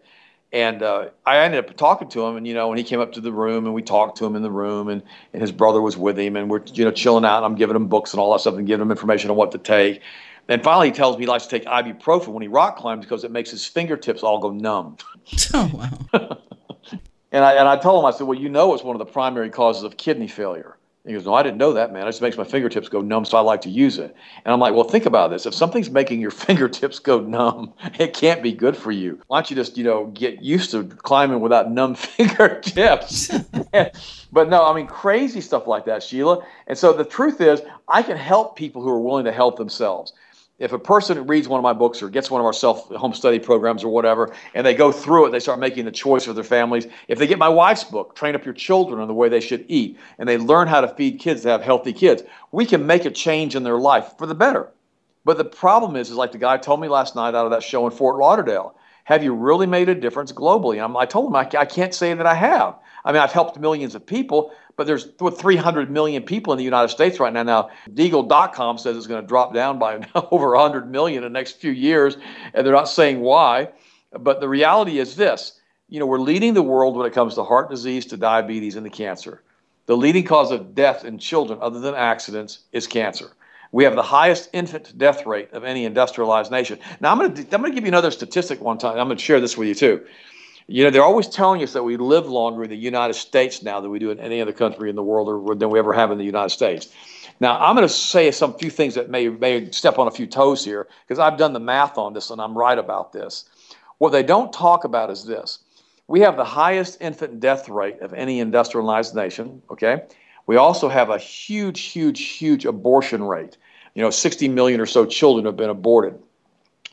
And 0.51 0.84
uh, 0.84 1.10
I 1.25 1.39
ended 1.39 1.65
up 1.65 1.75
talking 1.75 2.08
to 2.10 2.25
him, 2.25 2.38
and 2.38 2.47
you 2.47 2.54
know, 2.54 2.69
when 2.69 2.78
he 2.78 2.84
came 2.84 2.99
up 2.99 3.12
to 3.13 3.21
the 3.21 3.32
room, 3.32 3.65
and 3.65 3.73
we 3.73 3.82
talked 3.82 4.17
to 4.19 4.25
him 4.25 4.36
in 4.36 4.41
the 4.41 4.51
room, 4.51 4.88
and, 4.88 5.04
and 5.34 5.41
his 5.41 5.51
brother 5.51 5.82
was 5.82 5.97
with 5.97 6.17
him, 6.17 6.36
and 6.36 6.49
we're 6.49 6.62
you 6.73 6.86
know 6.86 6.91
chilling 6.91 7.25
out. 7.25 7.38
And 7.38 7.45
I'm 7.45 7.56
giving 7.56 7.75
him 7.75 7.88
books 7.88 8.13
and 8.13 8.19
all 8.19 8.32
that 8.34 8.39
stuff, 8.39 8.56
and 8.56 8.65
giving 8.65 8.82
him 8.82 8.91
information 8.91 9.30
on 9.30 9.36
what 9.36 9.51
to 9.51 9.58
take. 9.58 10.01
And 10.47 10.63
finally, 10.63 10.88
he 10.88 10.93
tells 10.93 11.17
me 11.17 11.23
he 11.23 11.27
likes 11.27 11.45
to 11.45 11.49
take 11.49 11.65
ibuprofen 11.67 12.27
when 12.27 12.41
he 12.41 12.47
rock 12.47 12.77
climbs 12.77 13.05
because 13.05 13.23
it 13.23 13.31
makes 13.31 13.49
his 13.49 13.65
fingertips 13.65 14.23
all 14.23 14.39
go 14.39 14.51
numb. 14.51 14.97
Oh, 15.53 15.71
wow. 15.73 16.38
and, 17.31 17.43
I, 17.43 17.53
and 17.53 17.67
I 17.67 17.77
told 17.77 18.03
him, 18.03 18.05
I 18.05 18.15
said, 18.15 18.27
Well, 18.27 18.38
you 18.38 18.49
know, 18.49 18.73
it's 18.73 18.84
one 18.84 18.95
of 18.95 18.99
the 18.99 19.12
primary 19.12 19.49
causes 19.49 19.84
of 19.84 19.97
kidney 19.97 20.27
failure. 20.27 20.77
He 21.05 21.13
goes, 21.13 21.25
No, 21.25 21.34
I 21.34 21.43
didn't 21.43 21.58
know 21.58 21.73
that, 21.73 21.93
man. 21.93 22.08
It 22.08 22.10
just 22.12 22.21
makes 22.21 22.38
my 22.38 22.43
fingertips 22.43 22.89
go 22.89 23.01
numb, 23.01 23.25
so 23.25 23.38
I 23.38 23.41
like 23.41 23.62
to 23.62 23.69
use 23.69 23.99
it. 23.99 24.15
And 24.43 24.51
I'm 24.53 24.60
like, 24.60 24.73
Well, 24.73 24.84
think 24.84 25.05
about 25.05 25.29
this. 25.29 25.45
If 25.45 25.53
something's 25.53 25.89
making 25.89 26.19
your 26.19 26.31
fingertips 26.45 26.99
go 26.99 27.19
numb, 27.19 27.73
it 27.99 28.13
can't 28.13 28.43
be 28.43 28.51
good 28.51 28.75
for 28.75 28.91
you. 28.91 29.19
Why 29.27 29.38
don't 29.38 29.49
you 29.49 29.55
just, 29.55 29.77
you 29.77 29.84
know, 29.84 30.08
get 30.08 30.41
used 30.41 30.71
to 30.71 30.84
climbing 30.84 31.41
without 31.41 31.71
numb 31.71 31.95
fingertips? 31.95 33.31
but 34.31 34.49
no, 34.49 34.65
I 34.65 34.75
mean, 34.75 34.88
crazy 34.88 35.41
stuff 35.41 35.67
like 35.67 35.86
that, 35.86 36.03
Sheila. 36.03 36.45
And 36.67 36.77
so 36.77 36.93
the 36.93 37.05
truth 37.05 37.39
is, 37.39 37.62
I 37.88 38.01
can 38.01 38.17
help 38.17 38.55
people 38.55 38.81
who 38.81 38.89
are 38.89 38.99
willing 38.99 39.25
to 39.25 39.31
help 39.31 39.58
themselves 39.58 40.13
if 40.57 40.71
a 40.71 40.79
person 40.79 41.27
reads 41.27 41.49
one 41.49 41.59
of 41.59 41.63
my 41.63 41.73
books 41.73 42.01
or 42.01 42.09
gets 42.09 42.31
one 42.31 42.39
of 42.39 42.45
our 42.45 42.53
self 42.53 42.87
home 42.89 43.13
study 43.13 43.39
programs 43.39 43.83
or 43.83 43.89
whatever, 43.89 44.33
and 44.53 44.65
they 44.65 44.73
go 44.73 44.91
through 44.91 45.27
it, 45.27 45.31
they 45.31 45.39
start 45.39 45.59
making 45.59 45.85
the 45.85 45.91
choice 45.91 46.25
for 46.25 46.33
their 46.33 46.45
families. 46.45 46.87
If 47.07 47.19
they 47.19 47.27
get 47.27 47.37
my 47.37 47.49
wife's 47.49 47.83
book, 47.83 48.15
Train 48.15 48.35
Up 48.35 48.45
Your 48.45 48.53
Children 48.53 49.01
on 49.01 49.07
the 49.07 49.13
Way 49.13 49.27
They 49.27 49.41
Should 49.41 49.65
Eat, 49.67 49.97
and 50.17 50.29
they 50.29 50.37
learn 50.37 50.67
how 50.67 50.81
to 50.81 50.87
feed 50.87 51.19
kids 51.19 51.41
to 51.41 51.49
have 51.49 51.61
healthy 51.61 51.91
kids, 51.91 52.23
we 52.51 52.65
can 52.65 52.85
make 52.85 53.03
a 53.05 53.11
change 53.11 53.55
in 53.55 53.63
their 53.63 53.77
life 53.77 54.13
for 54.17 54.25
the 54.25 54.35
better. 54.35 54.71
But 55.25 55.37
the 55.37 55.45
problem 55.45 55.95
is, 55.95 56.09
is 56.09 56.15
like 56.15 56.31
the 56.31 56.37
guy 56.37 56.57
told 56.57 56.79
me 56.79 56.87
last 56.87 57.15
night 57.15 57.35
out 57.35 57.45
of 57.45 57.51
that 57.51 57.63
show 57.63 57.85
in 57.85 57.91
Fort 57.91 58.17
Lauderdale, 58.17 58.75
have 59.05 59.23
you 59.23 59.33
really 59.33 59.67
made 59.67 59.89
a 59.89 59.95
difference 59.95 60.31
globally? 60.31 60.83
And 60.83 60.95
i 60.97 61.05
told 61.05 61.27
him 61.27 61.35
I, 61.35 61.47
I 61.59 61.65
can't 61.65 61.93
say 61.93 62.13
that 62.13 62.25
I 62.25 62.33
have. 62.33 62.75
I 63.03 63.11
mean, 63.11 63.21
I've 63.21 63.31
helped 63.31 63.59
millions 63.59 63.93
of 63.93 64.05
people, 64.05 64.51
but 64.77 64.88
there's 64.88 65.05
300 65.05 65.89
million 65.89 66.23
people 66.23 66.53
in 66.53 66.57
the 66.57 66.63
United 66.63 66.89
States 66.89 67.19
right 67.19 67.31
now. 67.31 67.43
Now, 67.43 67.69
Deagle.com 67.89 68.77
says 68.77 68.97
it's 68.97 69.07
going 69.07 69.21
to 69.21 69.27
drop 69.27 69.53
down 69.53 69.79
by 69.79 70.05
over 70.31 70.51
100 70.51 70.89
million 70.89 71.23
in 71.23 71.31
the 71.31 71.38
next 71.38 71.53
few 71.53 71.71
years, 71.71 72.17
and 72.53 72.65
they're 72.65 72.73
not 72.73 72.89
saying 72.89 73.21
why. 73.21 73.69
But 74.11 74.39
the 74.39 74.49
reality 74.49 74.99
is 74.99 75.15
this 75.15 75.59
you 75.88 75.99
know, 75.99 76.05
we're 76.05 76.19
leading 76.19 76.53
the 76.53 76.63
world 76.63 76.97
when 76.97 77.05
it 77.05 77.13
comes 77.13 77.35
to 77.35 77.43
heart 77.43 77.69
disease, 77.69 78.07
to 78.07 78.17
diabetes, 78.17 78.75
and 78.75 78.83
to 78.85 78.89
cancer. 78.89 79.43
The 79.85 79.95
leading 79.95 80.23
cause 80.23 80.51
of 80.51 80.73
death 80.73 81.05
in 81.05 81.19
children, 81.19 81.59
other 81.61 81.79
than 81.79 81.93
accidents, 81.93 82.59
is 82.71 82.88
cancer. 82.88 83.33
We 83.71 83.83
have 83.83 83.95
the 83.95 84.03
highest 84.03 84.49
infant 84.53 84.97
death 84.97 85.25
rate 85.25 85.51
of 85.51 85.63
any 85.63 85.85
industrialized 85.85 86.51
nation. 86.51 86.79
Now, 87.01 87.11
I'm 87.11 87.19
going 87.19 87.33
to 87.33 87.41
I'm 87.53 87.61
going 87.61 87.71
to 87.71 87.75
give 87.75 87.83
you 87.83 87.89
another 87.89 88.09
statistic 88.09 88.61
one 88.61 88.77
time. 88.77 88.97
I'm 88.97 89.07
going 89.07 89.17
to 89.17 89.23
share 89.23 89.39
this 89.39 89.57
with 89.57 89.67
you 89.67 89.75
too. 89.75 90.05
You 90.67 90.84
know, 90.84 90.89
they're 90.89 91.04
always 91.04 91.28
telling 91.28 91.62
us 91.62 91.73
that 91.73 91.84
we 91.84 91.95
live 91.95 92.28
longer 92.28 92.63
in 92.63 92.69
the 92.69 92.78
United 92.78 93.13
States 93.13 93.62
now 93.62 93.80
than 93.80 93.91
we 93.91 93.99
do 93.99 94.10
in 94.10 94.19
any 94.19 94.41
other 94.41 94.51
country 94.51 94.89
in 94.89 94.95
the 94.95 95.04
world 95.04 95.30
or 95.30 95.56
than 95.56 95.69
we 95.69 95.78
ever 95.78 95.93
have 95.93 96.12
in 96.12 96.17
the 96.17 96.25
United 96.25 96.49
States. 96.49 96.89
Now, 97.39 97.60
I'm 97.60 97.75
going 97.75 97.88
to 97.88 97.93
say 97.93 98.32
some 98.32 98.54
few 98.56 98.71
things 98.71 98.95
that 98.95 99.10
may, 99.10 99.30
may 99.30 99.69
step 99.71 99.99
on 99.99 100.08
a 100.08 100.12
few 100.12 100.25
toes 100.25 100.65
here 100.65 100.88
because 101.06 101.19
I've 101.19 101.38
done 101.38 101.54
the 101.54 101.60
math 101.60 101.97
on 101.97 102.13
this 102.13 102.32
and 102.32 102.41
I'm 102.41 102.58
right 102.58 102.78
about 102.78 103.13
this. 103.13 103.45
What 103.99 104.10
they 104.10 104.23
don't 104.23 104.51
talk 104.51 104.86
about 104.86 105.12
is 105.12 105.25
this 105.25 105.60
we 106.08 106.19
have 106.21 106.38
the 106.38 106.45
highest 106.45 107.01
infant 107.01 107.39
death 107.39 107.67
rate 107.67 107.99
of 108.01 108.13
any 108.13 108.39
industrialized 108.39 109.15
nation, 109.15 109.62
okay? 109.71 110.04
We 110.45 110.56
also 110.56 110.88
have 110.88 111.10
a 111.10 111.17
huge, 111.17 111.82
huge, 111.82 112.21
huge 112.21 112.65
abortion 112.65 113.23
rate. 113.23 113.58
You 113.95 114.04
know, 114.04 114.12
60 114.12 114.47
million 114.49 114.80
or 114.80 114.86
so 114.86 115.06
children 115.06 115.45
have 115.45 115.58
been 115.58 115.69
aborted. 115.69 116.19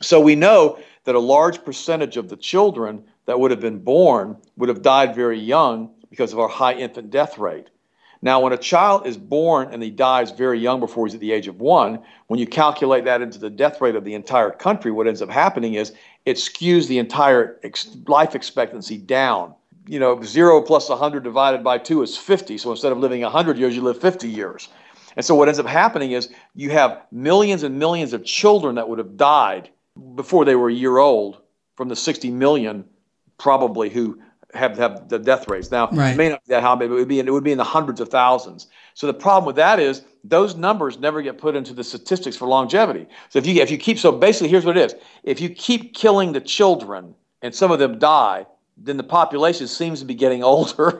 So 0.01 0.19
we 0.19 0.35
know 0.35 0.79
that 1.03 1.15
a 1.15 1.19
large 1.19 1.63
percentage 1.63 2.17
of 2.17 2.29
the 2.29 2.37
children 2.37 3.03
that 3.25 3.39
would 3.39 3.51
have 3.51 3.61
been 3.61 3.79
born 3.79 4.37
would 4.57 4.69
have 4.69 4.81
died 4.81 5.15
very 5.15 5.39
young 5.39 5.91
because 6.09 6.33
of 6.33 6.39
our 6.39 6.47
high 6.47 6.73
infant 6.73 7.09
death 7.09 7.37
rate. 7.37 7.69
Now, 8.21 8.39
when 8.39 8.53
a 8.53 8.57
child 8.57 9.05
is 9.05 9.17
born 9.17 9.73
and 9.73 9.83
he 9.83 9.89
dies 9.89 10.31
very 10.31 10.57
young 10.57 10.79
before 10.79 11.05
he's 11.05 11.13
at 11.13 11.19
the 11.19 11.33
age 11.33 11.49
of 11.49 11.59
one, 11.59 11.99
when 12.27 12.39
you 12.39 12.47
calculate 12.47 13.03
that 13.03 13.21
into 13.21 13.37
the 13.37 13.49
death 13.49 13.81
rate 13.81 13.95
of 13.95 14.05
the 14.05 14.13
entire 14.13 14.49
country, 14.49 14.91
what 14.91 15.07
ends 15.07 15.21
up 15.21 15.29
happening 15.29 15.73
is 15.73 15.91
it 16.25 16.37
skews 16.37 16.87
the 16.87 16.99
entire 16.99 17.59
ex- 17.63 17.97
life 18.07 18.33
expectancy 18.33 18.97
down. 18.97 19.53
You 19.87 19.99
know, 19.99 20.21
zero 20.23 20.61
plus 20.61 20.87
100 20.87 21.21
divided 21.21 21.65
by 21.65 21.77
two 21.77 22.01
is 22.01 22.17
50. 22.17 22.57
So 22.57 22.71
instead 22.71 22.93
of 22.93 22.99
living 22.99 23.21
100 23.21 23.57
years, 23.57 23.75
you 23.75 23.81
live 23.81 23.99
50 23.99 24.29
years. 24.29 24.69
And 25.17 25.25
so 25.25 25.35
what 25.35 25.49
ends 25.49 25.59
up 25.59 25.65
happening 25.65 26.11
is 26.13 26.29
you 26.55 26.69
have 26.69 27.01
millions 27.11 27.63
and 27.63 27.77
millions 27.77 28.13
of 28.13 28.23
children 28.23 28.75
that 28.75 28.87
would 28.87 28.99
have 28.99 29.17
died 29.17 29.69
before 30.15 30.45
they 30.45 30.55
were 30.55 30.69
a 30.69 30.73
year 30.73 30.97
old 30.97 31.41
from 31.75 31.89
the 31.89 31.95
60 31.95 32.31
million 32.31 32.85
probably 33.37 33.89
who 33.89 34.19
have 34.53 34.77
have 34.77 35.09
the 35.09 35.19
death 35.19 35.47
rates. 35.47 35.71
Now, 35.71 35.89
right. 35.91 36.13
it 36.13 36.17
may 36.17 36.29
not 36.29 36.43
be 36.45 36.49
that 36.49 36.63
high, 36.63 36.75
but 36.75 36.85
it 36.85 36.89
would 36.89 37.07
be 37.07 37.19
in, 37.19 37.27
it 37.27 37.31
would 37.31 37.43
be 37.43 37.51
in 37.51 37.57
the 37.57 37.63
hundreds 37.63 37.99
of 37.99 38.09
thousands. 38.09 38.67
So 38.93 39.07
the 39.07 39.13
problem 39.13 39.45
with 39.45 39.55
that 39.55 39.79
is 39.79 40.03
those 40.23 40.55
numbers 40.55 40.99
never 40.99 41.21
get 41.21 41.37
put 41.37 41.55
into 41.55 41.73
the 41.73 41.83
statistics 41.83 42.37
for 42.37 42.47
longevity. 42.47 43.07
So 43.29 43.39
if 43.39 43.45
you 43.45 43.61
if 43.61 43.71
you 43.71 43.77
keep 43.77 43.97
so 43.97 44.11
basically 44.11 44.49
here's 44.49 44.65
what 44.65 44.77
it 44.77 44.85
is: 44.85 44.95
if 45.23 45.41
you 45.41 45.49
keep 45.49 45.93
killing 45.93 46.31
the 46.31 46.41
children 46.41 47.15
and 47.41 47.53
some 47.53 47.71
of 47.71 47.79
them 47.79 47.99
die, 47.99 48.45
then 48.77 48.97
the 48.97 49.03
population 49.03 49.67
seems 49.67 49.99
to 49.99 50.05
be 50.05 50.15
getting 50.15 50.43
older. 50.53 50.99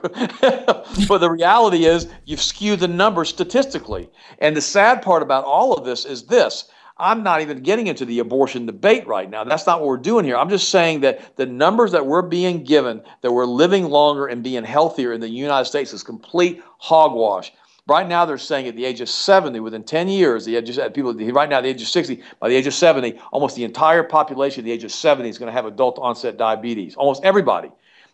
but 1.08 1.18
the 1.18 1.30
reality 1.30 1.84
is 1.86 2.08
you've 2.24 2.42
skewed 2.42 2.80
the 2.80 2.88
numbers 2.88 3.28
statistically. 3.28 4.08
And 4.38 4.56
the 4.56 4.60
sad 4.60 5.02
part 5.02 5.22
about 5.22 5.44
all 5.44 5.74
of 5.74 5.84
this 5.84 6.04
is 6.04 6.24
this 6.24 6.68
I'm 6.96 7.24
not 7.24 7.40
even 7.40 7.62
getting 7.62 7.88
into 7.88 8.04
the 8.04 8.20
abortion 8.20 8.66
debate 8.66 9.06
right 9.06 9.28
now. 9.28 9.42
That's 9.42 9.66
not 9.66 9.80
what 9.80 9.88
we're 9.88 9.96
doing 9.96 10.24
here. 10.24 10.36
I'm 10.36 10.48
just 10.48 10.68
saying 10.68 11.00
that 11.00 11.36
the 11.36 11.46
numbers 11.46 11.90
that 11.92 12.06
we're 12.06 12.22
being 12.22 12.62
given, 12.62 13.02
that 13.22 13.32
we're 13.32 13.46
living 13.46 13.86
longer 13.86 14.26
and 14.28 14.44
being 14.44 14.62
healthier 14.62 15.12
in 15.12 15.20
the 15.20 15.28
United 15.28 15.64
States 15.64 15.92
is 15.92 16.04
complete 16.04 16.62
hogwash. 16.78 17.52
Right 17.86 18.08
now, 18.08 18.24
they're 18.24 18.38
saying 18.38 18.68
at 18.68 18.76
the 18.76 18.84
age 18.84 19.00
of 19.00 19.10
70, 19.10 19.60
within 19.60 19.82
10 19.82 20.08
years, 20.08 20.44
the 20.44 20.56
age 20.56 20.70
of, 20.70 20.94
people 20.94 21.12
right 21.12 21.50
now 21.50 21.60
the 21.60 21.68
age 21.68 21.82
of 21.82 21.88
60, 21.88 22.22
by 22.40 22.48
the 22.48 22.54
age 22.54 22.66
of 22.66 22.72
70, 22.72 23.18
almost 23.30 23.56
the 23.56 23.64
entire 23.64 24.04
population 24.04 24.60
at 24.60 24.64
the 24.64 24.72
age 24.72 24.84
of 24.84 24.92
70 24.92 25.28
is 25.28 25.36
going 25.36 25.48
to 25.48 25.52
have 25.52 25.66
adult 25.66 25.98
onset 25.98 26.38
diabetes. 26.38 26.94
Almost 26.94 27.24
everybody. 27.24 27.70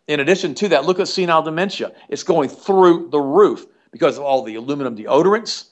In 0.08 0.20
addition 0.20 0.54
to 0.56 0.68
that, 0.70 0.86
look 0.86 0.98
at 0.98 1.06
senile 1.06 1.42
dementia. 1.42 1.92
It's 2.08 2.24
going 2.24 2.48
through 2.48 3.10
the 3.10 3.20
roof 3.20 3.66
because 3.92 4.16
of 4.18 4.24
all 4.24 4.42
the 4.42 4.56
aluminum 4.56 4.96
deodorants, 4.96 5.69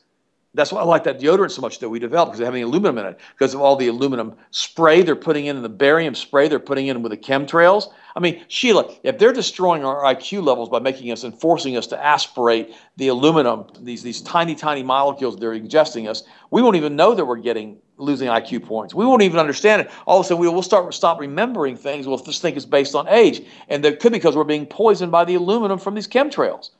that's 0.54 0.72
why 0.72 0.80
I 0.80 0.84
like 0.84 1.04
that 1.04 1.20
deodorant 1.20 1.50
so 1.50 1.60
much 1.60 1.78
that 1.80 1.88
we 1.88 1.98
developed 1.98 2.32
because 2.32 2.38
they 2.38 2.44
have 2.46 2.54
any 2.54 2.62
aluminum 2.62 2.98
in 2.98 3.06
it 3.06 3.20
because 3.32 3.52
of 3.52 3.60
all 3.60 3.76
the 3.76 3.88
aluminum 3.88 4.34
spray 4.50 5.02
they're 5.02 5.14
putting 5.14 5.46
in 5.46 5.56
and 5.56 5.64
the 5.64 5.68
barium 5.68 6.14
spray 6.14 6.48
they're 6.48 6.58
putting 6.58 6.86
in 6.86 7.02
with 7.02 7.10
the 7.10 7.18
chemtrails. 7.18 7.92
I 8.16 8.20
mean, 8.20 8.42
Sheila, 8.48 8.94
if 9.02 9.18
they're 9.18 9.32
destroying 9.32 9.84
our 9.84 10.02
IQ 10.02 10.42
levels 10.42 10.70
by 10.70 10.78
making 10.78 11.12
us 11.12 11.22
and 11.22 11.38
forcing 11.38 11.76
us 11.76 11.86
to 11.88 12.02
aspirate 12.02 12.74
the 12.96 13.08
aluminum, 13.08 13.66
these, 13.80 14.02
these 14.02 14.22
tiny, 14.22 14.54
tiny 14.54 14.82
molecules 14.82 15.36
they're 15.36 15.58
ingesting 15.58 16.08
us, 16.08 16.22
we 16.50 16.62
won't 16.62 16.76
even 16.76 16.96
know 16.96 17.14
that 17.14 17.26
we're 17.26 17.36
getting 17.36 17.78
losing 17.98 18.28
IQ 18.28 18.64
points. 18.64 18.94
We 18.94 19.04
won't 19.04 19.22
even 19.22 19.38
understand 19.38 19.82
it. 19.82 19.90
All 20.06 20.20
of 20.20 20.26
a 20.26 20.28
sudden, 20.28 20.40
we'll 20.40 20.62
start 20.62 20.94
stop 20.94 21.20
remembering 21.20 21.76
things. 21.76 22.06
We'll 22.06 22.18
just 22.18 22.40
think 22.40 22.56
it's 22.56 22.64
based 22.64 22.94
on 22.94 23.06
age, 23.08 23.44
and 23.68 23.84
that 23.84 24.00
could 24.00 24.12
be 24.12 24.18
because 24.18 24.36
we're 24.36 24.44
being 24.44 24.66
poisoned 24.66 25.12
by 25.12 25.24
the 25.24 25.34
aluminum 25.34 25.78
from 25.78 25.94
these 25.94 26.08
chemtrails. 26.08 26.70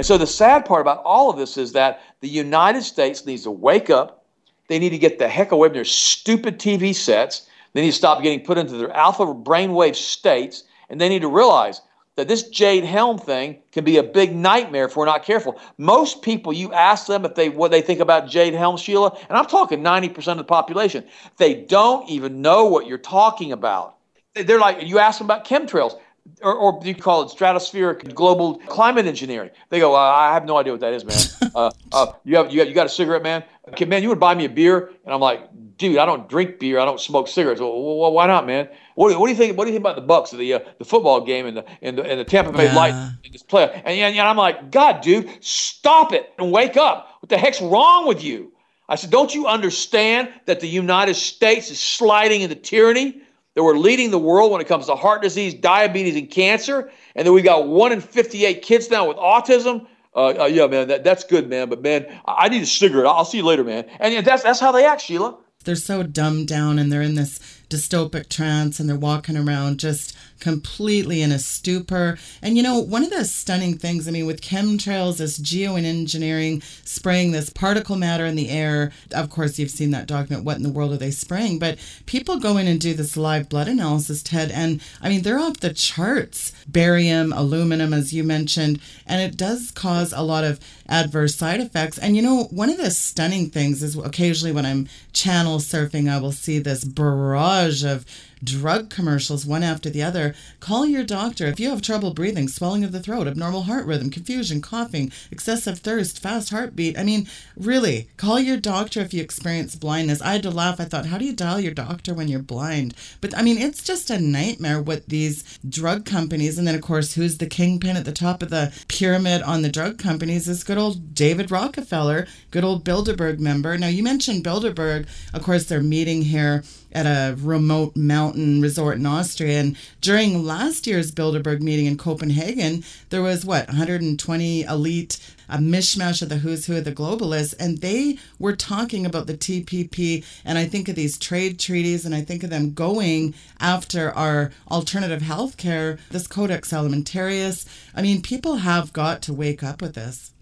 And 0.00 0.06
so 0.06 0.16
the 0.16 0.26
sad 0.26 0.64
part 0.64 0.80
about 0.80 1.02
all 1.04 1.28
of 1.28 1.36
this 1.36 1.58
is 1.58 1.72
that 1.72 2.00
the 2.20 2.28
United 2.28 2.84
States 2.84 3.26
needs 3.26 3.42
to 3.42 3.50
wake 3.50 3.90
up. 3.90 4.24
They 4.66 4.78
need 4.78 4.88
to 4.88 4.98
get 4.98 5.18
the 5.18 5.28
heck 5.28 5.52
away 5.52 5.68
from 5.68 5.74
their 5.74 5.84
stupid 5.84 6.58
TV 6.58 6.94
sets. 6.94 7.46
They 7.74 7.82
need 7.82 7.90
to 7.90 7.96
stop 7.98 8.22
getting 8.22 8.40
put 8.40 8.56
into 8.56 8.78
their 8.78 8.90
alpha 8.96 9.26
brainwave 9.26 9.94
states. 9.94 10.64
And 10.88 10.98
they 10.98 11.10
need 11.10 11.20
to 11.20 11.28
realize 11.28 11.82
that 12.16 12.28
this 12.28 12.44
Jade 12.44 12.84
Helm 12.84 13.18
thing 13.18 13.58
can 13.72 13.84
be 13.84 13.98
a 13.98 14.02
big 14.02 14.34
nightmare 14.34 14.86
if 14.86 14.96
we're 14.96 15.04
not 15.04 15.22
careful. 15.22 15.60
Most 15.76 16.22
people, 16.22 16.50
you 16.50 16.72
ask 16.72 17.06
them 17.06 17.26
if 17.26 17.34
they 17.34 17.50
what 17.50 17.70
they 17.70 17.82
think 17.82 18.00
about 18.00 18.26
Jade 18.26 18.54
Helm, 18.54 18.78
Sheila, 18.78 19.14
and 19.28 19.36
I'm 19.36 19.44
talking 19.44 19.82
90% 19.82 20.28
of 20.28 20.38
the 20.38 20.44
population, 20.44 21.04
they 21.36 21.52
don't 21.52 22.08
even 22.08 22.40
know 22.40 22.64
what 22.64 22.86
you're 22.86 22.96
talking 22.96 23.52
about. 23.52 23.98
They're 24.34 24.60
like, 24.60 24.86
you 24.86 24.98
ask 24.98 25.18
them 25.18 25.26
about 25.26 25.44
chemtrails 25.44 25.98
or, 26.42 26.54
or 26.54 26.80
you 26.84 26.94
call 26.94 27.22
it 27.22 27.28
stratospheric 27.28 28.14
global 28.14 28.58
climate 28.60 29.06
engineering. 29.06 29.50
They 29.68 29.78
go, 29.78 29.94
uh, 29.94 29.98
I 29.98 30.32
have 30.32 30.44
no 30.44 30.56
idea 30.56 30.72
what 30.72 30.80
that 30.80 30.92
is, 30.92 31.04
man. 31.04 31.18
Uh, 31.52 31.68
uh, 31.90 32.12
you 32.22 32.36
have 32.36 32.52
you 32.52 32.58
got 32.58 32.68
you 32.68 32.74
got 32.74 32.86
a 32.86 32.88
cigarette, 32.88 33.24
man? 33.24 33.42
Okay, 33.70 33.84
man, 33.84 34.04
you 34.04 34.08
would 34.08 34.20
buy 34.20 34.36
me 34.36 34.44
a 34.44 34.48
beer, 34.48 34.92
and 35.04 35.12
I'm 35.12 35.18
like, 35.18 35.48
dude, 35.78 35.98
I 35.98 36.06
don't 36.06 36.28
drink 36.28 36.60
beer, 36.60 36.78
I 36.78 36.84
don't 36.84 37.00
smoke 37.00 37.26
cigarettes. 37.26 37.60
Well, 37.60 37.72
well 37.72 38.12
why 38.12 38.28
not, 38.28 38.46
man? 38.46 38.68
What, 38.94 39.18
what, 39.18 39.26
do 39.26 39.32
you 39.32 39.36
think? 39.36 39.58
What 39.58 39.64
do 39.64 39.70
you 39.70 39.74
think 39.74 39.82
about 39.82 39.96
the 39.96 40.02
Bucks, 40.02 40.30
the 40.30 40.54
uh, 40.54 40.60
the 40.78 40.84
football 40.84 41.20
game, 41.22 41.46
and 41.46 41.56
the 41.56 41.64
and 41.82 41.98
the, 41.98 42.04
and 42.04 42.20
the 42.20 42.24
Tampa 42.24 42.52
Bay 42.52 42.66
yeah. 42.66 42.76
Lightning 42.76 43.18
in 43.24 43.32
this 43.32 43.42
play? 43.42 43.64
And, 43.64 43.88
and, 43.88 44.16
and 44.16 44.28
I'm 44.28 44.36
like, 44.36 44.70
God, 44.70 45.00
dude, 45.00 45.28
stop 45.40 46.12
it 46.12 46.32
and 46.38 46.52
wake 46.52 46.76
up. 46.76 47.16
What 47.20 47.30
the 47.30 47.38
heck's 47.38 47.60
wrong 47.60 48.06
with 48.06 48.22
you? 48.22 48.52
I 48.88 48.96
said, 48.96 49.10
don't 49.10 49.34
you 49.34 49.46
understand 49.46 50.28
that 50.46 50.60
the 50.60 50.68
United 50.68 51.14
States 51.14 51.70
is 51.70 51.80
sliding 51.80 52.42
into 52.42 52.56
tyranny? 52.56 53.22
That 53.60 53.64
we're 53.64 53.76
leading 53.76 54.10
the 54.10 54.18
world 54.18 54.50
when 54.50 54.62
it 54.62 54.66
comes 54.66 54.86
to 54.86 54.94
heart 54.94 55.20
disease, 55.20 55.52
diabetes, 55.52 56.16
and 56.16 56.30
cancer, 56.30 56.90
and 57.14 57.26
that 57.26 57.32
we've 57.32 57.44
got 57.44 57.68
one 57.68 57.92
in 57.92 58.00
58 58.00 58.62
kids 58.62 58.90
now 58.90 59.06
with 59.06 59.18
autism. 59.18 59.86
Uh, 60.16 60.40
uh, 60.40 60.44
yeah, 60.46 60.66
man, 60.66 60.88
that, 60.88 61.04
that's 61.04 61.24
good, 61.24 61.46
man. 61.50 61.68
But 61.68 61.82
man, 61.82 62.06
I, 62.24 62.46
I 62.46 62.48
need 62.48 62.62
a 62.62 62.66
cigarette. 62.66 63.04
I'll 63.04 63.26
see 63.26 63.36
you 63.36 63.44
later, 63.44 63.62
man. 63.62 63.84
And 64.00 64.24
that's 64.24 64.42
that's 64.42 64.60
how 64.60 64.72
they 64.72 64.86
act, 64.86 65.02
Sheila. 65.02 65.36
They're 65.64 65.76
so 65.76 66.02
dumbed 66.02 66.48
down, 66.48 66.78
and 66.78 66.90
they're 66.90 67.02
in 67.02 67.16
this 67.16 67.38
dystopic 67.68 68.30
trance, 68.30 68.80
and 68.80 68.88
they're 68.88 68.96
walking 68.96 69.36
around 69.36 69.78
just 69.78 70.16
completely 70.40 71.22
in 71.22 71.32
a 71.32 71.38
stupor. 71.38 72.18
And 72.42 72.56
you 72.56 72.62
know, 72.62 72.78
one 72.78 73.04
of 73.04 73.10
the 73.10 73.24
stunning 73.24 73.78
things, 73.78 74.08
I 74.08 74.10
mean, 74.10 74.26
with 74.26 74.40
chemtrails, 74.40 75.18
this 75.18 75.38
geoengineering, 75.38 76.62
spraying 76.84 77.32
this 77.32 77.50
particle 77.50 77.96
matter 77.96 78.26
in 78.26 78.36
the 78.36 78.50
air, 78.50 78.92
of 79.12 79.30
course, 79.30 79.58
you've 79.58 79.70
seen 79.70 79.90
that 79.90 80.06
document, 80.06 80.44
what 80.44 80.56
in 80.56 80.62
the 80.62 80.70
world 80.70 80.92
are 80.92 80.96
they 80.96 81.10
spraying? 81.10 81.58
But 81.58 81.78
people 82.06 82.38
go 82.38 82.56
in 82.56 82.66
and 82.66 82.80
do 82.80 82.94
this 82.94 83.16
live 83.16 83.48
blood 83.48 83.68
analysis, 83.68 84.22
Ted, 84.22 84.50
and 84.50 84.80
I 85.00 85.08
mean, 85.08 85.22
they're 85.22 85.38
off 85.38 85.60
the 85.60 85.72
charts. 85.72 86.52
Barium, 86.68 87.32
aluminum, 87.32 87.92
as 87.92 88.12
you 88.12 88.22
mentioned, 88.22 88.80
and 89.06 89.20
it 89.20 89.36
does 89.36 89.70
cause 89.70 90.12
a 90.12 90.22
lot 90.22 90.44
of 90.44 90.60
adverse 90.88 91.34
side 91.34 91.60
effects. 91.60 91.98
And 91.98 92.16
you 92.16 92.22
know, 92.22 92.44
one 92.44 92.70
of 92.70 92.76
the 92.76 92.90
stunning 92.90 93.50
things 93.50 93.82
is 93.82 93.96
occasionally 93.96 94.52
when 94.52 94.66
I'm 94.66 94.88
channel 95.12 95.58
surfing, 95.58 96.10
I 96.10 96.18
will 96.18 96.32
see 96.32 96.58
this 96.58 96.84
barrage 96.84 97.84
of 97.84 98.04
drug 98.42 98.90
commercials 98.90 99.46
one 99.46 99.62
after 99.62 99.90
the 99.90 100.02
other. 100.02 100.34
Call 100.60 100.86
your 100.86 101.04
doctor 101.04 101.46
if 101.46 101.60
you 101.60 101.70
have 101.70 101.82
trouble 101.82 102.14
breathing, 102.14 102.48
swelling 102.48 102.84
of 102.84 102.92
the 102.92 103.00
throat, 103.00 103.26
abnormal 103.26 103.62
heart 103.62 103.86
rhythm, 103.86 104.10
confusion, 104.10 104.60
coughing, 104.60 105.12
excessive 105.30 105.80
thirst, 105.80 106.20
fast 106.20 106.50
heartbeat. 106.50 106.98
I 106.98 107.02
mean, 107.02 107.28
really, 107.56 108.08
call 108.16 108.38
your 108.38 108.56
doctor 108.56 109.00
if 109.00 109.12
you 109.12 109.22
experience 109.22 109.76
blindness. 109.76 110.22
I 110.22 110.32
had 110.32 110.42
to 110.44 110.50
laugh. 110.50 110.80
I 110.80 110.84
thought, 110.84 111.06
how 111.06 111.18
do 111.18 111.24
you 111.24 111.32
dial 111.32 111.60
your 111.60 111.74
doctor 111.74 112.14
when 112.14 112.28
you're 112.28 112.40
blind? 112.40 112.94
But 113.20 113.36
I 113.36 113.42
mean, 113.42 113.58
it's 113.58 113.82
just 113.82 114.10
a 114.10 114.18
nightmare 114.18 114.80
what 114.80 115.06
these 115.08 115.58
drug 115.68 116.04
companies, 116.04 116.58
and 116.58 116.66
then 116.66 116.74
of 116.74 116.82
course, 116.82 117.14
who's 117.14 117.38
the 117.38 117.46
kingpin 117.46 117.96
at 117.96 118.04
the 118.04 118.12
top 118.12 118.42
of 118.42 118.50
the 118.50 118.72
pyramid 118.88 119.42
on 119.42 119.62
the 119.62 119.68
drug 119.68 119.98
companies 119.98 120.48
is 120.48 120.64
good 120.64 120.78
old 120.78 121.14
David 121.14 121.50
Rockefeller, 121.50 122.26
good 122.50 122.64
old 122.64 122.84
Bilderberg 122.84 123.38
member. 123.38 123.76
Now, 123.76 123.88
you 123.88 124.02
mentioned 124.02 124.44
Bilderberg. 124.44 125.06
Of 125.34 125.42
course, 125.42 125.66
they're 125.66 125.82
meeting 125.82 126.22
here 126.22 126.62
at 126.92 127.06
a 127.06 127.36
remote 127.40 127.96
mountain 127.96 128.29
resort 128.60 128.96
in 128.96 129.06
Austria. 129.06 129.60
And 129.60 129.76
during 130.00 130.44
last 130.44 130.86
year's 130.86 131.12
Bilderberg 131.12 131.60
meeting 131.60 131.86
in 131.86 131.96
Copenhagen, 131.96 132.84
there 133.10 133.22
was 133.22 133.44
what 133.44 133.66
120 133.68 134.62
elite, 134.62 135.18
a 135.48 135.58
mishmash 135.58 136.22
of 136.22 136.28
the 136.28 136.38
who's 136.38 136.66
who 136.66 136.76
of 136.76 136.84
the 136.84 136.92
globalists, 136.92 137.54
and 137.58 137.78
they 137.78 138.18
were 138.38 138.54
talking 138.54 139.04
about 139.04 139.26
the 139.26 139.36
TPP. 139.36 140.24
And 140.44 140.58
I 140.58 140.66
think 140.66 140.88
of 140.88 140.94
these 140.94 141.18
trade 141.18 141.58
treaties, 141.58 142.04
and 142.06 142.14
I 142.14 142.22
think 142.22 142.42
of 142.42 142.50
them 142.50 142.72
going 142.72 143.34
after 143.58 144.10
our 144.12 144.52
alternative 144.70 145.22
health 145.22 145.56
care, 145.56 145.98
this 146.10 146.26
Codex 146.26 146.72
Alimentarius. 146.72 147.66
I 147.94 148.02
mean, 148.02 148.22
people 148.22 148.56
have 148.56 148.92
got 148.92 149.22
to 149.22 149.32
wake 149.32 149.62
up 149.62 149.82
with 149.82 149.94
this. 149.94 150.32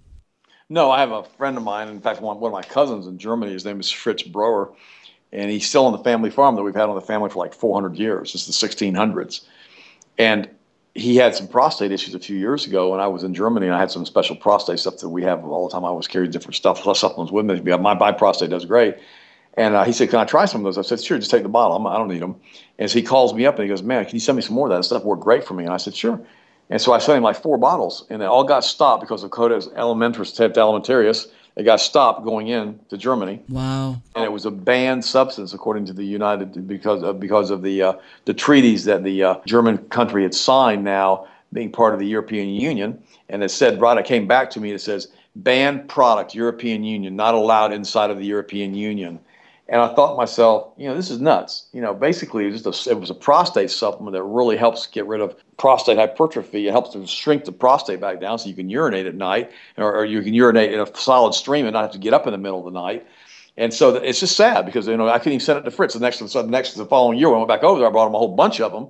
No, 0.70 0.90
I 0.90 1.01
have 1.01 1.12
a 1.12 1.22
friend 1.22 1.57
of 1.57 1.62
mine. 1.62 1.88
In 1.88 2.01
fact, 2.01 2.20
one, 2.20 2.40
one 2.40 2.51
of 2.51 2.53
my 2.53 2.62
cousins 2.62 3.07
in 3.07 3.16
Germany. 3.16 3.53
His 3.53 3.64
name 3.64 3.81
is 3.81 3.90
Fritz 3.90 4.22
Broer 4.22 4.74
and 5.33 5.51
he's 5.51 5.68
still 5.68 5.87
on 5.87 5.93
the 5.93 5.99
family 5.99 6.31
farm 6.31 6.57
that 6.57 6.62
we've 6.62 6.74
had 6.74 6.89
on 6.89 6.95
the 6.95 7.01
family 7.01 7.31
for 7.31 7.39
like 7.39 7.55
400 7.55 7.97
years. 7.97 8.33
since 8.33 8.47
the 8.47 8.68
1600s, 8.68 9.43
and 10.18 10.49
he 10.95 11.16
had 11.16 11.35
some 11.35 11.47
prostate 11.47 11.93
issues 11.93 12.14
a 12.14 12.18
few 12.18 12.37
years 12.37 12.66
ago, 12.66 12.93
and 12.93 13.01
I 13.01 13.07
was 13.07 13.22
in 13.22 13.35
Germany, 13.35 13.66
and 13.66 13.74
I 13.74 13.79
had 13.79 13.91
some 13.91 14.05
special 14.05 14.37
prostate 14.37 14.81
stuff 14.81 14.99
that 14.99 15.09
we 15.09 15.22
have 15.22 15.45
all 15.45 15.68
the 15.68 15.72
time. 15.72 15.85
I 15.85 15.89
always 15.89 16.09
carry 16.09 16.26
different 16.29 16.57
stuff, 16.57 16.81
plus 16.83 17.01
supplements 17.01 17.33
with 17.33 17.47
me. 17.47 17.76
My, 17.76 17.95
my 17.95 18.12
prostate 18.12 18.51
does 18.51 18.64
great. 18.64 18.97
And 19.55 19.74
uh, 19.74 19.85
he 19.85 19.93
said, 19.93 20.11
"Can 20.11 20.20
I 20.20 20.24
try 20.24 20.45
some 20.45 20.61
of 20.61 20.64
those?" 20.64 20.79
I 20.79 20.89
said, 20.89 21.03
"Sure, 21.03 21.18
just 21.18 21.31
take 21.31 21.43
the 21.43 21.49
bottle. 21.49 21.76
I'm, 21.76 21.87
I 21.87 21.95
do 21.95 21.99
not 22.01 22.09
need 22.09 22.22
them." 22.22 22.37
And 22.79 22.89
so 22.89 22.99
he 22.99 23.03
calls 23.05 23.35
me 23.35 23.45
up 23.45 23.57
and 23.57 23.64
he 23.64 23.68
goes, 23.68 23.83
"Man, 23.83 24.05
can 24.05 24.14
you 24.14 24.20
send 24.20 24.37
me 24.37 24.43
some 24.43 24.55
more 24.55 24.70
of 24.70 24.76
that 24.76 24.85
stuff? 24.85 25.03
Worked 25.03 25.22
great 25.22 25.45
for 25.45 25.55
me." 25.55 25.64
And 25.64 25.72
I 25.72 25.79
said, 25.79 25.97
"Sure." 25.97 26.20
And 26.70 26.81
so 26.81 26.93
I 26.93 26.99
sent 26.99 27.16
him 27.16 27.24
like 27.24 27.43
four 27.43 27.59
bottles, 27.59 28.07
and 28.09 28.20
they 28.22 28.26
all 28.26 28.45
got 28.45 28.62
stopped 28.64 29.01
because 29.01 29.24
of 29.24 29.31
Codex 29.31 29.66
Alimentarius. 29.68 31.29
It 31.59 31.65
got 31.65 31.81
stopped 31.81 32.25
going 32.25 32.47
in 32.47 32.79
to 32.89 32.97
Germany. 32.97 33.43
Wow! 33.49 34.01
And 34.15 34.25
it 34.25 34.31
was 34.31 34.47
a 34.47 34.51
banned 34.51 35.05
substance 35.05 35.53
according 35.53 35.87
to 35.87 35.93
the 35.93 36.05
United 36.05 36.69
because 36.69 37.03
of, 37.03 37.19
because 37.19 37.51
of 37.51 37.63
the 37.63 37.83
uh, 37.83 37.93
the 38.27 38.33
treaties 38.33 38.85
that 38.85 39.03
the 39.03 39.25
uh, 39.25 39.35
German 39.45 39.79
country 39.89 40.23
had 40.23 40.35
signed. 40.35 40.85
Now 40.85 41.27
being 41.53 41.73
part 41.73 41.95
of 41.95 41.99
the 41.99 42.07
European 42.07 42.49
Union, 42.49 43.03
and 43.29 43.43
it 43.43 43.51
said 43.51 43.81
right. 43.81 43.99
It 43.99 44.05
came 44.05 44.29
back 44.29 44.51
to 44.51 44.61
me. 44.61 44.71
It 44.71 44.81
says 44.81 45.09
banned 45.35 45.89
product, 45.89 46.33
European 46.33 46.85
Union, 46.85 47.17
not 47.17 47.35
allowed 47.35 47.73
inside 47.73 48.11
of 48.11 48.19
the 48.19 48.27
European 48.27 48.73
Union. 48.75 49.19
And 49.71 49.83
I 49.83 49.95
thought 49.95 50.12
to 50.12 50.16
myself, 50.16 50.73
you 50.79 50.89
know, 50.89 50.95
this 50.95 51.11
is 51.11 51.21
nuts. 51.21 51.66
You 51.73 51.83
know, 51.83 51.93
basically, 51.93 52.47
it 52.47 52.53
was, 52.53 52.87
a, 52.87 52.91
it 52.91 52.99
was 52.99 53.11
a 53.11 53.14
prostate 53.14 53.71
supplement 53.71 54.14
that 54.14 54.23
really 54.23 54.57
helps 54.57 54.87
get 54.87 55.07
rid 55.07 55.21
of 55.21 55.37
prostate 55.59 55.99
hypertrophy. 55.99 56.66
It 56.66 56.71
helps 56.71 56.91
to 56.95 57.07
shrink 57.07 57.45
the 57.45 57.53
prostate 57.53 58.01
back 58.01 58.19
down 58.19 58.39
so 58.39 58.49
you 58.49 58.55
can 58.55 58.71
urinate 58.71 59.07
at 59.07 59.14
night, 59.14 59.51
or, 59.77 59.95
or 59.95 60.05
you 60.07 60.23
can 60.23 60.33
urinate 60.33 60.73
in 60.73 60.81
a 60.81 60.97
solid 60.97 61.35
stream 61.35 61.66
and 61.66 61.75
not 61.75 61.83
have 61.83 61.93
to 61.93 61.99
get 61.99 62.14
up 62.14 62.27
in 62.27 62.33
the 62.33 62.39
middle 62.39 62.66
of 62.66 62.73
the 62.73 62.81
night. 62.81 63.07
And 63.59 63.75
so 63.75 63.97
it's 63.97 64.21
just 64.21 64.37
sad 64.37 64.64
because 64.64 64.87
you 64.87 64.97
know 64.97 65.09
I 65.09 65.19
couldn't 65.19 65.35
even 65.35 65.45
send 65.45 65.59
it 65.59 65.62
to 65.62 65.71
Fritz. 65.71 65.93
The 65.93 66.01
next, 66.01 66.21
the 66.21 66.43
next, 66.45 66.75
the 66.75 66.87
following 66.87 67.19
year, 67.19 67.29
when 67.29 67.37
I 67.37 67.39
went 67.41 67.49
back 67.49 67.64
over 67.64 67.81
there, 67.81 67.89
I 67.89 67.93
brought 67.93 68.07
him 68.07 68.14
a 68.14 68.19
whole 68.19 68.37
bunch 68.37 68.61
of 68.61 68.73
them, 68.73 68.89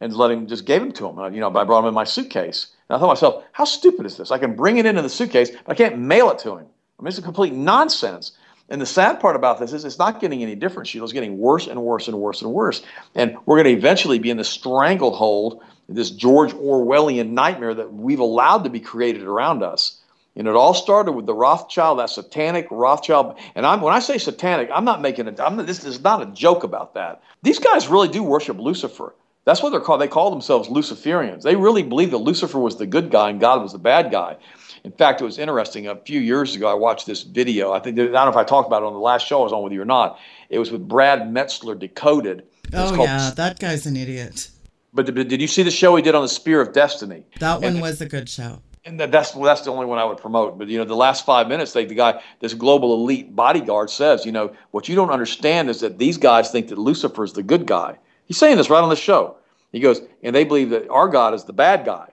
and 0.00 0.14
let 0.16 0.30
him 0.30 0.46
just 0.46 0.64
gave 0.64 0.80
them 0.80 0.92
to 0.92 1.08
him. 1.08 1.34
You 1.34 1.40
know, 1.40 1.54
I 1.54 1.64
brought 1.64 1.82
them 1.82 1.88
in 1.88 1.94
my 1.94 2.04
suitcase. 2.04 2.68
And 2.88 2.96
I 2.96 2.98
thought 2.98 3.06
to 3.06 3.08
myself, 3.08 3.44
how 3.52 3.64
stupid 3.64 4.06
is 4.06 4.16
this? 4.16 4.30
I 4.30 4.38
can 4.38 4.56
bring 4.56 4.78
it 4.78 4.86
into 4.86 5.02
the 5.02 5.08
suitcase, 5.08 5.50
but 5.50 5.68
I 5.68 5.74
can't 5.74 5.98
mail 5.98 6.30
it 6.30 6.38
to 6.40 6.56
him. 6.56 6.66
I 6.98 7.02
mean, 7.02 7.08
it's 7.08 7.18
a 7.18 7.22
complete 7.22 7.52
nonsense. 7.52 8.32
And 8.68 8.80
the 8.80 8.86
sad 8.86 9.18
part 9.20 9.34
about 9.34 9.58
this 9.58 9.72
is 9.72 9.84
it's 9.84 9.98
not 9.98 10.20
getting 10.20 10.42
any 10.42 10.54
different. 10.54 10.88
Sheila's 10.88 11.12
getting 11.12 11.38
worse 11.38 11.66
and 11.66 11.82
worse 11.82 12.06
and 12.08 12.18
worse 12.18 12.42
and 12.42 12.52
worse. 12.52 12.82
And 13.14 13.36
we're 13.46 13.62
going 13.62 13.74
to 13.74 13.78
eventually 13.78 14.18
be 14.18 14.30
in 14.30 14.36
the 14.36 14.44
stranglehold, 14.44 15.62
this 15.88 16.10
George 16.10 16.52
Orwellian 16.52 17.30
nightmare 17.30 17.74
that 17.74 17.92
we've 17.92 18.20
allowed 18.20 18.64
to 18.64 18.70
be 18.70 18.80
created 18.80 19.22
around 19.22 19.62
us. 19.62 20.00
And 20.36 20.46
it 20.46 20.54
all 20.54 20.74
started 20.74 21.12
with 21.12 21.26
the 21.26 21.34
Rothschild, 21.34 21.98
that 21.98 22.10
satanic 22.10 22.68
Rothschild. 22.70 23.38
And 23.54 23.66
I'm, 23.66 23.80
when 23.80 23.92
I 23.92 23.98
say 23.98 24.18
satanic, 24.18 24.70
I'm 24.72 24.84
not 24.84 25.00
making 25.00 25.26
it, 25.26 25.36
this 25.36 25.84
is 25.84 26.00
not 26.00 26.22
a 26.22 26.26
joke 26.26 26.62
about 26.62 26.94
that. 26.94 27.22
These 27.42 27.58
guys 27.58 27.88
really 27.88 28.08
do 28.08 28.22
worship 28.22 28.58
Lucifer. 28.58 29.14
That's 29.44 29.62
what 29.62 29.70
they're 29.70 29.80
called. 29.80 30.02
They 30.02 30.08
call 30.08 30.30
themselves 30.30 30.68
Luciferians. 30.68 31.42
They 31.42 31.56
really 31.56 31.82
believe 31.82 32.10
that 32.10 32.18
Lucifer 32.18 32.58
was 32.58 32.76
the 32.76 32.86
good 32.86 33.10
guy 33.10 33.30
and 33.30 33.40
God 33.40 33.62
was 33.62 33.72
the 33.72 33.78
bad 33.78 34.12
guy. 34.12 34.36
In 34.84 34.92
fact, 34.92 35.20
it 35.20 35.24
was 35.24 35.38
interesting. 35.38 35.86
A 35.86 35.96
few 35.96 36.20
years 36.20 36.54
ago, 36.54 36.68
I 36.68 36.74
watched 36.74 37.06
this 37.06 37.22
video. 37.22 37.72
I 37.72 37.80
think 37.80 37.98
I 37.98 38.04
don't 38.04 38.12
know 38.12 38.28
if 38.28 38.36
I 38.36 38.44
talked 38.44 38.66
about 38.66 38.82
it 38.82 38.86
on 38.86 38.92
the 38.92 38.98
last 38.98 39.26
show 39.26 39.40
I 39.40 39.44
was 39.44 39.52
on 39.52 39.62
with 39.62 39.72
you 39.72 39.82
or 39.82 39.86
not. 39.86 40.18
It 40.50 40.58
was 40.58 40.70
with 40.70 40.86
Brad 40.86 41.32
Meltzer 41.32 41.74
decoded. 41.74 42.44
Oh 42.72 42.94
called, 42.94 43.08
yeah, 43.08 43.30
that 43.36 43.58
guy's 43.58 43.86
an 43.86 43.96
idiot. 43.96 44.50
But 44.92 45.14
did 45.14 45.40
you 45.40 45.48
see 45.48 45.62
the 45.62 45.70
show 45.70 45.94
he 45.96 46.02
did 46.02 46.14
on 46.14 46.22
the 46.22 46.28
Spear 46.28 46.60
of 46.60 46.72
Destiny? 46.72 47.24
That 47.40 47.60
one 47.60 47.74
and, 47.74 47.80
was 47.80 48.00
a 48.00 48.06
good 48.06 48.28
show. 48.28 48.62
And 48.84 48.98
that's 48.98 49.32
that's 49.32 49.60
the 49.62 49.70
only 49.70 49.86
one 49.86 49.98
I 49.98 50.04
would 50.04 50.18
promote. 50.18 50.58
But 50.58 50.68
you 50.68 50.78
know, 50.78 50.84
the 50.84 50.96
last 50.96 51.26
five 51.26 51.48
minutes, 51.48 51.72
they, 51.72 51.84
the 51.84 51.94
guy, 51.94 52.22
this 52.40 52.54
global 52.54 52.94
elite 52.94 53.36
bodyguard 53.36 53.90
says, 53.90 54.24
you 54.24 54.32
know, 54.32 54.52
what 54.70 54.88
you 54.88 54.94
don't 54.94 55.10
understand 55.10 55.68
is 55.68 55.80
that 55.80 55.98
these 55.98 56.16
guys 56.16 56.50
think 56.50 56.68
that 56.68 56.78
Lucifer 56.78 57.24
is 57.24 57.34
the 57.34 57.42
good 57.42 57.66
guy. 57.66 57.98
He's 58.26 58.38
saying 58.38 58.56
this 58.56 58.70
right 58.70 58.82
on 58.82 58.88
the 58.88 58.96
show. 58.96 59.36
He 59.72 59.80
goes, 59.80 60.00
and 60.22 60.34
they 60.34 60.44
believe 60.44 60.70
that 60.70 60.88
our 60.88 61.08
God 61.08 61.34
is 61.34 61.44
the 61.44 61.52
bad 61.52 61.84
guy 61.84 62.08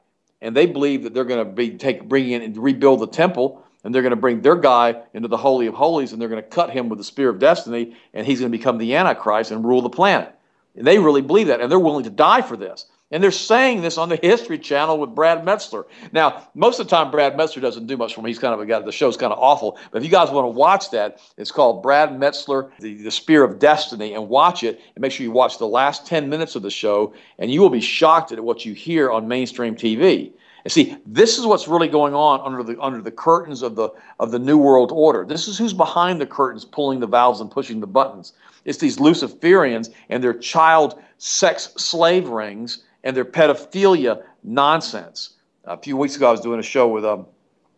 and 0.46 0.56
they 0.56 0.68
believe 0.68 1.04
that 1.04 1.14
they're 1.14 1.26
going 1.26 1.44
to 1.44 1.52
be 1.52 1.72
take 1.72 2.08
bring 2.08 2.30
in 2.30 2.42
and 2.42 2.56
rebuild 2.58 3.00
the 3.00 3.08
temple 3.08 3.64
and 3.84 3.94
they're 3.94 4.04
going 4.04 4.12
to 4.12 4.16
bring 4.16 4.42
their 4.42 4.56
guy 4.56 5.02
into 5.14 5.28
the 5.28 5.38
holy 5.38 5.68
of 5.68 5.74
holies 5.74 6.14
and 6.14 6.22
they're 6.22 6.30
going 6.30 6.42
to 6.42 6.48
cut 6.48 6.70
him 6.70 6.88
with 6.88 7.00
the 7.00 7.04
spear 7.04 7.30
of 7.30 7.40
destiny 7.40 7.96
and 8.14 8.26
he's 8.28 8.40
going 8.40 8.52
to 8.52 8.58
become 8.58 8.78
the 8.78 8.96
antichrist 8.96 9.52
and 9.52 9.66
rule 9.66 9.82
the 9.82 9.90
planet. 9.90 10.34
And 10.76 10.86
they 10.86 11.00
really 11.00 11.22
believe 11.22 11.48
that 11.48 11.62
and 11.62 11.72
they're 11.72 11.80
willing 11.80 12.04
to 12.04 12.10
die 12.10 12.42
for 12.42 12.56
this 12.56 12.86
and 13.16 13.24
they're 13.24 13.32
saying 13.32 13.80
this 13.82 13.98
on 13.98 14.10
the 14.10 14.18
History 14.18 14.60
Channel 14.60 15.00
with 15.00 15.16
Brad 15.16 15.46
Meltzer. 15.46 15.86
Now, 16.12 16.50
most 16.54 16.82
of 16.82 16.88
the 16.88 16.90
time, 16.94 17.12
Brad 17.12 17.38
Meltzer 17.38 17.62
doesn't 17.62 17.88
do 17.88 17.96
much 17.96 18.14
for 18.14 18.22
me. 18.22 18.30
He's 18.30 18.40
kind 18.40 18.54
of 18.54 18.60
a 18.60 18.66
guy, 18.66 18.82
the 18.82 18.92
show's 18.92 19.16
kind 19.16 19.32
of 19.32 19.40
awful. 19.40 19.80
But 19.90 20.00
if 20.00 20.04
you 20.04 20.12
guys 20.12 20.32
want 20.32 20.44
to 20.44 20.50
watch 20.50 20.92
that, 20.92 21.22
it's 21.38 21.50
called 21.50 21.82
Brad 21.82 22.20
Meltzer, 22.20 22.74
the, 22.82 22.96
the 22.96 23.12
Spear 23.12 23.46
of 23.46 23.58
Destiny, 23.58 24.16
and 24.16 24.28
watch 24.28 24.64
it. 24.66 24.82
And 24.96 25.02
make 25.02 25.14
sure 25.14 25.24
you 25.24 25.32
watch 25.32 25.60
the 25.60 25.66
last 25.66 26.06
10 26.06 26.28
minutes 26.28 26.58
of 26.58 26.62
the 26.62 26.70
show, 26.70 27.14
and 27.40 27.50
you 27.50 27.62
will 27.62 27.70
be 27.70 27.80
shocked 27.80 28.34
at 28.34 28.44
what 28.44 28.66
you 28.66 28.74
hear 28.74 29.10
on 29.10 29.30
mainstream 29.30 29.78
TV. 29.78 30.34
And 30.66 30.72
see, 30.74 30.98
this 31.06 31.38
is 31.38 31.46
what's 31.46 31.70
really 31.70 31.88
going 31.88 32.14
on 32.14 32.42
under 32.42 32.64
the 32.64 32.78
under 32.82 33.02
the 33.02 33.12
curtains 33.12 33.62
of 33.62 33.78
the 33.78 33.92
of 34.20 34.32
the 34.32 34.40
New 34.40 34.58
World 34.58 34.92
Order. 34.92 35.24
This 35.24 35.48
is 35.48 35.58
who's 35.58 35.74
behind 35.74 36.20
the 36.20 36.26
curtains, 36.26 36.66
pulling 36.66 37.00
the 37.00 37.08
valves 37.08 37.40
and 37.40 37.50
pushing 37.50 37.80
the 37.80 37.88
buttons. 37.88 38.34
It's 38.66 38.80
these 38.80 38.98
Luciferians 38.98 39.94
and 40.10 40.22
their 40.22 40.34
child 40.34 41.00
sex 41.18 41.72
slave 41.78 42.28
rings 42.28 42.84
and 43.06 43.16
their 43.16 43.24
pedophilia 43.24 44.24
nonsense. 44.44 45.36
A 45.64 45.78
few 45.78 45.96
weeks 45.96 46.18
ago, 46.18 46.28
I 46.28 46.32
was 46.32 46.42
doing 46.42 46.60
a 46.60 46.64
show 46.64 46.88
with 46.90 47.06
um, 47.06 47.28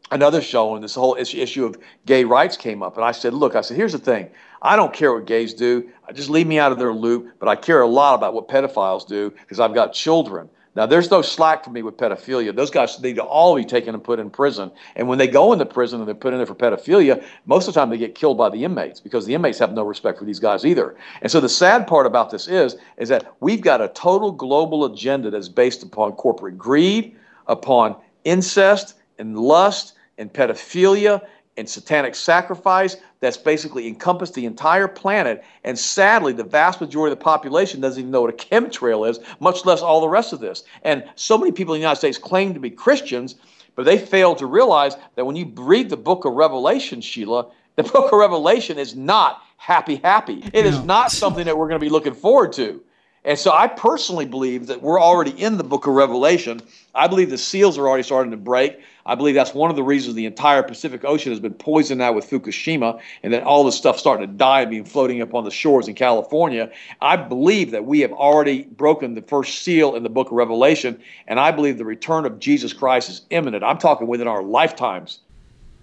another 0.09 0.41
show, 0.41 0.73
and 0.73 0.83
this 0.83 0.95
whole 0.95 1.15
issue 1.19 1.65
of 1.65 1.77
gay 2.05 2.23
rights 2.23 2.57
came 2.57 2.81
up. 2.81 2.95
And 2.95 3.05
I 3.05 3.11
said, 3.11 3.33
Look, 3.33 3.55
I 3.55 3.61
said, 3.61 3.77
here's 3.77 3.91
the 3.91 3.99
thing. 3.99 4.29
I 4.61 4.75
don't 4.75 4.93
care 4.93 5.13
what 5.13 5.25
gays 5.25 5.53
do. 5.53 5.89
Just 6.13 6.29
leave 6.29 6.47
me 6.47 6.57
out 6.57 6.71
of 6.71 6.79
their 6.79 6.93
loop. 6.93 7.35
But 7.39 7.49
I 7.49 7.55
care 7.55 7.81
a 7.81 7.87
lot 7.87 8.15
about 8.15 8.33
what 8.33 8.47
pedophiles 8.47 9.07
do 9.07 9.29
because 9.29 9.59
I've 9.59 9.75
got 9.75 9.93
children. 9.93 10.49
Now, 10.77 10.85
there's 10.85 11.09
no 11.09 11.23
slack 11.23 11.63
for 11.63 11.71
me 11.71 11.81
with 11.81 11.97
pedophilia. 11.97 12.55
Those 12.55 12.69
guys 12.69 13.01
need 13.01 13.15
to 13.15 13.23
all 13.23 13.55
be 13.55 13.65
taken 13.65 13.95
and 13.95 14.03
put 14.03 14.19
in 14.19 14.29
prison. 14.29 14.71
And 14.95 15.07
when 15.07 15.17
they 15.17 15.27
go 15.27 15.51
into 15.51 15.65
prison 15.65 15.99
and 15.99 16.07
they're 16.07 16.13
put 16.13 16.33
in 16.33 16.37
there 16.37 16.45
for 16.45 16.53
pedophilia, 16.53 17.25
most 17.47 17.67
of 17.67 17.73
the 17.73 17.79
time 17.79 17.89
they 17.89 17.97
get 17.97 18.13
killed 18.13 18.37
by 18.37 18.49
the 18.49 18.63
inmates 18.63 18.99
because 18.99 19.25
the 19.25 19.33
inmates 19.33 19.57
have 19.57 19.73
no 19.73 19.83
respect 19.83 20.19
for 20.19 20.25
these 20.25 20.39
guys 20.39 20.63
either. 20.65 20.95
And 21.23 21.31
so 21.31 21.39
the 21.39 21.49
sad 21.49 21.87
part 21.87 22.05
about 22.05 22.29
this 22.29 22.47
is, 22.47 22.75
is 22.97 23.09
that 23.09 23.33
we've 23.39 23.61
got 23.61 23.81
a 23.81 23.87
total 23.87 24.31
global 24.31 24.85
agenda 24.85 25.31
that's 25.31 25.49
based 25.49 25.81
upon 25.81 26.11
corporate 26.11 26.59
greed, 26.59 27.15
upon 27.47 27.95
incest 28.23 28.93
and 29.17 29.35
lust 29.35 29.93
and 30.19 30.31
pedophilia 30.31 31.25
and 31.57 31.67
satanic 31.67 32.15
sacrifice 32.15 32.97
that's 33.19 33.37
basically 33.37 33.87
encompassed 33.87 34.35
the 34.35 34.45
entire 34.45 34.87
planet. 34.87 35.43
And 35.63 35.77
sadly, 35.77 36.33
the 36.33 36.43
vast 36.43 36.79
majority 36.79 37.13
of 37.13 37.19
the 37.19 37.23
population 37.23 37.81
doesn't 37.81 37.99
even 37.99 38.11
know 38.11 38.21
what 38.21 38.33
a 38.33 38.37
chemtrail 38.37 39.09
is, 39.09 39.19
much 39.39 39.65
less 39.65 39.81
all 39.81 39.99
the 39.99 40.07
rest 40.07 40.33
of 40.33 40.39
this. 40.39 40.63
And 40.83 41.03
so 41.15 41.37
many 41.37 41.51
people 41.51 41.73
in 41.73 41.79
the 41.79 41.83
United 41.83 41.97
States 41.97 42.17
claim 42.17 42.53
to 42.53 42.59
be 42.59 42.69
Christians, 42.69 43.35
but 43.75 43.85
they 43.85 43.97
fail 43.97 44.35
to 44.35 44.45
realize 44.45 44.95
that 45.15 45.25
when 45.25 45.35
you 45.35 45.51
read 45.55 45.89
the 45.89 45.97
book 45.97 46.25
of 46.25 46.33
Revelation, 46.33 47.01
Sheila, 47.01 47.47
the 47.75 47.83
book 47.91 48.11
of 48.11 48.19
Revelation 48.19 48.77
is 48.77 48.95
not 48.95 49.41
happy, 49.57 49.95
happy. 49.97 50.43
It 50.53 50.65
is 50.65 50.83
not 50.83 51.11
something 51.11 51.45
that 51.45 51.57
we're 51.57 51.67
going 51.67 51.79
to 51.79 51.85
be 51.85 51.89
looking 51.89 52.13
forward 52.13 52.53
to. 52.53 52.81
And 53.27 53.37
so 53.37 53.51
I 53.51 53.67
personally 53.67 54.25
believe 54.25 54.67
that 54.67 54.81
we're 54.81 55.01
already 55.01 55.31
in 55.31 55.57
the 55.57 55.63
book 55.63 55.85
of 55.85 55.93
Revelation. 55.93 56.61
I 56.95 57.07
believe 57.07 57.29
the 57.29 57.37
seals 57.37 57.77
are 57.77 57.85
already 57.85 58.03
starting 58.03 58.31
to 58.31 58.37
break. 58.37 58.79
I 59.07 59.15
believe 59.15 59.35
that's 59.35 59.53
one 59.53 59.69
of 59.69 59.77
the 59.77 59.83
reasons 59.83 60.15
the 60.15 60.25
entire 60.25 60.61
Pacific 60.61 61.05
Ocean 61.05 61.31
has 61.31 61.39
been 61.39 61.53
poisoned 61.53 61.99
now 61.99 62.11
with 62.11 62.29
Fukushima 62.29 62.99
and 63.23 63.33
then 63.33 63.41
all 63.43 63.63
this 63.63 63.77
stuff 63.77 63.97
starting 63.97 64.27
to 64.27 64.33
die 64.33 64.61
and 64.61 64.69
being 64.69 64.83
floating 64.83 65.21
up 65.21 65.33
on 65.33 65.45
the 65.45 65.51
shores 65.51 65.87
in 65.87 65.95
California. 65.95 66.69
I 67.01 67.15
believe 67.15 67.71
that 67.71 67.85
we 67.85 68.01
have 68.01 68.11
already 68.11 68.63
broken 68.63 69.15
the 69.15 69.21
first 69.21 69.61
seal 69.61 69.95
in 69.95 70.03
the 70.03 70.09
book 70.09 70.27
of 70.27 70.33
Revelation, 70.33 70.99
and 71.27 71.39
I 71.39 71.51
believe 71.51 71.77
the 71.77 71.85
return 71.85 72.25
of 72.25 72.39
Jesus 72.39 72.73
Christ 72.73 73.09
is 73.09 73.21
imminent. 73.29 73.63
I'm 73.63 73.77
talking 73.77 74.07
within 74.07 74.27
our 74.27 74.43
lifetimes. 74.43 75.19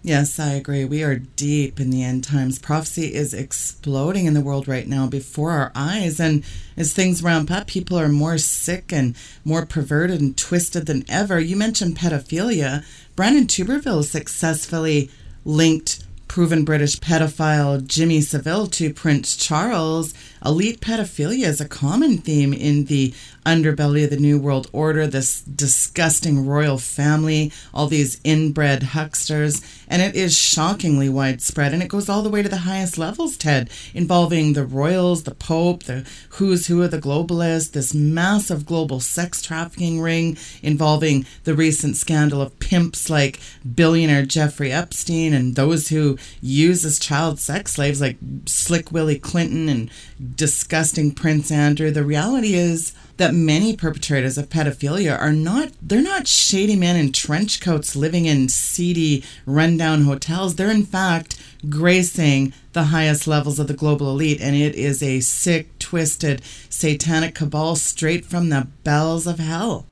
Yes, 0.07 0.38
I 0.38 0.50
agree. 0.50 0.84
We 0.84 1.02
are 1.02 1.16
deep 1.16 1.80
in 1.80 1.88
the 1.88 2.02
end 2.02 2.24
times. 2.24 2.59
Prophecy 2.59 3.14
is 3.14 3.32
exploding 3.32 4.26
in 4.26 4.34
the 4.34 4.42
world 4.42 4.68
right 4.68 4.86
now 4.86 5.07
before 5.07 5.52
our 5.52 5.72
eyes. 5.74 6.20
And 6.20 6.44
as 6.76 6.92
things 6.92 7.22
ramp 7.22 7.50
up, 7.50 7.66
people 7.68 7.98
are 7.98 8.11
more 8.11 8.36
sick 8.36 8.92
and 8.92 9.16
more 9.46 9.64
perverted 9.64 10.20
and 10.20 10.36
twisted 10.36 10.84
than 10.84 11.07
ever. 11.09 11.40
You 11.40 11.57
mentioned 11.57 11.96
pedophilia. 11.96 12.84
Brandon 13.16 13.46
Turbeville 13.46 14.05
successfully 14.05 15.11
linked 15.46 16.05
proven 16.28 16.66
British 16.66 17.00
pedophile 17.00 17.86
Jimmy 17.86 18.20
Savile 18.20 18.66
to 18.66 18.92
Prince 18.92 19.36
Charles 19.36 20.12
Elite 20.45 20.80
pedophilia 20.80 21.47
is 21.47 21.61
a 21.61 21.68
common 21.68 22.18
theme 22.18 22.53
in 22.53 22.84
the 22.84 23.14
underbelly 23.47 24.05
of 24.05 24.11
the 24.11 24.16
New 24.18 24.38
World 24.38 24.68
Order, 24.72 25.07
this 25.07 25.40
disgusting 25.40 26.47
royal 26.47 26.76
family, 26.76 27.51
all 27.72 27.86
these 27.86 28.20
inbred 28.24 28.82
hucksters, 28.82 29.62
and 29.88 30.03
it 30.03 30.14
is 30.14 30.36
shockingly 30.36 31.09
widespread. 31.09 31.72
And 31.72 31.82
it 31.82 31.88
goes 31.88 32.09
all 32.09 32.22
the 32.22 32.30
way 32.30 32.42
to 32.42 32.49
the 32.49 32.59
highest 32.59 32.99
levels, 32.99 33.36
Ted, 33.36 33.70
involving 33.95 34.53
the 34.53 34.66
royals, 34.66 35.22
the 35.22 35.34
Pope, 35.34 35.84
the 35.84 36.07
who's 36.30 36.66
who 36.66 36.82
of 36.82 36.90
the 36.90 37.01
globalists, 37.01 37.72
this 37.72 37.95
massive 37.95 38.66
global 38.66 39.01
sex 39.01 39.40
trafficking 39.40 40.01
ring 40.01 40.36
involving 40.62 41.26
the 41.45 41.55
recent 41.55 41.97
scandal 41.97 42.42
of 42.42 42.59
pimps 42.59 43.09
like 43.09 43.40
billionaire 43.74 44.26
Jeffrey 44.26 44.72
Epstein 44.72 45.32
and 45.32 45.55
those 45.55 45.88
who 45.88 46.18
use 46.40 46.84
as 46.84 46.99
child 46.99 47.38
sex 47.38 47.74
slaves 47.74 48.01
like 48.01 48.16
Slick 48.47 48.92
Willie 48.92 49.18
Clinton 49.18 49.68
and 49.68 49.90
disgusting 50.37 51.12
Prince 51.12 51.51
Andrew. 51.51 51.91
The 51.91 52.05
reality 52.05 52.55
is 52.55 52.95
that 53.16 53.35
many 53.35 53.76
perpetrators 53.76 54.37
of 54.37 54.49
pedophilia 54.49 55.18
are 55.18 55.32
not 55.32 55.70
they're 55.80 56.03
not 56.03 56.26
shady 56.26 56.76
men 56.76 56.97
in 56.97 57.12
trench 57.12 57.61
coats 57.61 57.95
living 57.95 58.24
in 58.26 58.49
seedy 58.49 59.22
rundown 59.47 60.03
hotels 60.03 60.57
they're 60.57 60.70
in 60.70 60.85
fact 60.85 61.41
gracing 61.68 62.53
the 62.72 62.85
highest 62.85 63.26
levels 63.26 63.61
of 63.61 63.68
the 63.68 63.74
global 63.74 64.11
elite 64.11 64.41
and 64.41 64.57
it 64.57 64.74
is 64.74 65.03
a 65.03 65.20
sick 65.20 65.78
twisted 65.78 66.43
satanic 66.68 67.35
cabal 67.35 67.76
straight 67.76 68.24
from 68.24 68.49
the 68.49 68.66
bells 68.82 69.26
of 69.26 69.39
hell 69.39 69.87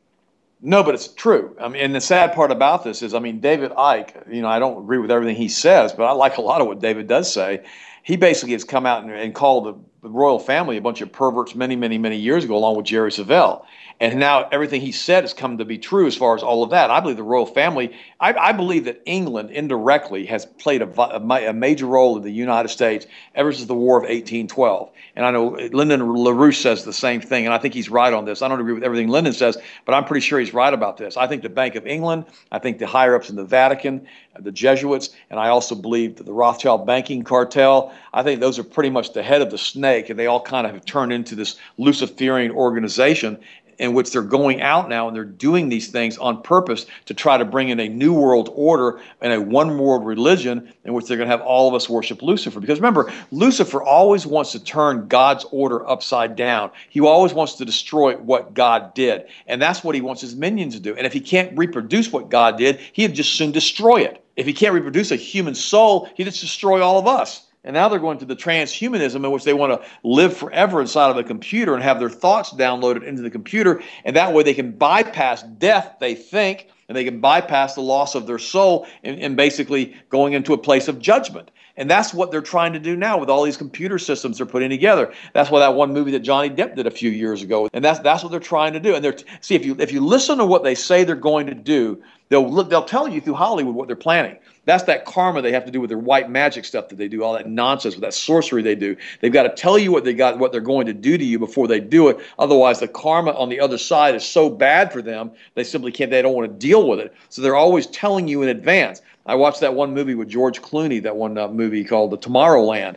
No, 0.65 0.85
but 0.85 0.95
it's 0.95 1.09
true. 1.09 1.57
I 1.61 1.67
mean, 1.67 1.83
and 1.83 1.93
the 1.93 2.01
sad 2.01 2.35
part 2.35 2.53
about 2.53 2.85
this 2.85 3.03
is, 3.03 3.15
I 3.15 3.19
mean, 3.19 3.41
David 3.41 3.73
Icke. 3.73 4.33
You 4.33 4.43
know, 4.43 4.49
I 4.49 4.61
don't 4.61 4.85
agree 4.85 4.99
with 4.99 5.11
everything 5.11 5.35
he 5.35 5.49
says, 5.49 5.93
but 5.93 6.05
I 6.05 6.13
like 6.13 6.37
a 6.37 6.41
lot 6.41 6.61
of 6.61 6.69
what 6.69 6.79
David 6.79 7.09
does 7.09 7.33
say. 7.33 7.65
He 8.03 8.17
basically 8.17 8.53
has 8.53 8.65
come 8.65 8.87
out 8.87 9.05
and, 9.05 9.13
and 9.13 9.35
called 9.35 9.65
the, 9.65 9.75
the 10.03 10.11
royal 10.11 10.39
family 10.39 10.77
a 10.77 10.81
bunch 10.81 11.01
of 11.01 11.13
perverts 11.13 11.55
many, 11.55 11.77
many, 11.77 11.99
many 11.99 12.17
years 12.17 12.45
ago, 12.45 12.57
along 12.57 12.77
with 12.77 12.87
Jerry 12.87 13.11
Savelle. 13.11 13.65
And 14.03 14.19
now 14.19 14.49
everything 14.51 14.81
he 14.81 14.91
said 14.91 15.23
has 15.23 15.33
come 15.33 15.59
to 15.59 15.65
be 15.65 15.79
true 15.79 16.09
as 16.09 16.17
far 16.17 16.35
as 16.35 16.43
all 16.43 16.65
of 16.65 16.71
that. 16.71 16.91
I 16.91 16.99
believe 16.99 17.17
the 17.17 17.23
royal 17.23 17.47
family, 17.47 17.97
I, 18.19 18.33
I 18.33 18.51
believe 18.51 18.87
that 18.87 19.01
England 19.07 19.53
indirectly 19.53 20.27
has 20.27 20.45
played 20.45 20.83
a, 20.83 21.01
a, 21.01 21.21
a, 21.21 21.53
major 21.53 21.87
role 21.87 22.17
in 22.17 22.25
the 22.25 22.33
United 22.33 22.71
States 22.71 23.07
ever 23.37 23.53
since 23.53 23.69
the 23.69 23.77
War 23.77 23.99
of 23.99 24.03
1812. 24.03 24.91
And 25.15 25.25
I 25.25 25.31
know 25.31 25.51
Lyndon 25.73 26.01
LaRouche 26.01 26.61
says 26.61 26.83
the 26.83 26.93
same 26.93 27.21
thing, 27.21 27.45
and 27.45 27.55
I 27.55 27.59
think 27.59 27.75
he's 27.75 27.89
right 27.89 28.13
on 28.13 28.25
this. 28.25 28.43
I 28.43 28.49
don't 28.49 28.59
agree 28.59 28.73
with 28.73 28.83
everything 28.83 29.07
Lyndon 29.07 29.35
says, 29.35 29.57
but 29.85 29.95
I'm 29.95 30.05
pretty 30.05 30.27
sure 30.27 30.41
he's 30.41 30.53
right 30.53 30.75
about 30.75 30.97
this. 30.97 31.17
I 31.17 31.29
think 31.29 31.43
the 31.43 31.49
Bank 31.49 31.77
of 31.77 31.87
England, 31.87 32.25
I 32.51 32.59
think 32.59 32.79
the 32.79 32.89
higher 32.89 33.15
ups 33.15 33.31
in 33.31 33.37
the 33.37 33.45
Vatican, 33.45 34.05
the 34.37 34.51
Jesuits, 34.51 35.11
and 35.31 35.39
I 35.39 35.49
also 35.49 35.77
believe 35.77 36.17
that 36.17 36.25
the 36.25 36.33
Rothschild 36.33 36.87
banking 36.87 37.23
cartel, 37.23 37.95
I 38.13 38.25
think 38.25 38.41
those 38.41 38.59
are 38.59 38.65
pretty 38.65 38.91
much 38.91 39.13
the 39.13 39.23
head 39.23 39.43
of 39.43 39.53
the 39.53 39.59
snake, 39.59 40.11
and 40.11 40.19
they 40.19 40.27
all 40.27 40.41
kind 40.41 40.67
of 40.67 40.73
have 40.73 40.85
turned 40.85 41.13
into 41.13 41.37
this 41.37 41.57
Luciferian 41.79 42.51
organization 42.51 43.39
in 43.83 43.95
which 43.95 44.13
they're 44.13 44.23
going 44.23 44.63
out 44.63 44.89
now 44.89 45.09
and 45.09 45.17
they're 45.17 45.25
doing 45.25 45.69
these 45.69 45.89
things 45.89 46.17
on 46.17 46.41
purpose 46.41 46.87
to 47.05 47.13
try 47.13 47.37
to 47.37 47.45
bring 47.45 47.69
in 47.69 47.81
a 47.81 47.89
new 47.89 48.15
world 48.15 48.49
order 48.55 49.01
and 49.21 49.33
a 49.33 49.41
one 49.41 49.77
world 49.77 50.07
religion 50.07 50.73
in 50.85 50.93
which 50.93 51.07
they're 51.07 51.17
going 51.17 51.29
to 51.29 51.37
have 51.37 51.45
all 51.45 51.69
of 51.69 51.75
us 51.75 51.89
worship 51.89 52.23
Lucifer. 52.23 52.61
Because 52.61 52.79
remember, 52.79 53.13
Lucifer 53.33 53.83
always 53.83 54.25
wants 54.25 54.53
to 54.53 54.63
turn 54.63 55.09
God's 55.09 55.45
order 55.51 55.85
upside 55.91 56.37
down. 56.37 56.71
He 56.91 57.01
always 57.01 57.35
wants 57.35 57.55
to 57.55 57.65
destroy 57.65 58.15
what 58.17 58.55
God 58.55 58.95
did. 58.95 59.27
And 59.49 59.61
that's 59.61 59.83
what 59.83 59.97
he 59.97 60.01
wants 60.01 60.21
his 60.21 60.37
minions 60.37 60.75
to 60.75 60.81
do. 60.81 60.95
And 60.95 61.05
if 61.05 61.13
he 61.13 61.21
can't 61.21 61.59
reproduce 61.59 62.13
what 62.13 62.31
God 62.31 62.57
did, 62.57 62.79
he'd 62.93 63.15
just 63.15 63.35
soon 63.35 63.51
destroy 63.51 64.03
it. 64.03 64.25
If 64.37 64.47
he 64.47 64.53
can't 64.53 64.75
reproduce 64.75 65.11
a 65.11 65.17
human 65.17 65.57
soul, 65.57 66.09
he'd 66.15 66.25
just 66.25 66.41
destroy 66.41 66.81
all 66.81 67.01
of 67.01 67.09
us. 67.09 67.49
And 67.65 67.75
now 67.75 67.89
they're 67.89 68.01
going 68.01 68.19
to 68.19 68.25
the 68.25 68.35
transhumanism 68.35 69.25
in 69.25 69.31
which 69.31 69.45
they 69.45 69.55
want 69.55 69.81
to 69.81 69.89
live 70.03 70.37
forever 70.37 70.81
inside 70.81 71.11
of 71.11 71.17
a 71.17 71.23
computer 71.23 71.75
and 71.75 71.83
have 71.83 72.01
their 72.01 72.11
thoughts 72.11 72.51
downloaded 72.53 73.05
into 73.05 73.23
the 73.23 73.31
computer. 73.31 73.83
And 74.05 74.17
that 74.17 74.33
way 74.33 74.43
they 74.43 74.55
can 74.55 74.73
bypass 74.73 75.45
death, 75.45 75.97
they 76.01 76.15
think, 76.15 76.69
and 76.89 76.97
they 76.97 77.05
can 77.05 77.21
bypass 77.21 77.75
the 77.75 77.81
loss 77.81 78.15
of 78.15 78.27
their 78.27 78.39
soul 78.39 78.87
and, 79.05 79.19
and 79.21 79.37
basically 79.37 79.97
going 80.11 80.33
into 80.33 80.53
a 80.53 80.59
place 80.59 80.89
of 80.89 80.99
judgment. 80.99 81.51
And 81.77 81.91
that's 81.91 82.13
what 82.13 82.31
they're 82.31 82.43
trying 82.43 82.73
to 82.75 82.79
do 82.79 82.97
now 82.97 83.17
with 83.17 83.31
all 83.31 83.45
these 83.45 83.57
computer 83.57 83.99
systems 83.99 84.39
they're 84.39 84.47
putting 84.47 84.69
together. 84.69 85.13
That's 85.33 85.51
why 85.51 85.61
that 85.61 85.75
one 85.75 85.93
movie 85.93 86.11
that 86.11 86.21
Johnny 86.21 86.51
Depp 86.51 86.77
did 86.77 86.87
a 86.87 86.91
few 86.91 87.11
years 87.11 87.43
ago. 87.43 87.69
And 87.73 87.83
that's 87.83 88.01
that's 88.01 88.23
what 88.23 88.31
they're 88.31 88.41
trying 88.41 88.75
to 88.75 88.81
do. 88.81 88.95
And 88.95 89.03
they're 89.03 89.17
see 89.41 89.55
if 89.55 89.65
you 89.65 89.77
if 89.79 89.91
you 89.91 90.05
listen 90.05 90.37
to 90.39 90.45
what 90.45 90.65
they 90.65 90.75
say 90.75 91.05
they're 91.05 91.17
going 91.17 91.47
to 91.47 91.55
do, 91.55 92.03
they'll 92.29 92.51
they'll 92.65 92.85
tell 92.85 93.09
you 93.09 93.21
through 93.23 93.35
Hollywood 93.35 93.75
what 93.75 93.87
they're 93.87 93.97
planning. 93.97 94.37
That's 94.65 94.85
that 94.85 95.05
karma 95.05 95.43
they 95.43 95.51
have 95.53 95.65
to 95.65 95.73
do 95.73 95.81
with 95.81 95.91
their 95.91 95.99
white 95.99 96.31
magic 96.31 96.65
stuff 96.65 96.89
that 96.89 96.97
they 96.97 97.09
do, 97.09 97.25
all 97.25 97.33
that 97.33 97.49
nonsense 97.49 97.95
with 97.97 98.03
that 98.03 98.15
sorcery 98.15 98.63
they 98.63 98.77
do. 98.77 98.97
They've 99.21 99.33
got 99.33 99.43
to 99.43 99.49
tell 99.49 99.77
you 99.77 99.91
what 99.91 100.05
they 100.05 100.15
got, 100.15 100.39
what 100.39 100.53
they're 100.53 100.61
going 100.61 100.87
to 100.87 100.93
do 100.93 101.19
to 101.19 101.25
you 101.25 101.39
before 101.39 101.67
they 101.67 101.81
do 101.81 102.09
it. 102.09 102.19
Otherwise, 102.39 102.79
the 102.79 102.87
karma 102.87 103.33
on 103.33 103.49
the 103.49 103.59
other 103.59 103.77
side 103.77 104.15
is 104.15 104.25
so 104.25 104.49
bad 104.49 104.93
for 104.93 105.03
them, 105.03 105.33
they 105.55 105.65
simply 105.65 105.91
can't, 105.91 106.11
they 106.11 106.23
don't 106.23 106.35
want 106.35 106.49
to 106.49 106.67
deal 106.67 106.89
with 106.89 107.01
it. 107.01 107.13
So 107.29 107.43
they're 107.43 107.57
always 107.57 107.89
telling 107.89 108.29
you 108.29 108.43
in 108.43 108.49
advance. 108.49 109.03
I 109.27 109.35
watched 109.35 109.61
that 109.61 109.75
one 109.75 109.95
movie 109.95 110.15
with 110.15 110.29
George 110.29 110.63
Clooney, 110.63 111.03
that 111.03 111.17
one 111.17 111.37
uh, 111.39 111.49
movie 111.49 111.85
called 111.85 112.13
The 112.13 112.19
Tomorrowland. 112.19 112.97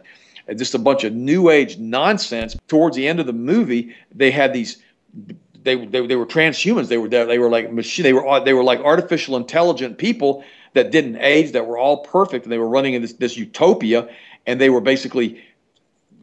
Just 0.55 0.76
a 0.76 0.80
bunch 0.80 1.03
of 1.03 1.13
new 1.13 1.49
age 1.49 1.80
nonsense. 1.80 2.55
Towards 2.68 2.95
the 2.95 3.07
end 3.07 3.20
of 3.20 3.26
the 3.26 3.34
movie, 3.34 3.95
they 4.13 4.30
had 4.30 4.53
these 4.53 4.78
they, 5.63 5.84
they, 5.88 6.05
they 6.05 6.16
were 6.16 6.28
transhumans. 6.28 6.88
They 6.88 6.99
were 6.99 7.07
they 7.09 7.39
were 7.39 7.49
like 7.49 7.72
machine. 7.72 8.03
They 8.03 8.13
were 8.13 8.39
they 8.41 8.53
were 8.53 8.63
like 8.63 8.80
artificial 8.82 9.36
intelligent 9.36 9.97
people 9.97 10.43
that 10.76 10.91
didn't 10.91 11.17
age, 11.17 11.53
that 11.53 11.65
were 11.65 11.78
all 11.78 11.97
perfect, 11.97 12.45
and 12.45 12.51
they 12.51 12.59
were 12.59 12.69
running 12.69 12.93
in 12.93 13.01
this, 13.01 13.13
this 13.13 13.36
utopia, 13.36 14.07
and 14.45 14.61
they 14.61 14.69
were 14.69 14.82
basically 14.82 15.43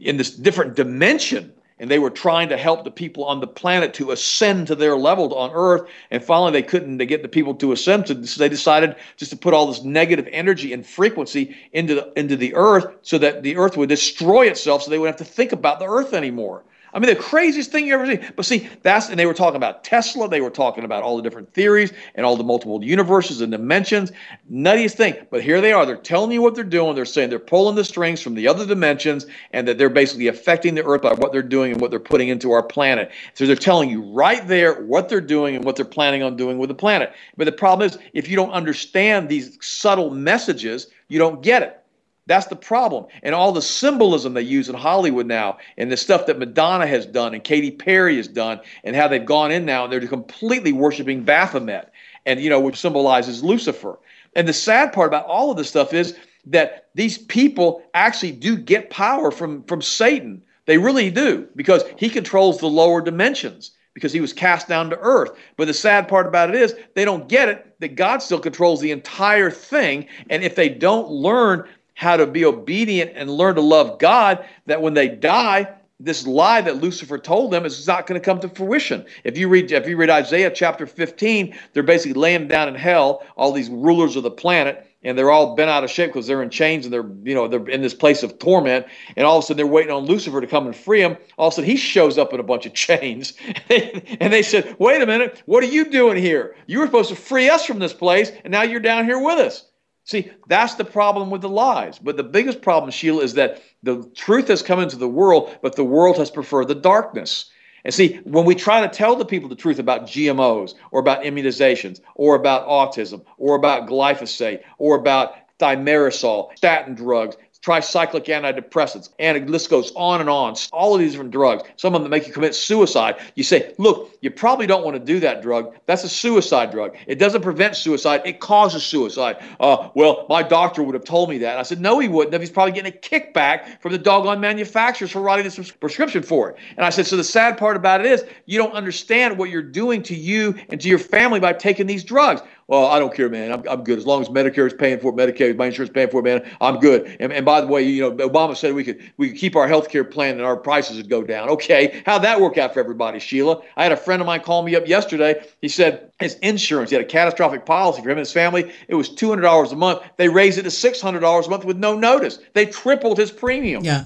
in 0.00 0.16
this 0.16 0.30
different 0.30 0.76
dimension 0.76 1.52
and 1.78 1.90
they 1.90 1.98
were 1.98 2.10
trying 2.10 2.48
to 2.48 2.56
help 2.56 2.84
the 2.84 2.90
people 2.92 3.24
on 3.24 3.40
the 3.40 3.46
planet 3.46 3.92
to 3.94 4.12
ascend 4.12 4.68
to 4.68 4.74
their 4.76 4.96
level 4.96 5.34
on 5.34 5.50
earth 5.52 5.88
and 6.10 6.22
finally 6.22 6.52
they 6.52 6.62
couldn't 6.62 6.98
to 6.98 7.06
get 7.06 7.22
the 7.22 7.28
people 7.28 7.54
to 7.54 7.72
ascend 7.72 8.06
so 8.06 8.14
they 8.14 8.48
decided 8.48 8.94
just 9.16 9.30
to 9.30 9.36
put 9.36 9.54
all 9.54 9.66
this 9.66 9.82
negative 9.82 10.28
energy 10.30 10.72
and 10.72 10.86
frequency 10.86 11.56
into 11.72 11.94
the, 11.94 12.12
into 12.18 12.36
the 12.36 12.54
earth 12.54 12.86
so 13.02 13.18
that 13.18 13.42
the 13.42 13.56
earth 13.56 13.76
would 13.76 13.88
destroy 13.88 14.46
itself 14.46 14.82
so 14.82 14.90
they 14.90 14.98
wouldn't 14.98 15.18
have 15.18 15.26
to 15.26 15.32
think 15.32 15.52
about 15.52 15.78
the 15.78 15.86
earth 15.86 16.14
anymore 16.14 16.62
I 16.94 16.98
mean, 16.98 17.08
the 17.08 17.20
craziest 17.20 17.70
thing 17.70 17.86
you 17.86 17.94
ever 17.94 18.06
see. 18.06 18.20
But 18.36 18.44
see, 18.44 18.68
that's, 18.82 19.08
and 19.08 19.18
they 19.18 19.26
were 19.26 19.34
talking 19.34 19.56
about 19.56 19.82
Tesla. 19.82 20.28
They 20.28 20.40
were 20.40 20.50
talking 20.50 20.84
about 20.84 21.02
all 21.02 21.16
the 21.16 21.22
different 21.22 21.52
theories 21.54 21.92
and 22.14 22.26
all 22.26 22.36
the 22.36 22.44
multiple 22.44 22.84
universes 22.84 23.40
and 23.40 23.50
dimensions. 23.50 24.12
Nuttiest 24.50 24.94
thing. 24.94 25.14
But 25.30 25.42
here 25.42 25.60
they 25.60 25.72
are. 25.72 25.86
They're 25.86 25.96
telling 25.96 26.32
you 26.32 26.42
what 26.42 26.54
they're 26.54 26.64
doing. 26.64 26.94
They're 26.94 27.04
saying 27.04 27.30
they're 27.30 27.38
pulling 27.38 27.76
the 27.76 27.84
strings 27.84 28.20
from 28.20 28.34
the 28.34 28.46
other 28.46 28.66
dimensions 28.66 29.26
and 29.52 29.66
that 29.68 29.78
they're 29.78 29.88
basically 29.88 30.28
affecting 30.28 30.74
the 30.74 30.84
earth 30.84 31.02
by 31.02 31.14
what 31.14 31.32
they're 31.32 31.42
doing 31.42 31.72
and 31.72 31.80
what 31.80 31.90
they're 31.90 32.00
putting 32.00 32.28
into 32.28 32.52
our 32.52 32.62
planet. 32.62 33.10
So 33.34 33.46
they're 33.46 33.56
telling 33.56 33.88
you 33.88 34.02
right 34.02 34.46
there 34.46 34.82
what 34.82 35.08
they're 35.08 35.20
doing 35.20 35.56
and 35.56 35.64
what 35.64 35.76
they're 35.76 35.84
planning 35.84 36.22
on 36.22 36.36
doing 36.36 36.58
with 36.58 36.68
the 36.68 36.74
planet. 36.74 37.12
But 37.36 37.44
the 37.44 37.52
problem 37.52 37.88
is, 37.88 37.98
if 38.12 38.28
you 38.28 38.36
don't 38.36 38.52
understand 38.52 39.28
these 39.28 39.56
subtle 39.64 40.10
messages, 40.10 40.88
you 41.08 41.18
don't 41.18 41.42
get 41.42 41.62
it. 41.62 41.81
That's 42.26 42.46
the 42.46 42.56
problem. 42.56 43.06
And 43.22 43.34
all 43.34 43.52
the 43.52 43.62
symbolism 43.62 44.34
they 44.34 44.42
use 44.42 44.68
in 44.68 44.76
Hollywood 44.76 45.26
now, 45.26 45.58
and 45.76 45.90
the 45.90 45.96
stuff 45.96 46.26
that 46.26 46.38
Madonna 46.38 46.86
has 46.86 47.04
done 47.04 47.34
and 47.34 47.42
Katy 47.42 47.72
Perry 47.72 48.16
has 48.16 48.28
done, 48.28 48.60
and 48.84 48.94
how 48.94 49.08
they've 49.08 49.24
gone 49.24 49.50
in 49.50 49.64
now 49.64 49.84
and 49.84 49.92
they're 49.92 50.06
completely 50.06 50.72
worshiping 50.72 51.24
Baphomet, 51.24 51.90
and 52.24 52.40
you 52.40 52.48
know, 52.48 52.60
which 52.60 52.76
symbolizes 52.76 53.42
Lucifer. 53.42 53.98
And 54.36 54.46
the 54.46 54.52
sad 54.52 54.92
part 54.92 55.08
about 55.08 55.26
all 55.26 55.50
of 55.50 55.56
this 55.56 55.68
stuff 55.68 55.92
is 55.92 56.16
that 56.46 56.88
these 56.94 57.18
people 57.18 57.82
actually 57.94 58.32
do 58.32 58.56
get 58.56 58.90
power 58.90 59.30
from, 59.30 59.64
from 59.64 59.82
Satan. 59.82 60.42
They 60.66 60.78
really 60.78 61.10
do, 61.10 61.48
because 61.56 61.82
he 61.96 62.08
controls 62.08 62.58
the 62.58 62.68
lower 62.68 63.00
dimensions 63.00 63.72
because 63.94 64.12
he 64.12 64.20
was 64.20 64.32
cast 64.32 64.68
down 64.68 64.90
to 64.90 64.98
earth. 65.00 65.32
But 65.56 65.66
the 65.66 65.74
sad 65.74 66.08
part 66.08 66.26
about 66.26 66.48
it 66.48 66.54
is 66.54 66.74
they 66.94 67.04
don't 67.04 67.28
get 67.28 67.48
it 67.48 67.78
that 67.80 67.94
God 67.94 68.22
still 68.22 68.40
controls 68.40 68.80
the 68.80 68.90
entire 68.90 69.50
thing. 69.50 70.06
And 70.30 70.42
if 70.42 70.54
they 70.54 70.68
don't 70.68 71.10
learn 71.10 71.68
how 72.02 72.16
to 72.16 72.26
be 72.26 72.44
obedient 72.44 73.12
and 73.14 73.30
learn 73.30 73.54
to 73.54 73.60
love 73.60 73.98
God, 73.98 74.44
that 74.66 74.82
when 74.82 74.92
they 74.92 75.08
die, 75.08 75.68
this 76.00 76.26
lie 76.26 76.60
that 76.60 76.82
Lucifer 76.82 77.16
told 77.16 77.52
them 77.52 77.64
is 77.64 77.86
not 77.86 78.08
going 78.08 78.20
to 78.20 78.24
come 78.24 78.40
to 78.40 78.48
fruition. 78.48 79.06
If 79.22 79.38
you 79.38 79.48
read 79.48 79.70
if 79.70 79.86
you 79.86 79.96
read 79.96 80.10
Isaiah 80.10 80.50
chapter 80.50 80.84
15, 80.84 81.56
they're 81.72 81.84
basically 81.84 82.20
laying 82.20 82.48
down 82.48 82.68
in 82.68 82.74
hell, 82.74 83.24
all 83.36 83.52
these 83.52 83.70
rulers 83.70 84.16
of 84.16 84.24
the 84.24 84.30
planet, 84.32 84.84
and 85.04 85.16
they're 85.16 85.30
all 85.30 85.54
bent 85.54 85.70
out 85.70 85.84
of 85.84 85.90
shape 85.90 86.10
because 86.10 86.26
they're 86.26 86.42
in 86.42 86.50
chains 86.50 86.84
and 86.84 86.92
they're 86.92 87.08
you 87.22 87.36
know 87.36 87.46
they're 87.46 87.68
in 87.68 87.82
this 87.82 87.94
place 87.94 88.24
of 88.24 88.36
torment. 88.40 88.84
And 89.16 89.24
all 89.24 89.38
of 89.38 89.44
a 89.44 89.46
sudden 89.46 89.58
they're 89.58 89.66
waiting 89.72 89.92
on 89.92 90.04
Lucifer 90.04 90.40
to 90.40 90.46
come 90.48 90.66
and 90.66 90.74
free 90.74 91.02
them. 91.02 91.16
All 91.38 91.48
of 91.48 91.52
a 91.52 91.54
sudden 91.54 91.70
he 91.70 91.76
shows 91.76 92.18
up 92.18 92.32
in 92.32 92.40
a 92.40 92.44
bunch 92.44 92.66
of 92.66 92.74
chains, 92.74 93.34
and 93.70 94.32
they 94.32 94.42
said, 94.42 94.74
"Wait 94.80 95.00
a 95.00 95.06
minute, 95.06 95.40
what 95.46 95.62
are 95.62 95.68
you 95.68 95.84
doing 95.88 96.16
here? 96.16 96.56
You 96.66 96.80
were 96.80 96.86
supposed 96.86 97.10
to 97.10 97.16
free 97.16 97.48
us 97.48 97.64
from 97.64 97.78
this 97.78 97.92
place, 97.94 98.32
and 98.42 98.50
now 98.50 98.62
you're 98.62 98.80
down 98.80 99.04
here 99.04 99.20
with 99.20 99.38
us." 99.38 99.66
See, 100.04 100.32
that's 100.48 100.74
the 100.74 100.84
problem 100.84 101.30
with 101.30 101.42
the 101.42 101.48
lies. 101.48 101.98
But 101.98 102.16
the 102.16 102.24
biggest 102.24 102.60
problem, 102.60 102.90
Sheila, 102.90 103.22
is 103.22 103.34
that 103.34 103.62
the 103.82 104.02
truth 104.14 104.48
has 104.48 104.62
come 104.62 104.80
into 104.80 104.96
the 104.96 105.08
world, 105.08 105.56
but 105.62 105.76
the 105.76 105.84
world 105.84 106.18
has 106.18 106.30
preferred 106.30 106.68
the 106.68 106.74
darkness. 106.74 107.50
And 107.84 107.94
see, 107.94 108.20
when 108.24 108.44
we 108.44 108.54
try 108.54 108.80
to 108.80 108.88
tell 108.88 109.16
the 109.16 109.24
people 109.24 109.48
the 109.48 109.56
truth 109.56 109.78
about 109.78 110.06
GMOs 110.06 110.74
or 110.90 111.00
about 111.00 111.22
immunizations 111.22 112.00
or 112.14 112.34
about 112.34 112.66
autism 112.66 113.24
or 113.38 113.56
about 113.56 113.88
glyphosate 113.88 114.62
or 114.78 114.96
about 114.96 115.34
thimerosal, 115.58 116.56
statin 116.56 116.94
drugs, 116.94 117.36
tricyclic 117.62 118.26
antidepressants, 118.26 119.10
and 119.18 119.46
the 119.46 119.50
list 119.50 119.70
goes 119.70 119.92
on 119.94 120.20
and 120.20 120.28
on. 120.28 120.54
All 120.72 120.94
of 120.94 121.00
these 121.00 121.12
different 121.12 121.30
drugs, 121.30 121.62
some 121.76 121.94
of 121.94 122.02
them 122.02 122.10
make 122.10 122.26
you 122.26 122.32
commit 122.32 122.54
suicide. 122.54 123.16
You 123.36 123.44
say, 123.44 123.72
look, 123.78 124.12
you 124.20 124.30
probably 124.30 124.66
don't 124.66 124.84
want 124.84 124.96
to 124.96 125.02
do 125.02 125.20
that 125.20 125.42
drug. 125.42 125.74
That's 125.86 126.04
a 126.04 126.08
suicide 126.08 126.70
drug. 126.70 126.96
It 127.06 127.18
doesn't 127.18 127.42
prevent 127.42 127.76
suicide, 127.76 128.22
it 128.24 128.40
causes 128.40 128.82
suicide. 128.82 129.42
Uh, 129.60 129.90
well, 129.94 130.26
my 130.28 130.42
doctor 130.42 130.82
would 130.82 130.94
have 130.94 131.04
told 131.04 131.30
me 131.30 131.38
that. 131.38 131.52
And 131.52 131.60
I 131.60 131.62
said, 131.62 131.80
no, 131.80 131.98
he 131.98 132.08
wouldn't 132.08 132.42
He's 132.42 132.50
probably 132.50 132.72
getting 132.72 132.92
a 132.92 132.96
kickback 132.96 133.80
from 133.80 133.92
the 133.92 133.98
doggone 133.98 134.40
manufacturers 134.40 135.12
for 135.12 135.20
writing 135.20 135.44
this 135.44 135.70
prescription 135.70 136.24
for 136.24 136.50
it. 136.50 136.56
And 136.76 136.84
I 136.84 136.90
said, 136.90 137.06
so 137.06 137.16
the 137.16 137.22
sad 137.22 137.56
part 137.56 137.76
about 137.76 138.00
it 138.00 138.06
is 138.06 138.24
you 138.46 138.58
don't 138.58 138.72
understand 138.72 139.38
what 139.38 139.48
you're 139.48 139.62
doing 139.62 140.02
to 140.04 140.16
you 140.16 140.56
and 140.70 140.80
to 140.80 140.88
your 140.88 140.98
family 140.98 141.38
by 141.38 141.52
taking 141.52 141.86
these 141.86 142.02
drugs 142.02 142.42
well, 142.68 142.86
I 142.86 142.98
don't 142.98 143.14
care, 143.14 143.28
man. 143.28 143.52
I'm, 143.52 143.62
I'm 143.68 143.84
good. 143.84 143.98
As 143.98 144.06
long 144.06 144.22
as 144.22 144.28
Medicare 144.28 144.66
is 144.66 144.72
paying 144.72 144.98
for 144.98 145.08
it, 145.08 145.16
Medicaid, 145.16 145.56
my 145.56 145.66
insurance 145.66 145.92
paying 145.92 146.08
for 146.08 146.20
it, 146.20 146.24
man, 146.24 146.48
I'm 146.60 146.78
good. 146.78 147.16
And, 147.20 147.32
and 147.32 147.44
by 147.44 147.60
the 147.60 147.66
way, 147.66 147.82
you 147.82 148.02
know, 148.02 148.12
Obama 148.28 148.56
said 148.56 148.74
we 148.74 148.84
could 148.84 149.00
we 149.16 149.28
could 149.28 149.38
keep 149.38 149.56
our 149.56 149.68
health 149.68 149.88
care 149.88 150.04
plan 150.04 150.36
and 150.36 150.42
our 150.42 150.56
prices 150.56 150.96
would 150.96 151.08
go 151.08 151.22
down. 151.22 151.48
Okay, 151.50 152.02
how'd 152.06 152.22
that 152.22 152.40
work 152.40 152.58
out 152.58 152.74
for 152.74 152.80
everybody, 152.80 153.18
Sheila? 153.18 153.60
I 153.76 153.82
had 153.82 153.92
a 153.92 153.96
friend 153.96 154.22
of 154.22 154.26
mine 154.26 154.40
call 154.40 154.62
me 154.62 154.76
up 154.76 154.86
yesterday. 154.86 155.44
He 155.60 155.68
said 155.68 156.10
his 156.20 156.34
insurance, 156.36 156.90
he 156.90 156.96
had 156.96 157.04
a 157.04 157.08
catastrophic 157.08 157.66
policy 157.66 158.02
for 158.02 158.08
him 158.08 158.18
and 158.18 158.20
his 158.20 158.32
family. 158.32 158.72
It 158.88 158.94
was 158.94 159.10
$200 159.10 159.72
a 159.72 159.76
month. 159.76 160.02
They 160.16 160.28
raised 160.28 160.58
it 160.58 160.62
to 160.62 160.68
$600 160.68 161.46
a 161.46 161.50
month 161.50 161.64
with 161.64 161.76
no 161.76 161.96
notice. 161.96 162.38
They 162.54 162.66
tripled 162.66 163.18
his 163.18 163.30
premium. 163.30 163.84
Yeah. 163.84 164.04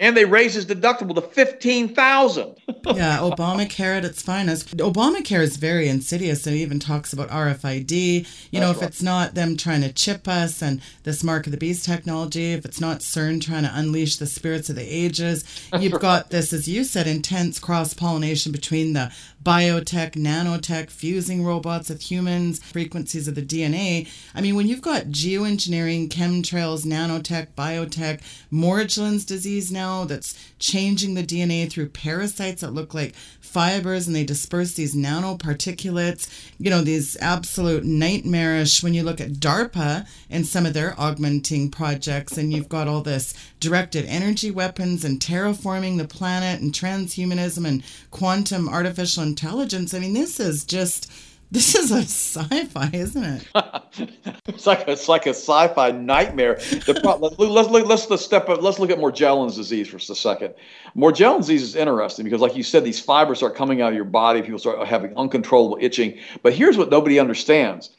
And 0.00 0.16
they 0.16 0.24
raised 0.24 0.54
his 0.54 0.66
deductible 0.66 1.14
to 1.14 1.20
15,000. 1.20 2.56
yeah, 2.94 3.18
Obamacare 3.18 3.98
at 3.98 4.04
its 4.04 4.22
finest. 4.22 4.76
Obamacare 4.76 5.40
is 5.40 5.56
very 5.56 5.88
insidious. 5.88 6.46
It 6.46 6.54
even 6.54 6.78
talks 6.78 7.12
about 7.12 7.28
RFID. 7.30 7.90
You 7.90 8.22
That's 8.22 8.52
know, 8.52 8.70
if 8.70 8.80
right. 8.80 8.88
it's 8.88 9.02
not 9.02 9.34
them 9.34 9.56
trying 9.56 9.82
to 9.82 9.92
chip 9.92 10.28
us 10.28 10.62
and 10.62 10.80
this 11.02 11.24
mark 11.24 11.46
of 11.46 11.52
the 11.52 11.58
beast 11.58 11.84
technology, 11.84 12.52
if 12.52 12.64
it's 12.64 12.80
not 12.80 13.00
CERN 13.00 13.40
trying 13.40 13.64
to 13.64 13.72
unleash 13.74 14.16
the 14.16 14.26
spirits 14.26 14.70
of 14.70 14.76
the 14.76 14.82
ages, 14.82 15.44
you've 15.78 16.00
got 16.00 16.30
this, 16.30 16.52
as 16.52 16.68
you 16.68 16.84
said, 16.84 17.06
intense 17.06 17.58
cross 17.58 17.92
pollination 17.92 18.52
between 18.52 18.92
the 18.92 19.12
biotech, 19.48 20.10
nanotech, 20.10 20.90
fusing 20.90 21.42
robots 21.42 21.88
with 21.88 22.02
humans, 22.02 22.62
frequencies 22.62 23.26
of 23.26 23.34
the 23.34 23.40
DNA. 23.40 24.06
I 24.34 24.42
mean, 24.42 24.54
when 24.54 24.66
you've 24.68 24.82
got 24.82 25.04
geoengineering, 25.04 26.10
chemtrails, 26.10 26.84
nanotech, 26.84 27.54
biotech, 27.56 28.20
Morgellons 28.52 29.26
disease 29.26 29.72
now 29.72 30.04
that's 30.04 30.38
changing 30.58 31.14
the 31.14 31.24
DNA 31.24 31.70
through 31.70 31.88
parasites 31.88 32.60
that 32.60 32.74
look 32.74 32.92
like 32.92 33.14
fibers 33.40 34.06
and 34.06 34.14
they 34.14 34.24
disperse 34.24 34.74
these 34.74 34.94
nanoparticulates, 34.94 36.28
you 36.58 36.68
know, 36.68 36.82
these 36.82 37.16
absolute 37.22 37.84
nightmarish 37.84 38.82
when 38.82 38.92
you 38.92 39.02
look 39.02 39.18
at 39.18 39.32
DARPA 39.40 40.06
and 40.28 40.46
some 40.46 40.66
of 40.66 40.74
their 40.74 40.94
augmenting 41.00 41.70
projects, 41.70 42.36
and 42.36 42.52
you've 42.52 42.68
got 42.68 42.86
all 42.86 43.00
this 43.00 43.32
directed 43.60 44.04
energy 44.04 44.50
weapons 44.50 45.06
and 45.06 45.20
terraforming 45.20 45.96
the 45.96 46.06
planet 46.06 46.60
and 46.60 46.74
transhumanism 46.74 47.66
and 47.66 47.82
quantum 48.10 48.68
artificial 48.68 49.22
intelligence. 49.22 49.37
I 49.44 49.98
mean, 49.98 50.14
this 50.14 50.40
is 50.40 50.64
just 50.64 51.10
this 51.50 51.74
is 51.74 51.90
a 51.90 51.98
sci-fi, 52.02 52.90
isn't 52.92 53.24
it? 53.24 53.48
it's 54.46 54.66
like 54.66 54.86
a, 54.86 54.92
it's 54.92 55.08
like 55.08 55.26
a 55.26 55.30
sci-fi 55.30 55.92
nightmare. 55.92 56.56
The, 56.56 57.00
let's, 57.20 57.38
let's 57.38 57.88
let's 57.88 58.10
let's 58.10 58.24
step 58.24 58.48
up. 58.48 58.62
Let's 58.62 58.78
look 58.78 58.90
at 58.90 58.98
Morgellons 58.98 59.56
disease 59.56 59.88
for 59.88 59.98
just 59.98 60.10
a 60.10 60.14
second. 60.14 60.54
Morgellons 60.96 61.38
disease 61.38 61.62
is 61.62 61.76
interesting 61.76 62.24
because, 62.24 62.40
like 62.40 62.56
you 62.56 62.62
said, 62.62 62.84
these 62.84 63.00
fibers 63.00 63.38
start 63.38 63.54
coming 63.54 63.80
out 63.80 63.88
of 63.88 63.94
your 63.94 64.04
body. 64.04 64.42
People 64.42 64.58
start 64.58 64.86
having 64.86 65.16
uncontrollable 65.16 65.78
itching. 65.80 66.18
But 66.42 66.52
here's 66.52 66.76
what 66.76 66.90
nobody 66.90 67.18
understands: 67.18 67.90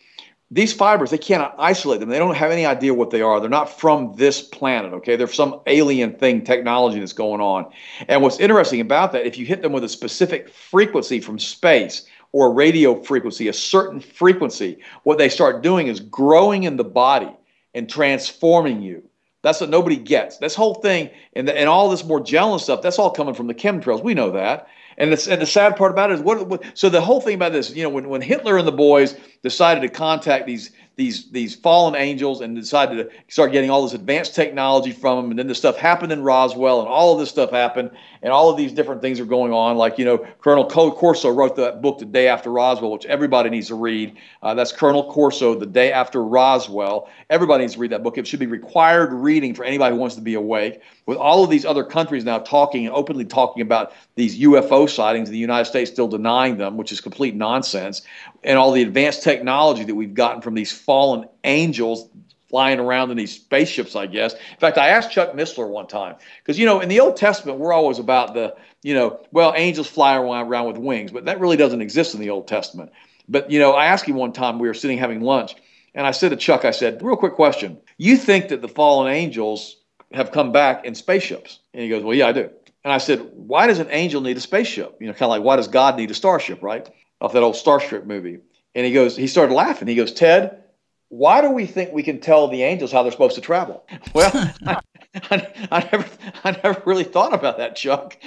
these 0.52 0.74
fibers, 0.74 1.12
they 1.12 1.18
cannot 1.18 1.56
isolate 1.60 2.00
them. 2.00 2.10
They 2.10 2.18
don't 2.18 2.36
have 2.36 2.52
any 2.52 2.66
idea 2.66 2.94
what 2.94 3.12
they 3.12 3.22
are. 3.22 3.40
They're 3.40 3.50
not 3.50 3.80
from 3.80 4.16
this 4.16 4.42
planet, 4.42 4.94
okay? 4.94 5.16
They're 5.16 5.28
some 5.28 5.62
alien 5.68 6.14
thing, 6.14 6.44
technology 6.44 7.00
that's 7.00 7.14
going 7.14 7.40
on. 7.40 7.72
And 8.08 8.22
what's 8.24 8.40
interesting 8.40 8.82
about 8.82 9.12
that, 9.12 9.28
if 9.28 9.38
you 9.38 9.46
hit 9.46 9.62
them 9.62 9.74
with 9.74 9.84
a 9.84 9.90
specific 9.90 10.50
frequency 10.50 11.20
from 11.20 11.38
space, 11.38 12.08
or 12.32 12.54
radio 12.54 13.02
frequency, 13.02 13.48
a 13.48 13.54
certain 13.54 14.00
frequency, 14.00 14.78
what 15.04 15.18
they 15.18 15.30
start 15.30 15.64
doing 15.64 15.88
is 15.88 16.00
growing 16.00 16.64
in 16.64 16.78
the 16.78 16.84
body 16.84 17.32
and 17.74 17.90
transforming 17.90 18.82
you. 18.82 19.04
That's 19.42 19.62
what 19.62 19.70
nobody 19.70 19.96
gets. 19.96 20.38
This 20.38 20.56
whole 20.56 20.76
thing 20.76 21.10
and, 21.34 21.48
the, 21.48 21.58
and 21.58 21.70
all 21.70 21.90
this 21.90 22.04
Morgellon 22.04 22.60
stuff, 22.60 22.82
that's 22.82 23.00
all 23.00 23.10
coming 23.12 23.34
from 23.34 23.48
the 23.48 23.54
chemtrails. 23.54 24.04
We 24.04 24.14
know 24.14 24.32
that. 24.32 24.68
And, 25.00 25.12
it's, 25.14 25.28
and 25.28 25.42
the 25.42 25.46
sad 25.46 25.76
part 25.76 25.92
about 25.92 26.12
it 26.12 26.16
is 26.16 26.22
what, 26.22 26.46
what, 26.48 26.64
so 26.74 26.90
the 26.90 27.02
whole 27.02 27.22
thing 27.22 27.36
about 27.36 27.54
this, 27.54 27.74
you 27.74 27.84
know, 27.84 27.90
when, 27.90 28.10
when 28.10 28.22
Hitler 28.22 28.58
and 28.58 28.68
the 28.68 28.74
boys 28.74 29.16
decided 29.42 29.82
to 29.82 29.90
contact 29.90 30.46
these 30.46 30.72
these 31.00 31.32
these 31.32 31.56
fallen 31.56 31.96
angels 31.96 32.42
and 32.42 32.54
decided 32.58 32.98
to 32.98 33.10
start 33.30 33.54
getting 33.54 33.70
all 33.70 33.84
this 33.84 33.94
advanced 33.94 34.36
technology 34.36 34.92
from 34.92 35.16
them. 35.16 35.32
And 35.32 35.40
then 35.40 35.48
the 35.48 35.56
stuff 35.56 35.78
happened 35.78 36.12
in 36.12 36.22
Roswell, 36.24 36.82
and 36.82 36.90
all 36.90 37.14
of 37.14 37.20
this 37.20 37.30
stuff 37.30 37.52
happened, 37.52 37.92
and 38.22 38.34
all 38.34 38.50
of 38.50 38.58
these 38.58 38.74
different 38.74 39.02
things 39.02 39.18
are 39.22 39.26
going 39.26 39.54
on. 39.54 39.78
Like 39.78 39.98
you 39.98 40.04
know, 40.04 40.18
Colonel 40.18 40.66
Corso 40.66 41.30
wrote 41.30 41.56
that 41.56 41.82
book 41.82 42.00
the 42.00 42.06
day 42.06 42.28
after 42.28 42.52
Roswell, 42.52 42.92
which 42.92 43.06
everybody 43.06 43.50
needs 43.50 43.70
to 43.70 43.76
read. 43.76 44.18
Uh, 44.44 44.54
that's 44.54 44.74
Colonel 44.74 45.10
Corso, 45.10 45.56
the 45.56 45.66
day 45.66 45.94
after 45.94 46.22
Roswell. 46.22 47.10
Everybody 47.30 47.64
needs 47.64 47.74
to 47.74 47.80
read 47.80 47.92
that 47.92 48.02
book. 48.02 48.18
It 48.18 48.26
should 48.26 48.40
be 48.40 48.48
required 48.48 49.14
reading 49.14 49.54
for 49.54 49.64
anybody 49.64 49.94
who 49.94 50.02
wants 50.02 50.16
to 50.16 50.22
be 50.22 50.34
awake. 50.34 50.82
With 51.06 51.20
all 51.20 51.44
of 51.44 51.52
these 51.52 51.64
other 51.64 51.84
countries 51.84 52.26
now 52.26 52.40
talking 52.40 52.88
and 52.88 52.96
openly 52.96 53.26
talking 53.26 53.62
about 53.62 53.94
these 54.16 54.40
UFO 54.40 54.90
sightings, 54.90 55.30
the 55.30 55.38
United 55.38 55.66
States 55.66 55.92
still 55.92 56.08
denying 56.08 56.58
them, 56.58 56.76
which 56.76 56.92
is 56.92 57.00
complete 57.00 57.36
nonsense, 57.36 58.02
and 58.44 58.58
all 58.58 58.72
the 58.72 58.82
advanced 58.82 59.22
technology 59.22 59.84
that 59.84 59.94
we've 59.94 60.16
gotten 60.16 60.42
from 60.42 60.56
these 60.56 60.72
fallen 60.72 61.28
angels 61.44 62.10
flying 62.50 62.80
around 62.80 63.12
in 63.12 63.18
these 63.18 63.36
spaceships, 63.36 63.96
I 63.96 64.08
guess. 64.08 64.34
In 64.34 64.60
fact, 64.60 64.80
I 64.80 64.90
asked 64.90 65.12
Chuck 65.12 65.34
Missler 65.34 65.70
one 65.70 65.86
time, 65.86 66.16
because, 66.42 66.58
you 66.58 66.66
know, 66.66 66.80
in 66.80 66.90
the 66.90 67.00
Old 67.00 67.16
Testament, 67.16 67.60
we're 67.60 67.74
always 67.74 68.00
about 68.00 68.34
the, 68.34 68.56
you 68.82 68.96
know, 68.96 69.20
well, 69.32 69.54
angels 69.56 69.86
fly 69.86 70.16
around 70.18 70.66
with 70.66 70.80
wings, 70.80 71.12
but 71.12 71.26
that 71.26 71.40
really 71.40 71.58
doesn't 71.58 71.82
exist 71.82 72.16
in 72.16 72.22
the 72.22 72.32
Old 72.32 72.48
Testament. 72.48 72.92
But, 73.28 73.52
you 73.52 73.60
know, 73.60 73.74
I 73.74 73.86
asked 73.86 74.06
him 74.06 74.16
one 74.16 74.34
time, 74.34 74.58
we 74.58 74.68
were 74.68 74.74
sitting 74.74 74.98
having 74.98 75.22
lunch, 75.22 75.58
and 75.94 76.06
I 76.06 76.12
said 76.12 76.30
to 76.30 76.38
Chuck, 76.38 76.66
I 76.66 76.72
said, 76.72 77.02
real 77.02 77.16
quick 77.16 77.34
question. 77.34 77.80
You 77.98 78.18
think 78.18 78.50
that 78.50 78.62
the 78.62 78.68
fallen 78.68 79.12
angels 79.12 79.78
have 80.12 80.32
come 80.32 80.52
back 80.52 80.86
in 80.86 80.96
spaceships? 80.96 81.60
And 81.74 81.84
he 81.84 81.90
goes, 81.90 82.04
well, 82.04 82.16
yeah, 82.16 82.28
I 82.28 82.32
do. 82.32 82.50
And 82.84 82.94
I 82.94 82.98
said, 82.98 83.30
why 83.34 83.68
does 83.68 83.80
an 83.80 83.90
angel 83.92 84.22
need 84.22 84.38
a 84.38 84.42
spaceship? 84.42 84.98
You 85.00 85.08
know, 85.08 85.14
kind 85.14 85.24
of 85.24 85.30
like, 85.30 85.44
why 85.44 85.56
does 85.56 85.68
God 85.68 85.98
need 85.98 86.12
a 86.12 86.14
starship, 86.14 86.64
right? 86.64 86.90
Off 87.22 87.34
that 87.34 87.44
old 87.44 87.56
Starship 87.56 88.06
movie. 88.06 88.40
And 88.76 88.86
he 88.86 88.94
goes, 88.94 89.18
he 89.18 89.28
started 89.28 89.54
laughing. 89.54 89.88
He 89.88 89.96
goes, 89.96 90.14
Ted, 90.14 90.64
why 91.10 91.42
do 91.42 91.50
we 91.52 91.66
think 91.66 91.92
we 91.92 92.04
can 92.04 92.20
tell 92.22 92.48
the 92.48 92.64
angels 92.64 92.92
how 92.92 93.04
they're 93.04 93.12
supposed 93.12 93.36
to 93.36 93.42
travel? 93.42 93.86
Well, 94.14 94.32
I, 94.66 94.80
I, 95.32 95.68
I, 95.72 95.90
never, 95.92 96.06
I 96.44 96.52
never 96.64 96.84
really 96.86 97.04
thought 97.04 97.34
about 97.34 97.58
that, 97.58 97.76
Chuck. 97.76 98.18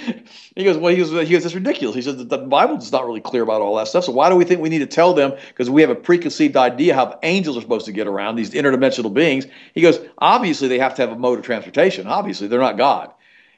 He 0.55 0.65
goes, 0.65 0.77
well, 0.77 0.93
he 0.93 0.97
goes, 0.97 1.11
he 1.11 1.31
goes, 1.31 1.43
that's 1.43 1.55
ridiculous. 1.55 1.95
He 1.95 2.01
says 2.01 2.17
the 2.17 2.37
Bible 2.37 2.77
is 2.77 2.91
not 2.91 3.05
really 3.05 3.21
clear 3.21 3.41
about 3.41 3.61
all 3.61 3.77
that 3.77 3.87
stuff. 3.87 4.03
So 4.03 4.11
why 4.11 4.29
do 4.29 4.35
we 4.35 4.43
think 4.43 4.59
we 4.59 4.67
need 4.67 4.79
to 4.79 4.85
tell 4.85 5.13
them? 5.13 5.33
Because 5.47 5.69
we 5.69 5.81
have 5.81 5.89
a 5.89 5.95
preconceived 5.95 6.57
idea 6.57 6.93
how 6.93 7.17
angels 7.23 7.55
are 7.57 7.61
supposed 7.61 7.85
to 7.85 7.93
get 7.93 8.07
around 8.07 8.35
these 8.35 8.51
interdimensional 8.51 9.13
beings. 9.13 9.45
He 9.73 9.81
goes, 9.81 9.99
obviously 10.17 10.67
they 10.67 10.79
have 10.79 10.95
to 10.95 11.01
have 11.03 11.11
a 11.11 11.17
mode 11.17 11.39
of 11.39 11.45
transportation. 11.45 12.05
Obviously 12.05 12.47
they're 12.47 12.59
not 12.59 12.77
God. 12.77 13.11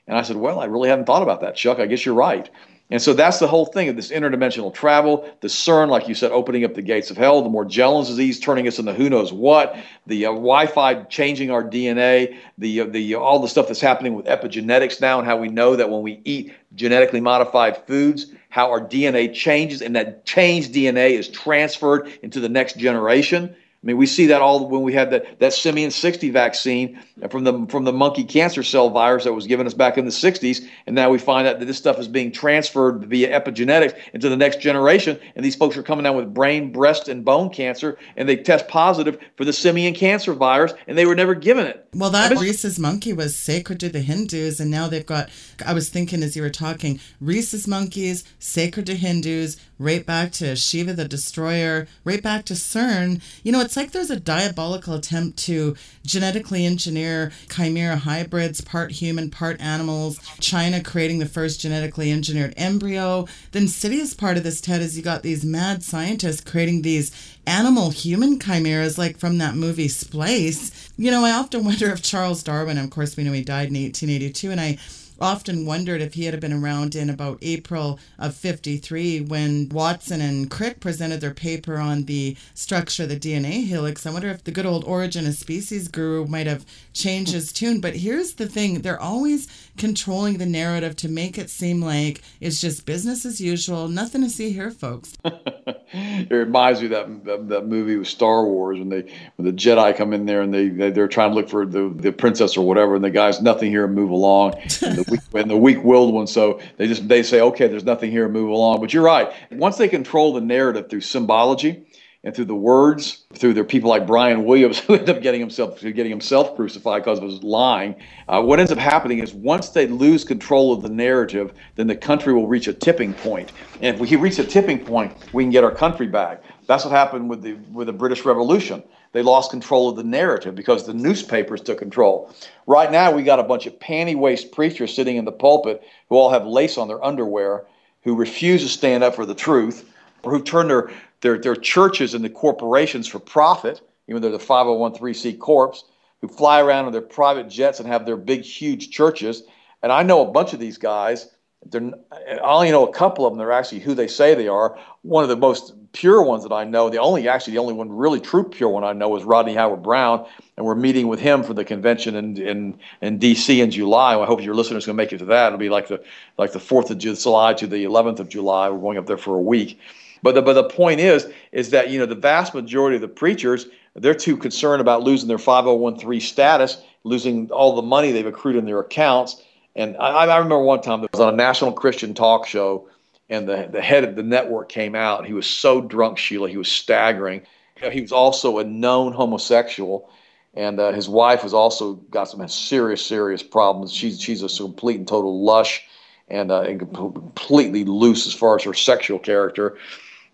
And 0.08 0.16
I 0.16 0.22
said, 0.22 0.36
well, 0.36 0.60
I 0.60 0.66
really 0.66 0.90
haven't 0.90 1.06
thought 1.06 1.24
about 1.24 1.42
that, 1.42 1.56
Chuck. 1.56 1.80
I 1.80 1.88
guess 1.88 2.06
you're 2.06 2.14
right. 2.14 2.48
And 2.92 3.02
so 3.02 3.14
that's 3.14 3.40
the 3.40 3.48
whole 3.48 3.66
thing 3.66 3.90
of 3.90 3.96
this 3.96 4.12
interdimensional 4.12 4.72
travel, 4.72 5.28
the 5.42 5.48
CERN, 5.48 5.90
like 5.90 6.08
you 6.08 6.14
said, 6.14 6.32
opening 6.32 6.64
up 6.64 6.76
the 6.76 6.84
gates 6.84 7.10
of 7.10 7.18
hell, 7.18 7.42
the 7.42 7.50
Morgellons 7.50 8.06
disease 8.06 8.40
turning 8.40 8.68
us 8.68 8.78
into 8.78 8.94
who 8.94 9.10
knows 9.10 9.34
what, 9.34 9.76
the 10.06 10.28
uh, 10.28 10.30
Wi-Fi 10.30 11.04
changing 11.06 11.50
our 11.50 11.64
DNA, 11.64 12.38
the 12.60 12.82
uh, 12.82 12.86
the 12.86 13.16
uh, 13.16 13.20
all 13.20 13.40
the 13.40 13.48
stuff 13.48 13.68
that's 13.68 13.82
happening 13.82 14.14
with 14.14 14.28
epigenetics 14.28 15.02
now, 15.02 15.18
and 15.18 15.28
how 15.28 15.36
we 15.36 15.48
know 15.48 15.76
that 15.76 15.90
when 15.90 16.04
we 16.04 16.22
eat 16.26 16.54
genetically 16.76 17.22
modified 17.22 17.76
foods, 17.88 18.28
how 18.50 18.70
our 18.70 18.82
DNA 18.82 19.34
changes, 19.34 19.82
and 19.82 19.96
that 19.96 20.24
changed 20.26 20.72
DNA 20.72 21.12
is 21.12 21.28
transferred 21.28 22.08
into 22.22 22.40
the 22.40 22.50
next 22.50 22.78
generation. 22.78 23.56
I 23.86 23.90
mean, 23.90 23.98
we 23.98 24.08
see 24.08 24.26
that 24.26 24.42
all 24.42 24.68
when 24.68 24.82
we 24.82 24.94
had 24.94 25.12
that, 25.12 25.40
that 25.40 25.54
simian 25.54 25.92
60 25.92 26.32
vaccine 26.32 27.00
from 27.30 27.44
the 27.44 27.68
from 27.70 27.84
the 27.84 27.94
monkey 27.94 28.24
cancer 28.24 28.64
cell 28.64 28.90
virus 28.90 29.26
that 29.26 29.34
was 29.34 29.46
given 29.46 29.68
us 29.68 29.76
back 29.76 30.00
in 30.00 30.06
the 30.06 30.12
60s, 30.12 30.68
and 30.88 30.96
now 30.96 31.12
we 31.12 31.20
find 31.20 31.48
out 31.48 31.60
that 31.60 31.66
this 31.66 31.78
stuff 31.78 32.00
is 32.00 32.08
being 32.08 32.32
transferred 32.32 33.06
via 33.06 33.40
epigenetics 33.40 33.96
into 34.14 34.28
the 34.28 34.36
next 34.36 34.60
generation, 34.60 35.20
and 35.36 35.46
these 35.46 35.56
folks 35.56 35.78
are 35.78 35.84
coming 35.84 36.04
down 36.04 36.16
with 36.16 36.34
brain, 36.34 36.72
breast, 36.72 37.10
and 37.10 37.24
bone 37.24 37.52
cancer, 37.52 38.00
and 38.18 38.28
they 38.28 38.36
test 38.36 38.68
positive 38.68 39.20
for 39.38 39.46
the 39.46 39.54
simian 39.54 39.94
cancer 39.94 40.34
virus, 40.34 40.74
and 40.88 40.98
they 40.98 41.06
were 41.06 41.16
never 41.16 41.36
given 41.36 41.68
it. 41.68 41.88
Well, 41.94 42.10
that 42.10 42.32
I 42.32 42.36
mean, 42.36 42.44
rhesus 42.44 42.80
monkey 42.80 43.14
was 43.14 43.38
sacred 43.38 43.80
to 43.82 43.90
the 43.90 44.02
Hindus, 44.02 44.60
and 44.60 44.72
now 44.72 44.88
they've 44.88 45.06
got. 45.06 45.30
I 45.64 45.74
was 45.74 45.90
thinking 45.90 46.24
as 46.24 46.36
you 46.36 46.42
were 46.42 46.50
talking, 46.50 47.00
rhesus 47.22 47.68
monkeys 47.68 48.24
sacred 48.40 48.88
to 48.88 48.96
Hindus, 48.96 49.58
right 49.78 50.06
back 50.06 50.32
to 50.34 50.56
Shiva 50.56 50.94
the 50.94 51.08
Destroyer, 51.08 51.88
right 52.04 52.22
back 52.22 52.46
to 52.46 52.54
CERN. 52.54 53.22
You 53.44 53.52
know, 53.52 53.62
it's 53.62 53.76
like 53.76 53.92
there's 53.92 54.10
a 54.10 54.20
diabolical 54.20 54.94
attempt 54.94 55.38
to 55.40 55.76
genetically 56.06 56.66
engineer 56.66 57.32
chimera 57.50 57.98
hybrids, 57.98 58.62
part 58.62 58.92
human, 58.92 59.30
part 59.30 59.60
animals. 59.60 60.20
China 60.40 60.84
creating 60.84 61.20
the 61.20 61.26
first 61.26 61.60
genetically 61.62 62.12
engineered 62.12 62.54
embryo. 62.58 63.28
The 63.52 63.60
insidious 63.60 64.14
part 64.14 64.38
of 64.38 64.44
this, 64.44 64.62
Ted, 64.62 64.82
is 64.82 64.98
you 64.98 65.04
got 65.04 65.24
these 65.24 65.46
mad 65.46 65.84
scientists 65.84 66.42
creating 66.42 66.82
these 66.82 67.12
animal 67.48 67.92
human 67.92 68.40
chimeras, 68.40 68.98
like 68.98 69.18
from 69.18 69.38
that 69.38 69.56
movie 69.56 69.88
Splice. 69.88 70.90
You 70.98 71.12
know, 71.12 71.24
I 71.26 71.32
often 71.32 71.64
wonder 71.66 71.90
if 71.92 72.02
Charles 72.02 72.44
Darwin, 72.44 72.78
of 72.78 72.90
course, 72.90 73.18
we 73.18 73.24
know 73.24 73.34
he 73.34 73.44
died 73.44 73.70
in 73.70 73.76
1882, 73.76 74.52
and 74.52 74.62
I 74.62 74.78
often 75.20 75.66
wondered 75.66 76.02
if 76.02 76.14
he 76.14 76.26
had 76.26 76.40
been 76.40 76.54
around 76.54 76.96
in 76.96 77.10
about 77.10 77.40
April 77.42 78.00
of 78.18 78.36
53 78.36 79.22
when 79.22 79.70
Watson 79.70 80.22
and 80.22 80.50
Crick 80.50 80.80
presented 80.80 81.22
their 81.22 81.34
paper 81.34 81.78
on 81.78 82.04
the 82.04 82.36
structure 82.54 83.04
of 83.04 83.10
the 83.10 83.20
DNA 83.20 83.66
helix. 83.66 84.06
I 84.06 84.12
wonder 84.12 84.30
if 84.30 84.44
the 84.44 84.52
good 84.52 84.66
old 84.66 84.84
origin 84.86 85.26
of 85.26 85.36
species 85.36 85.88
guru 85.88 86.26
might 86.26 86.48
have 86.48 86.66
changed 86.94 87.34
his 87.34 87.52
tune. 87.52 87.82
But 87.82 87.96
here's 87.98 88.34
the 88.34 88.48
thing 88.48 88.82
they're 88.82 89.00
always 89.00 89.48
controlling 89.78 90.38
the 90.38 90.46
narrative 90.46 90.96
to 90.98 91.10
make 91.10 91.38
it 91.38 91.50
seem 91.50 91.82
like 91.82 92.22
it's 92.40 92.62
just 92.62 92.86
business 92.86 93.26
as 93.26 93.42
usual. 93.42 93.88
Nothing 93.88 94.22
to 94.22 94.30
see 94.30 94.52
here, 94.52 94.72
folks. 94.72 95.18
it 95.26 96.32
reminds 96.32 96.82
me 96.82 96.88
of 96.88 97.26
that, 97.26 97.48
that 97.50 97.68
movie 97.68 97.98
with 97.98 98.08
Star 98.08 98.46
Wars 98.46 98.80
when 98.80 98.90
they 98.90 99.02
when 99.36 99.46
the 99.46 99.52
Jedi 99.52 99.96
come 99.96 100.14
in 100.14 100.26
there 100.26 100.42
and 100.42 100.54
they, 100.54 100.70
they 100.70 101.00
are 101.00 101.08
trying 101.08 101.32
to 101.32 101.36
look 101.36 101.50
for 101.50 101.66
the, 101.66 101.94
the 101.96 102.12
princess 102.12 102.58
or 102.58 102.66
whatever, 102.66 102.96
and 102.96 103.04
the 103.04 103.10
guy's 103.10 103.42
nothing 103.42 103.70
here, 103.70 103.88
move 103.88 104.10
along. 104.10 104.54
And 104.86 104.98
the 104.98 105.06
weak, 105.10 105.22
and 105.34 105.50
the 105.50 105.58
weak-willed 105.58 106.14
one, 106.14 106.28
so 106.28 106.60
they 106.78 106.88
just 106.88 107.08
they 107.08 107.24
say, 107.24 107.42
okay, 107.42 107.68
there's 107.68 107.86
nothing 107.86 108.12
here, 108.12 108.28
move 108.28 108.50
along. 108.50 108.82
But 108.82 108.94
you're 108.94 109.04
right. 109.04 109.32
Once 109.52 109.78
they 109.78 109.88
control 109.88 110.34
the 110.34 110.42
narrative 110.42 110.90
through 110.90 111.02
symbology 111.02 111.85
and 112.26 112.36
through 112.36 112.46
the 112.46 112.56
words, 112.56 113.26
through 113.36 113.54
their 113.54 113.64
people 113.64 113.88
like 113.88 114.08
Brian 114.08 114.46
Williams, 114.46 114.80
who 114.82 114.94
ended 114.96 115.16
up 115.16 115.22
getting 115.22 115.40
himself 115.40 115.80
getting 115.80 116.10
himself 116.10 116.56
crucified 116.56 117.04
because 117.04 117.20
of 117.20 117.26
his 117.26 117.44
lying. 117.44 117.96
Uh, 118.28 118.42
what 118.42 118.60
ends 118.60 118.72
up 118.72 118.80
happening 118.80 119.20
is 119.20 119.34
once 119.34 119.70
they 119.70 119.88
lose 119.88 120.24
control 120.26 120.74
of 120.74 120.82
the 120.82 120.90
narrative, 120.90 121.54
then 121.76 121.88
the 121.88 121.96
country 121.96 122.34
will 122.34 122.48
reach 122.48 122.68
a 122.68 122.74
tipping 122.74 123.14
point. 123.14 123.54
And 123.80 123.96
if 123.96 124.02
we 124.02 124.16
reach 124.18 124.40
a 124.40 124.44
tipping 124.44 124.84
point, 124.84 125.16
we 125.34 125.44
can 125.44 125.52
get 125.52 125.64
our 125.64 125.72
country 125.72 126.08
back. 126.08 126.44
That's 126.66 126.84
what 126.84 126.92
happened 126.92 127.30
with 127.30 127.44
the 127.44 127.54
with 127.72 127.88
the 127.88 127.94
British 127.94 128.26
Revolution. 128.26 128.84
They 129.12 129.22
lost 129.22 129.52
control 129.52 129.88
of 129.88 129.96
the 129.96 130.04
narrative 130.04 130.56
because 130.56 130.86
the 130.86 130.94
newspapers 130.94 131.62
took 131.62 131.78
control. 131.78 132.34
Right 132.68 132.92
now, 132.92 133.12
we 133.12 133.24
got 133.24 133.40
a 133.40 133.44
bunch 133.44 133.66
of 133.66 133.80
panty 133.80 134.16
waist 134.16 134.52
preachers 134.52 134.94
sitting 134.94 135.16
in 135.16 135.24
the 135.24 135.32
pulpit 135.32 135.84
who 136.10 136.16
all 136.16 136.32
have 136.32 136.46
lace 136.46 136.78
on 136.78 136.88
their 136.90 137.02
underwear, 137.06 137.66
who 138.04 138.16
refuse 138.16 138.64
to 138.64 138.68
stand 138.68 139.06
up 139.06 139.16
for 139.16 139.26
the 139.26 139.36
truth, 139.36 139.90
or 140.24 140.32
who 140.32 140.42
turn 140.42 140.68
their 140.68 140.90
their, 141.26 141.40
their 141.40 141.56
churches 141.56 142.14
and 142.14 142.24
the 142.24 142.30
corporations 142.30 143.08
for 143.08 143.18
profit, 143.18 143.82
even 144.08 144.22
though 144.22 144.30
they're 144.30 144.38
the 144.38 144.46
501c 144.46 145.40
corps, 145.40 145.84
who 146.22 146.28
fly 146.28 146.62
around 146.62 146.86
in 146.86 146.92
their 146.92 147.02
private 147.02 147.50
jets 147.50 147.80
and 147.80 147.88
have 147.88 148.06
their 148.06 148.16
big, 148.16 148.44
huge 148.44 148.92
churches. 148.92 149.42
And 149.82 149.92
I 149.92 150.04
know 150.04 150.22
a 150.22 150.32
bunch 150.32 150.54
of 150.54 150.60
these 150.60 150.78
guys. 150.78 151.28
They're, 151.66 151.92
I 152.12 152.38
only 152.42 152.70
know 152.70 152.86
a 152.86 152.94
couple 152.94 153.26
of 153.26 153.32
them. 153.32 153.40
They're 153.40 153.52
actually 153.52 153.80
who 153.80 153.96
they 153.96 154.08
say 154.08 154.36
they 154.36 154.48
are. 154.48 154.78
One 155.02 155.24
of 155.24 155.30
the 155.30 155.36
most 155.36 155.74
pure 155.94 156.22
ones 156.22 156.44
that 156.44 156.54
I 156.54 156.64
know, 156.64 156.92
the 156.92 157.00
only 157.00 157.28
actually 157.28 157.54
the 157.54 157.60
only 157.60 157.74
one 157.74 157.92
really 157.92 158.20
true 158.20 158.44
pure 158.44 158.70
one 158.70 158.84
I 158.84 158.94
know 158.94 159.16
is 159.18 159.24
Rodney 159.24 159.56
Howard 159.56 159.82
Browne, 159.82 160.28
and 160.58 160.66
we're 160.66 160.76
meeting 160.76 161.08
with 161.08 161.20
him 161.20 161.42
for 161.42 161.56
the 161.56 161.66
convention 161.66 162.16
in 162.16 162.38
in, 162.38 162.80
in 163.02 163.18
D.C. 163.18 163.62
in 163.62 163.72
July. 163.72 164.16
I 164.20 164.26
hope 164.28 164.44
your 164.44 164.54
listeners 164.54 164.86
can 164.86 164.96
make 164.96 165.12
it 165.12 165.18
to 165.20 165.26
that. 165.26 165.48
It'll 165.48 165.58
be 165.58 165.70
like 165.70 165.88
the 165.88 166.04
like 166.38 166.52
the 166.52 166.60
Fourth 166.60 166.92
of 166.92 167.00
July 167.00 167.56
to 167.56 167.66
the 167.66 167.86
11th 167.86 168.20
of 168.20 168.30
July. 168.30 168.70
We're 168.70 168.80
going 168.80 169.00
up 169.00 169.08
there 169.08 169.18
for 169.18 169.36
a 169.36 169.42
week. 169.42 169.80
But 170.26 170.34
the, 170.34 170.42
but 170.42 170.54
the 170.54 170.64
point 170.64 171.00
is, 171.00 171.28
is 171.52 171.70
that 171.70 171.92
you 171.92 172.00
know 172.00 172.08
the 172.08 172.16
vast 172.16 172.56
majority 172.56 172.96
of 172.96 173.02
the 173.04 173.08
preachers 173.08 173.68
they're 173.94 174.16
too 174.16 174.36
concerned 174.36 174.82
about 174.82 175.04
losing 175.04 175.28
their 175.28 175.38
501c 175.38 176.20
status, 176.20 176.82
losing 177.04 177.52
all 177.52 177.76
the 177.76 177.84
money 177.84 178.12
they've 178.12 178.26
accrued 178.26 178.56
in 178.56 178.66
their 178.66 178.80
accounts. 178.80 179.44
And 179.76 179.96
I, 179.98 180.26
I 180.26 180.38
remember 180.38 180.64
one 180.64 180.82
time 180.82 181.02
that 181.02 181.12
was 181.12 181.22
on 181.22 181.32
a 181.32 181.38
national 181.38 181.74
Christian 181.74 182.16
talk 182.16 182.48
show, 182.48 182.90
and 183.30 183.48
the 183.48 183.70
the 183.72 183.84
head 183.84 184.04
of 184.04 184.16
the 184.16 184.24
network 184.24 184.68
came 184.68 184.96
out. 184.96 185.28
He 185.28 185.34
was 185.34 185.46
so 185.46 185.80
drunk, 185.80 186.18
Sheila, 186.18 186.50
he 186.50 186.58
was 186.58 186.72
staggering. 186.72 187.44
He 187.92 188.02
was 188.02 188.12
also 188.12 188.58
a 188.58 188.64
known 188.64 189.14
homosexual, 189.14 190.10
and 190.56 190.80
uh, 190.80 190.92
his 190.92 191.08
wife 191.08 191.42
has 191.42 191.54
also 191.54 191.94
got 192.10 192.30
some 192.30 192.48
serious, 192.48 193.06
serious 193.06 193.44
problems. 193.44 193.94
She's 193.94 194.20
she's 194.20 194.42
a 194.42 194.64
complete 194.64 194.98
and 194.98 195.08
total 195.08 195.44
lush, 195.44 195.84
and, 196.30 196.50
uh, 196.50 196.62
and 196.62 196.80
completely 196.80 197.84
loose 197.84 198.26
as 198.26 198.34
far 198.34 198.56
as 198.56 198.64
her 198.64 198.74
sexual 198.74 199.20
character 199.20 199.78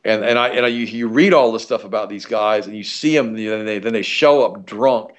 and 0.03 0.23
and 0.23 0.37
I 0.37 0.49
and 0.49 0.65
I, 0.65 0.69
you, 0.69 0.85
you 0.85 1.07
read 1.07 1.33
all 1.33 1.51
this 1.51 1.63
stuff 1.63 1.83
about 1.83 2.09
these 2.09 2.25
guys, 2.25 2.67
and 2.67 2.75
you 2.75 2.83
see 2.83 3.15
them, 3.15 3.37
you 3.37 3.51
know, 3.51 3.57
then 3.57 3.65
they 3.65 3.79
then 3.79 3.93
they 3.93 4.01
show 4.01 4.43
up 4.43 4.65
drunk, 4.65 5.11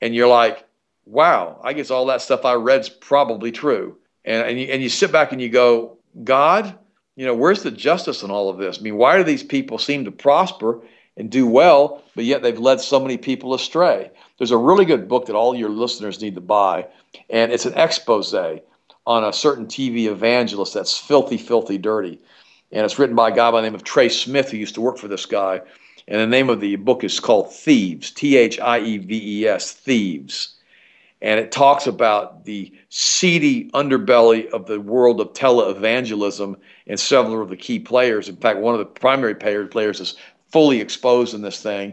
and 0.00 0.14
you're 0.14 0.28
like, 0.28 0.64
wow, 1.06 1.60
I 1.64 1.72
guess 1.72 1.90
all 1.90 2.06
that 2.06 2.22
stuff 2.22 2.44
I 2.44 2.54
read's 2.54 2.88
probably 2.88 3.52
true. 3.52 3.96
And 4.24 4.46
and 4.46 4.60
you, 4.60 4.66
and 4.66 4.82
you 4.82 4.88
sit 4.88 5.12
back 5.12 5.32
and 5.32 5.40
you 5.40 5.48
go, 5.48 5.96
God, 6.24 6.78
you 7.16 7.24
know, 7.24 7.34
where's 7.34 7.62
the 7.62 7.70
justice 7.70 8.22
in 8.22 8.30
all 8.30 8.50
of 8.50 8.58
this? 8.58 8.78
I 8.78 8.82
mean, 8.82 8.96
why 8.96 9.16
do 9.16 9.24
these 9.24 9.42
people 9.42 9.78
seem 9.78 10.04
to 10.04 10.10
prosper 10.12 10.80
and 11.16 11.30
do 11.30 11.46
well, 11.46 12.02
but 12.14 12.24
yet 12.24 12.42
they've 12.42 12.58
led 12.58 12.80
so 12.80 13.00
many 13.00 13.16
people 13.16 13.54
astray? 13.54 14.10
There's 14.36 14.50
a 14.50 14.58
really 14.58 14.84
good 14.84 15.08
book 15.08 15.26
that 15.26 15.34
all 15.34 15.56
your 15.56 15.70
listeners 15.70 16.20
need 16.20 16.34
to 16.34 16.40
buy, 16.40 16.86
and 17.30 17.50
it's 17.50 17.66
an 17.66 17.74
expose 17.74 18.34
on 19.06 19.24
a 19.24 19.32
certain 19.32 19.66
TV 19.66 20.04
evangelist 20.04 20.74
that's 20.74 20.98
filthy, 20.98 21.38
filthy 21.38 21.78
dirty 21.78 22.20
and 22.72 22.84
it's 22.84 22.98
written 22.98 23.16
by 23.16 23.30
a 23.30 23.34
guy 23.34 23.50
by 23.50 23.60
the 23.60 23.66
name 23.66 23.74
of 23.74 23.84
Trey 23.84 24.08
Smith, 24.08 24.50
who 24.50 24.56
used 24.56 24.74
to 24.74 24.80
work 24.80 24.98
for 24.98 25.08
this 25.08 25.26
guy. 25.26 25.60
And 26.06 26.20
the 26.20 26.26
name 26.26 26.48
of 26.48 26.60
the 26.60 26.76
book 26.76 27.04
is 27.04 27.20
called 27.20 27.52
Thieves, 27.52 28.10
T 28.10 28.36
H 28.36 28.58
I 28.60 28.80
E 28.80 28.98
V 28.98 29.40
E 29.40 29.46
S, 29.46 29.72
Thieves. 29.72 30.54
And 31.20 31.40
it 31.40 31.50
talks 31.50 31.86
about 31.86 32.44
the 32.44 32.72
seedy 32.90 33.70
underbelly 33.72 34.48
of 34.50 34.66
the 34.66 34.80
world 34.80 35.20
of 35.20 35.32
televangelism 35.32 36.56
and 36.86 37.00
several 37.00 37.42
of 37.42 37.48
the 37.48 37.56
key 37.56 37.78
players. 37.78 38.28
In 38.28 38.36
fact, 38.36 38.60
one 38.60 38.74
of 38.74 38.78
the 38.78 38.86
primary 38.86 39.34
players 39.34 40.00
is 40.00 40.16
fully 40.50 40.80
exposed 40.80 41.34
in 41.34 41.42
this 41.42 41.60
thing. 41.60 41.92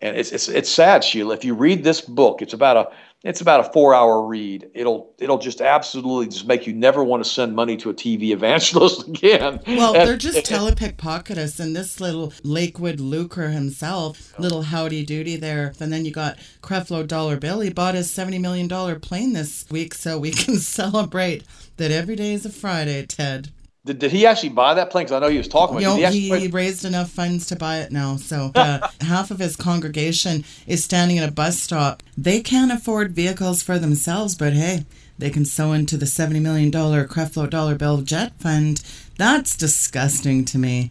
And 0.00 0.16
it's, 0.16 0.32
it's, 0.32 0.48
it's 0.48 0.68
sad, 0.68 1.04
Sheila. 1.04 1.34
If 1.34 1.44
you 1.44 1.54
read 1.54 1.84
this 1.84 2.00
book, 2.00 2.42
it's 2.42 2.52
about 2.52 2.76
a 2.76 2.90
it's 3.24 3.40
about 3.40 3.60
a 3.60 3.72
four 3.72 3.94
hour 3.94 4.22
read. 4.22 4.70
It'll 4.74 5.14
it'll 5.18 5.38
just 5.38 5.62
absolutely 5.62 6.26
just 6.26 6.46
make 6.46 6.66
you 6.66 6.74
never 6.74 7.02
want 7.02 7.24
to 7.24 7.28
send 7.28 7.56
money 7.56 7.76
to 7.78 7.88
a 7.88 7.94
TV 7.94 8.30
evangelist 8.30 9.08
again. 9.08 9.60
Well, 9.66 9.96
and, 9.96 10.06
they're 10.08 10.16
just 10.18 10.46
telepickpocketous, 10.46 11.58
and 11.58 11.74
this 11.74 12.00
little 12.00 12.34
Lakewood 12.42 13.00
lucre 13.00 13.48
himself, 13.48 14.38
little 14.38 14.62
howdy 14.62 15.04
doody 15.04 15.36
there. 15.36 15.72
And 15.80 15.90
then 15.90 16.04
you 16.04 16.12
got 16.12 16.38
Creflo 16.62 17.06
Dollar 17.06 17.38
Bill. 17.38 17.60
He 17.60 17.70
bought 17.70 17.94
his 17.94 18.10
seventy 18.10 18.38
million 18.38 18.68
dollar 18.68 18.98
plane 18.98 19.32
this 19.32 19.64
week, 19.70 19.94
so 19.94 20.18
we 20.18 20.30
can 20.32 20.58
celebrate 20.58 21.44
that 21.78 21.90
every 21.90 22.16
day 22.16 22.34
is 22.34 22.44
a 22.44 22.50
Friday, 22.50 23.06
Ted. 23.06 23.50
Did, 23.86 23.98
did 23.98 24.12
he 24.12 24.24
actually 24.24 24.48
buy 24.50 24.72
that 24.74 24.90
plane? 24.90 25.04
Because 25.04 25.16
I 25.16 25.18
know 25.18 25.28
he 25.30 25.36
was 25.36 25.48
talking 25.48 25.76
about. 25.76 25.96
You 25.96 26.02
know, 26.02 26.10
he, 26.10 26.38
he, 26.38 26.48
raised 26.48 26.86
enough 26.86 27.10
funds 27.10 27.46
to 27.48 27.56
buy 27.56 27.80
it 27.80 27.92
now. 27.92 28.16
So 28.16 28.50
uh, 28.54 28.88
half 29.02 29.30
of 29.30 29.38
his 29.38 29.56
congregation 29.56 30.44
is 30.66 30.82
standing 30.82 31.18
at 31.18 31.28
a 31.28 31.32
bus 31.32 31.60
stop. 31.60 32.02
They 32.16 32.40
can't 32.40 32.72
afford 32.72 33.12
vehicles 33.12 33.62
for 33.62 33.78
themselves, 33.78 34.34
but 34.36 34.54
hey, 34.54 34.86
they 35.18 35.28
can 35.28 35.44
sew 35.44 35.72
into 35.72 35.98
the 35.98 36.06
seventy 36.06 36.40
million 36.40 36.70
dollar 36.70 37.06
Creflo 37.06 37.48
Dollar 37.48 37.74
Bill 37.74 38.00
Jet 38.00 38.32
Fund. 38.40 38.82
That's 39.18 39.54
disgusting 39.54 40.46
to 40.46 40.58
me. 40.58 40.90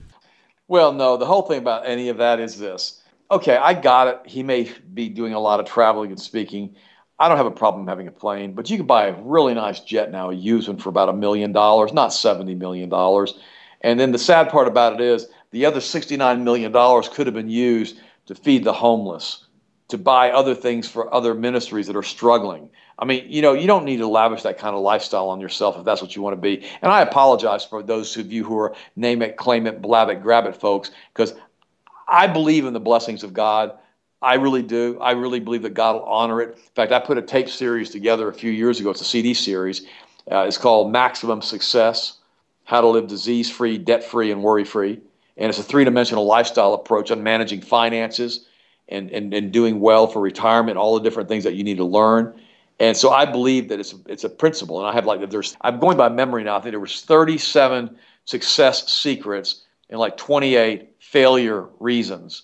Well, 0.67 0.93
no, 0.93 1.17
the 1.17 1.25
whole 1.25 1.41
thing 1.41 1.59
about 1.59 1.87
any 1.87 2.09
of 2.09 2.17
that 2.17 2.39
is 2.39 2.59
this. 2.59 3.01
Okay, 3.31 3.57
I 3.57 3.73
got 3.73 4.07
it. 4.07 4.19
He 4.25 4.43
may 4.43 4.71
be 4.93 5.09
doing 5.09 5.33
a 5.33 5.39
lot 5.39 5.59
of 5.59 5.65
traveling 5.65 6.11
and 6.11 6.19
speaking 6.19 6.75
I 7.23 7.29
don't 7.29 7.37
have 7.37 7.45
a 7.45 7.51
problem 7.51 7.87
having 7.87 8.09
a 8.09 8.11
plane, 8.11 8.51
but 8.51 8.69
you 8.69 8.75
can 8.75 8.85
buy 8.85 9.05
a 9.07 9.21
really 9.21 9.53
nice 9.53 9.79
jet 9.79 10.11
now, 10.11 10.29
a 10.29 10.33
used 10.33 10.67
one 10.67 10.75
for 10.75 10.89
about 10.89 11.07
a 11.07 11.13
million 11.13 11.53
dollars, 11.53 11.93
not 11.93 12.09
$70 12.09 12.57
million. 12.57 12.91
And 13.79 13.97
then 13.97 14.11
the 14.11 14.19
sad 14.19 14.49
part 14.49 14.67
about 14.67 14.95
it 14.95 14.99
is 14.99 15.29
the 15.51 15.65
other 15.65 15.79
$69 15.79 16.41
million 16.41 16.73
could 17.13 17.25
have 17.25 17.33
been 17.33 17.49
used 17.49 17.97
to 18.25 18.35
feed 18.35 18.65
the 18.65 18.73
homeless, 18.73 19.45
to 19.87 19.97
buy 19.97 20.31
other 20.31 20.53
things 20.53 20.89
for 20.89 21.13
other 21.13 21.33
ministries 21.33 21.87
that 21.87 21.95
are 21.95 22.03
struggling. 22.03 22.69
I 22.99 23.05
mean, 23.05 23.23
you 23.29 23.41
know, 23.41 23.53
you 23.53 23.67
don't 23.67 23.85
need 23.85 23.97
to 23.97 24.07
lavish 24.07 24.43
that 24.43 24.57
kind 24.57 24.75
of 24.75 24.81
lifestyle 24.81 25.29
on 25.29 25.39
yourself 25.39 25.77
if 25.77 25.85
that's 25.85 26.01
what 26.01 26.17
you 26.17 26.21
want 26.21 26.35
to 26.35 26.41
be. 26.41 26.65
And 26.81 26.91
I 26.91 26.99
apologize 26.99 27.63
for 27.63 27.81
those 27.81 28.17
of 28.17 28.33
you 28.33 28.43
who 28.43 28.59
are 28.59 28.75
name 28.97 29.21
it, 29.21 29.37
claim 29.37 29.65
it, 29.65 29.81
blab 29.81 30.09
it, 30.09 30.21
grab 30.21 30.45
it 30.45 30.57
folks, 30.57 30.91
because 31.13 31.33
I 32.05 32.27
believe 32.27 32.65
in 32.65 32.73
the 32.73 32.81
blessings 32.81 33.23
of 33.23 33.31
God. 33.31 33.77
I 34.23 34.35
really 34.35 34.63
do. 34.63 34.97
I 35.01 35.11
really 35.11 35.41
believe 35.41 35.63
that 35.63 35.73
God 35.73 35.95
will 35.95 36.05
honor 36.05 36.41
it. 36.41 36.51
In 36.51 36.73
fact, 36.75 36.93
I 36.93 36.99
put 36.99 37.17
a 37.17 37.21
tape 37.21 37.49
series 37.49 37.89
together 37.89 38.29
a 38.29 38.33
few 38.33 38.51
years 38.51 38.79
ago. 38.79 38.89
It's 38.89 39.01
a 39.01 39.05
CD 39.05 39.33
series. 39.33 39.85
Uh, 40.31 40.45
it's 40.47 40.57
called 40.57 40.91
Maximum 40.93 41.41
Success 41.41 42.19
How 42.63 42.79
to 42.79 42.87
Live 42.87 43.07
Disease 43.07 43.51
Free, 43.51 43.77
Debt 43.77 44.01
Free, 44.01 44.31
and 44.31 44.41
Worry 44.41 44.63
Free. 44.63 45.01
And 45.35 45.49
it's 45.49 45.59
a 45.59 45.63
three 45.63 45.83
dimensional 45.83 46.25
lifestyle 46.25 46.73
approach 46.73 47.11
on 47.11 47.21
managing 47.21 47.61
finances 47.61 48.47
and, 48.87 49.11
and, 49.11 49.33
and 49.33 49.51
doing 49.51 49.81
well 49.81 50.07
for 50.07 50.21
retirement, 50.21 50.77
all 50.77 50.93
the 50.93 51.03
different 51.03 51.27
things 51.27 51.43
that 51.43 51.55
you 51.55 51.63
need 51.65 51.77
to 51.77 51.85
learn. 51.85 52.39
And 52.79 52.95
so 52.95 53.09
I 53.11 53.25
believe 53.25 53.67
that 53.69 53.79
it's, 53.81 53.93
it's 54.07 54.23
a 54.23 54.29
principle. 54.29 54.79
And 54.79 54.87
I 54.87 54.93
have 54.93 55.05
like, 55.05 55.29
there's, 55.29 55.57
I'm 55.61 55.79
going 55.79 55.97
by 55.97 56.07
memory 56.07 56.45
now. 56.45 56.57
I 56.57 56.61
think 56.61 56.71
there 56.71 56.79
was 56.79 57.01
37 57.01 57.97
success 58.23 58.89
secrets 58.89 59.63
and 59.89 59.99
like 59.99 60.15
28 60.15 60.89
failure 60.99 61.67
reasons 61.79 62.43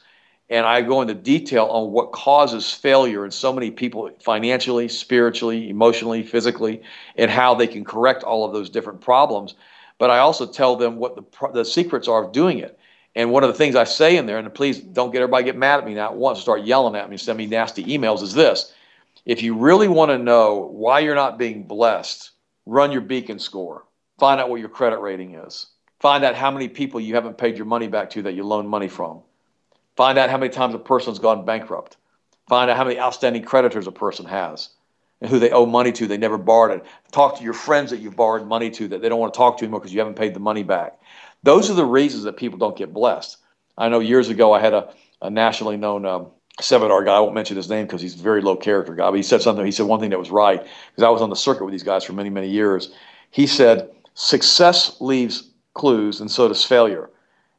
and 0.50 0.66
I 0.66 0.82
go 0.82 1.02
into 1.02 1.14
detail 1.14 1.66
on 1.66 1.92
what 1.92 2.12
causes 2.12 2.74
failure 2.74 3.24
in 3.24 3.32
so 3.32 3.54
many 3.54 3.70
people 3.70 4.10
financially, 4.20 4.88
spiritually, 4.88 5.70
emotionally, 5.70 6.24
physically, 6.24 6.82
and 7.16 7.30
how 7.30 7.54
they 7.54 7.68
can 7.68 7.86
correct 7.86 8.24
all 8.24 8.46
of 8.46 8.54
those 8.54 8.70
different 8.70 9.02
problems. 9.02 9.54
But 10.00 10.10
I 10.10 10.20
also 10.20 10.48
tell 10.48 10.76
them 10.76 10.96
what 10.98 11.16
the, 11.16 11.52
the 11.54 11.66
secrets 11.66 12.08
are 12.08 12.24
of 12.24 12.32
doing 12.32 12.60
it. 12.60 12.80
And 13.16 13.32
one 13.32 13.44
of 13.44 13.50
the 13.50 13.56
things 13.56 13.76
I 13.76 13.84
say 13.84 14.18
in 14.18 14.26
there, 14.26 14.38
and 14.38 14.54
please 14.54 14.80
don't 14.80 15.12
get 15.12 15.22
everybody 15.22 15.44
get 15.44 15.58
mad 15.58 15.80
at 15.80 15.86
me 15.86 15.94
now 15.94 16.10
at 16.10 16.16
once, 16.16 16.40
start 16.40 16.64
yelling 16.64 16.96
at 16.96 17.10
me, 17.10 17.18
send 17.18 17.38
me 17.38 17.46
nasty 17.46 17.84
emails, 17.86 18.24
is 18.24 18.34
this. 18.34 18.74
If 19.26 19.44
you 19.44 19.56
really 19.56 19.88
want 19.88 20.10
to 20.10 20.18
know 20.18 20.70
why 20.72 21.00
you're 21.00 21.16
not 21.16 21.38
being 21.38 21.64
blessed, 21.64 22.32
run 22.66 22.92
your 22.92 23.02
beacon 23.02 23.38
score. 23.38 23.86
Find 24.20 24.40
out 24.40 24.50
what 24.50 24.60
your 24.60 24.70
credit 24.70 25.00
rating 25.00 25.36
is. 25.36 25.68
Find 26.00 26.24
out 26.24 26.36
how 26.36 26.50
many 26.50 26.70
people 26.70 27.00
you 27.00 27.16
haven't 27.16 27.38
paid 27.38 27.58
your 27.58 27.66
money 27.66 27.88
back 27.88 28.10
to 28.12 28.22
that 28.24 28.34
you 28.34 28.44
loaned 28.44 28.70
money 28.70 28.88
from 28.88 29.22
Find 30.00 30.18
out 30.18 30.30
how 30.30 30.38
many 30.38 30.50
times 30.50 30.74
a 30.74 30.80
person's 30.80 31.20
gone 31.20 31.44
bankrupt. 31.44 31.98
Find 32.48 32.72
out 32.72 32.78
how 32.78 32.86
many 32.86 32.98
outstanding 32.98 33.44
creditors 33.44 33.86
a 33.86 33.92
person 33.92 34.26
has 34.28 34.70
and 35.20 35.30
who 35.30 35.40
they 35.40 35.52
owe 35.52 35.66
money 35.66 35.92
to. 35.92 36.08
They 36.08 36.16
never 36.16 36.38
borrowed 36.38 36.80
it. 36.80 36.86
Talk 37.12 37.38
to 37.38 37.44
your 37.44 37.52
friends 37.52 37.92
that 37.92 38.00
you've 38.00 38.16
borrowed 38.16 38.48
money 38.48 38.70
to 38.70 38.88
that 38.88 39.02
they 39.02 39.10
don't 39.10 39.20
want 39.20 39.34
to 39.34 39.38
talk 39.38 39.58
to 39.58 39.66
anymore 39.66 39.82
because 39.82 39.92
you 39.94 40.00
haven't 40.00 40.16
paid 40.16 40.34
the 40.34 40.40
money 40.40 40.64
back. 40.64 41.02
Those 41.44 41.70
are 41.70 41.74
the 41.74 41.84
reasons 41.84 42.24
that 42.24 42.38
people 42.38 42.58
don't 42.58 42.78
get 42.78 42.94
blessed. 42.94 43.40
I 43.78 43.90
know 43.90 44.00
years 44.00 44.30
ago 44.30 44.54
I 44.54 44.62
had 44.62 44.74
a, 44.74 44.94
a 45.22 45.30
nationally 45.30 45.76
known 45.76 46.06
um, 46.06 46.28
seminar 46.62 47.04
guy. 47.04 47.18
I 47.18 47.20
won't 47.20 47.36
mention 47.36 47.58
his 47.58 47.70
name 47.70 47.86
because 47.86 48.02
he's 48.02 48.18
a 48.18 48.24
very 48.24 48.42
low 48.42 48.56
character 48.56 48.96
guy. 48.96 49.10
But 49.10 49.18
he 49.18 49.24
said 49.24 49.42
something. 49.42 49.66
He 49.66 49.72
said 49.74 49.86
one 49.86 50.00
thing 50.00 50.12
that 50.12 50.18
was 50.18 50.32
right 50.32 50.62
because 50.62 51.04
I 51.04 51.10
was 51.10 51.22
on 51.22 51.30
the 51.30 51.36
circuit 51.36 51.66
with 51.66 51.74
these 51.74 51.84
guys 51.84 52.06
for 52.06 52.14
many, 52.14 52.30
many 52.30 52.48
years. 52.48 52.94
He 53.32 53.46
said, 53.46 53.90
"Success 54.14 54.96
leaves 55.02 55.50
clues, 55.74 56.22
and 56.22 56.32
so 56.32 56.48
does 56.48 56.64
failure." 56.64 57.10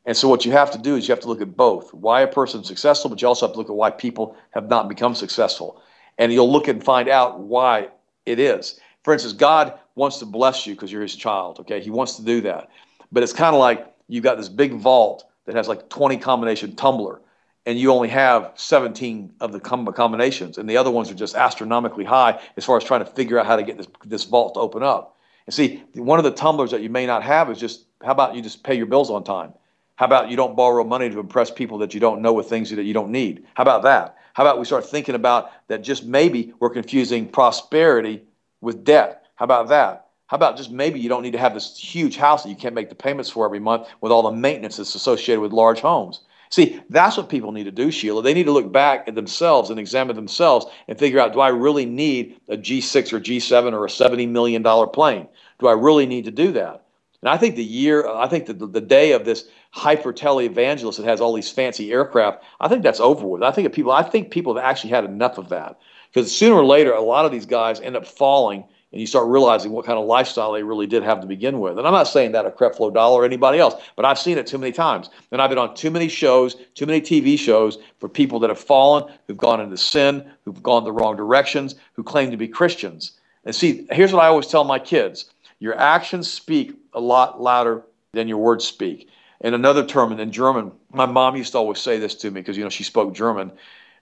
And 0.06 0.16
so 0.16 0.28
what 0.28 0.44
you 0.44 0.52
have 0.52 0.70
to 0.72 0.78
do 0.78 0.96
is 0.96 1.06
you 1.06 1.12
have 1.12 1.20
to 1.20 1.28
look 1.28 1.42
at 1.42 1.56
both 1.56 1.92
why 1.92 2.22
a 2.22 2.26
person's 2.26 2.66
successful, 2.66 3.10
but 3.10 3.20
you 3.20 3.28
also 3.28 3.46
have 3.46 3.52
to 3.52 3.58
look 3.58 3.68
at 3.68 3.76
why 3.76 3.90
people 3.90 4.36
have 4.50 4.68
not 4.68 4.88
become 4.88 5.14
successful. 5.14 5.82
And 6.18 6.32
you'll 6.32 6.50
look 6.50 6.68
and 6.68 6.82
find 6.82 7.08
out 7.08 7.40
why 7.40 7.88
it 8.26 8.38
is. 8.38 8.80
For 9.04 9.12
instance, 9.12 9.34
God 9.34 9.78
wants 9.94 10.18
to 10.18 10.26
bless 10.26 10.66
you 10.66 10.74
because 10.74 10.90
you're 10.90 11.02
his 11.02 11.16
child, 11.16 11.60
okay? 11.60 11.80
He 11.80 11.90
wants 11.90 12.16
to 12.16 12.22
do 12.22 12.40
that. 12.42 12.70
But 13.12 13.22
it's 13.22 13.32
kind 13.32 13.54
of 13.54 13.60
like 13.60 13.86
you've 14.08 14.24
got 14.24 14.36
this 14.36 14.48
big 14.48 14.74
vault 14.74 15.24
that 15.46 15.54
has 15.54 15.68
like 15.68 15.88
20 15.88 16.16
combination 16.18 16.76
tumbler 16.76 17.20
and 17.66 17.78
you 17.78 17.92
only 17.92 18.08
have 18.08 18.52
17 18.56 19.34
of 19.40 19.52
the 19.52 19.60
combinations 19.60 20.58
and 20.58 20.68
the 20.68 20.76
other 20.76 20.90
ones 20.90 21.10
are 21.10 21.14
just 21.14 21.34
astronomically 21.34 22.04
high 22.04 22.40
as 22.56 22.64
far 22.64 22.76
as 22.76 22.84
trying 22.84 23.04
to 23.04 23.10
figure 23.10 23.38
out 23.38 23.46
how 23.46 23.56
to 23.56 23.62
get 23.62 23.76
this, 23.76 23.86
this 24.04 24.24
vault 24.24 24.54
to 24.54 24.60
open 24.60 24.82
up. 24.82 25.16
And 25.46 25.54
see, 25.54 25.82
one 25.94 26.18
of 26.18 26.24
the 26.24 26.30
tumblers 26.30 26.70
that 26.70 26.80
you 26.80 26.90
may 26.90 27.06
not 27.06 27.22
have 27.22 27.50
is 27.50 27.58
just 27.58 27.86
how 28.02 28.12
about 28.12 28.34
you 28.34 28.42
just 28.42 28.62
pay 28.62 28.74
your 28.74 28.86
bills 28.86 29.10
on 29.10 29.24
time? 29.24 29.52
How 30.00 30.06
about 30.06 30.30
you 30.30 30.36
don't 30.38 30.56
borrow 30.56 30.82
money 30.82 31.10
to 31.10 31.20
impress 31.20 31.50
people 31.50 31.76
that 31.76 31.92
you 31.92 32.00
don't 32.00 32.22
know 32.22 32.32
with 32.32 32.48
things 32.48 32.70
that 32.70 32.84
you 32.84 32.94
don't 32.94 33.12
need? 33.12 33.44
How 33.52 33.60
about 33.60 33.82
that? 33.82 34.16
How 34.32 34.42
about 34.42 34.58
we 34.58 34.64
start 34.64 34.86
thinking 34.86 35.14
about 35.14 35.50
that 35.68 35.82
just 35.82 36.06
maybe 36.06 36.54
we're 36.58 36.70
confusing 36.70 37.28
prosperity 37.28 38.22
with 38.62 38.82
debt? 38.82 39.26
How 39.34 39.44
about 39.44 39.68
that? 39.68 40.06
How 40.26 40.36
about 40.36 40.56
just 40.56 40.70
maybe 40.70 40.98
you 40.98 41.10
don't 41.10 41.20
need 41.20 41.32
to 41.32 41.38
have 41.38 41.52
this 41.52 41.76
huge 41.76 42.16
house 42.16 42.42
that 42.42 42.48
you 42.48 42.56
can't 42.56 42.74
make 42.74 42.88
the 42.88 42.94
payments 42.94 43.28
for 43.28 43.44
every 43.44 43.58
month 43.58 43.88
with 44.00 44.10
all 44.10 44.22
the 44.22 44.32
maintenance 44.32 44.78
that's 44.78 44.94
associated 44.94 45.42
with 45.42 45.52
large 45.52 45.80
homes? 45.80 46.22
See, 46.48 46.80
that's 46.88 47.18
what 47.18 47.28
people 47.28 47.52
need 47.52 47.64
to 47.64 47.70
do, 47.70 47.90
Sheila. 47.90 48.22
They 48.22 48.32
need 48.32 48.46
to 48.46 48.52
look 48.52 48.72
back 48.72 49.06
at 49.06 49.14
themselves 49.14 49.68
and 49.68 49.78
examine 49.78 50.16
themselves 50.16 50.64
and 50.88 50.98
figure 50.98 51.20
out 51.20 51.34
do 51.34 51.40
I 51.40 51.48
really 51.48 51.84
need 51.84 52.40
a 52.48 52.56
G6 52.56 53.12
or 53.12 53.20
G7 53.20 53.74
or 53.74 53.84
a 53.84 53.88
$70 53.88 54.26
million 54.30 54.62
plane? 54.94 55.28
Do 55.58 55.66
I 55.66 55.72
really 55.72 56.06
need 56.06 56.24
to 56.24 56.30
do 56.30 56.52
that? 56.52 56.86
And 57.22 57.28
I 57.28 57.36
think 57.36 57.56
the 57.56 57.64
year, 57.64 58.08
I 58.08 58.26
think 58.28 58.46
the, 58.46 58.54
the 58.54 58.80
day 58.80 59.12
of 59.12 59.24
this 59.24 59.48
hyper 59.72 60.12
tele 60.12 60.46
evangelist 60.46 60.98
that 60.98 61.06
has 61.06 61.20
all 61.20 61.34
these 61.34 61.50
fancy 61.50 61.92
aircraft, 61.92 62.42
I 62.60 62.68
think 62.68 62.82
that's 62.82 63.00
over 63.00 63.26
with. 63.26 63.42
I 63.42 63.52
think 63.52 63.72
people, 63.72 63.92
I 63.92 64.02
think 64.02 64.30
people 64.30 64.54
have 64.54 64.64
actually 64.64 64.90
had 64.90 65.04
enough 65.04 65.36
of 65.36 65.50
that 65.50 65.78
because 66.12 66.34
sooner 66.34 66.56
or 66.56 66.64
later, 66.64 66.92
a 66.92 67.00
lot 67.00 67.26
of 67.26 67.32
these 67.32 67.46
guys 67.46 67.80
end 67.80 67.96
up 67.96 68.06
falling 68.06 68.64
and 68.92 69.00
you 69.00 69.06
start 69.06 69.28
realizing 69.28 69.70
what 69.70 69.86
kind 69.86 69.98
of 69.98 70.06
lifestyle 70.06 70.52
they 70.52 70.64
really 70.64 70.86
did 70.86 71.04
have 71.04 71.20
to 71.20 71.26
begin 71.26 71.60
with. 71.60 71.78
And 71.78 71.86
I'm 71.86 71.92
not 71.92 72.08
saying 72.08 72.32
that 72.32 72.44
of 72.44 72.56
Creflo 72.56 72.92
Dollar 72.92 73.22
or 73.22 73.24
anybody 73.24 73.58
else, 73.58 73.74
but 73.94 74.04
I've 74.04 74.18
seen 74.18 74.36
it 74.36 74.48
too 74.48 74.58
many 74.58 74.72
times. 74.72 75.10
And 75.30 75.40
I've 75.40 75.50
been 75.50 75.58
on 75.58 75.76
too 75.76 75.90
many 75.90 76.08
shows, 76.08 76.56
too 76.74 76.86
many 76.86 77.00
TV 77.00 77.38
shows 77.38 77.78
for 78.00 78.08
people 78.08 78.40
that 78.40 78.50
have 78.50 78.58
fallen, 78.58 79.12
who've 79.26 79.36
gone 79.36 79.60
into 79.60 79.76
sin, 79.76 80.28
who've 80.44 80.60
gone 80.62 80.82
the 80.82 80.92
wrong 80.92 81.16
directions, 81.16 81.76
who 81.92 82.02
claim 82.02 82.32
to 82.32 82.36
be 82.36 82.48
Christians. 82.48 83.20
And 83.44 83.54
see, 83.54 83.86
here's 83.92 84.12
what 84.12 84.24
I 84.24 84.28
always 84.28 84.48
tell 84.48 84.64
my 84.64 84.78
kids 84.78 85.30
your 85.60 85.78
actions 85.78 86.30
speak 86.30 86.74
a 86.94 87.00
lot 87.00 87.40
louder 87.40 87.82
than 88.12 88.28
your 88.28 88.38
words 88.38 88.64
speak. 88.64 89.08
And 89.40 89.54
another 89.54 89.84
term 89.84 90.12
in 90.18 90.32
German, 90.32 90.72
my 90.92 91.06
mom 91.06 91.36
used 91.36 91.52
to 91.52 91.58
always 91.58 91.78
say 91.78 91.98
this 91.98 92.14
to 92.16 92.30
me 92.30 92.40
because, 92.40 92.56
you 92.56 92.64
know, 92.64 92.70
she 92.70 92.84
spoke 92.84 93.14
German. 93.14 93.52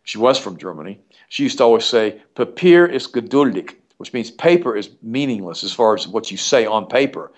She 0.05 0.19
was 0.19 0.39
from 0.39 0.57
Germany. 0.57 1.01
She 1.29 1.43
used 1.43 1.59
to 1.59 1.65
always 1.65 1.85
say, 1.85 2.21
Papier 2.35 2.87
ist 2.87 3.13
geduldig 3.13 3.77
which 3.99 4.13
means 4.13 4.31
paper 4.31 4.77
is 4.77 4.91
meaningless 5.03 5.63
as 5.63 5.73
far 5.73 5.95
as 5.95 6.09
what 6.09 6.31
you 6.31 6.37
say 6.37 6.65
on 6.65 6.87
paper. 6.87 7.31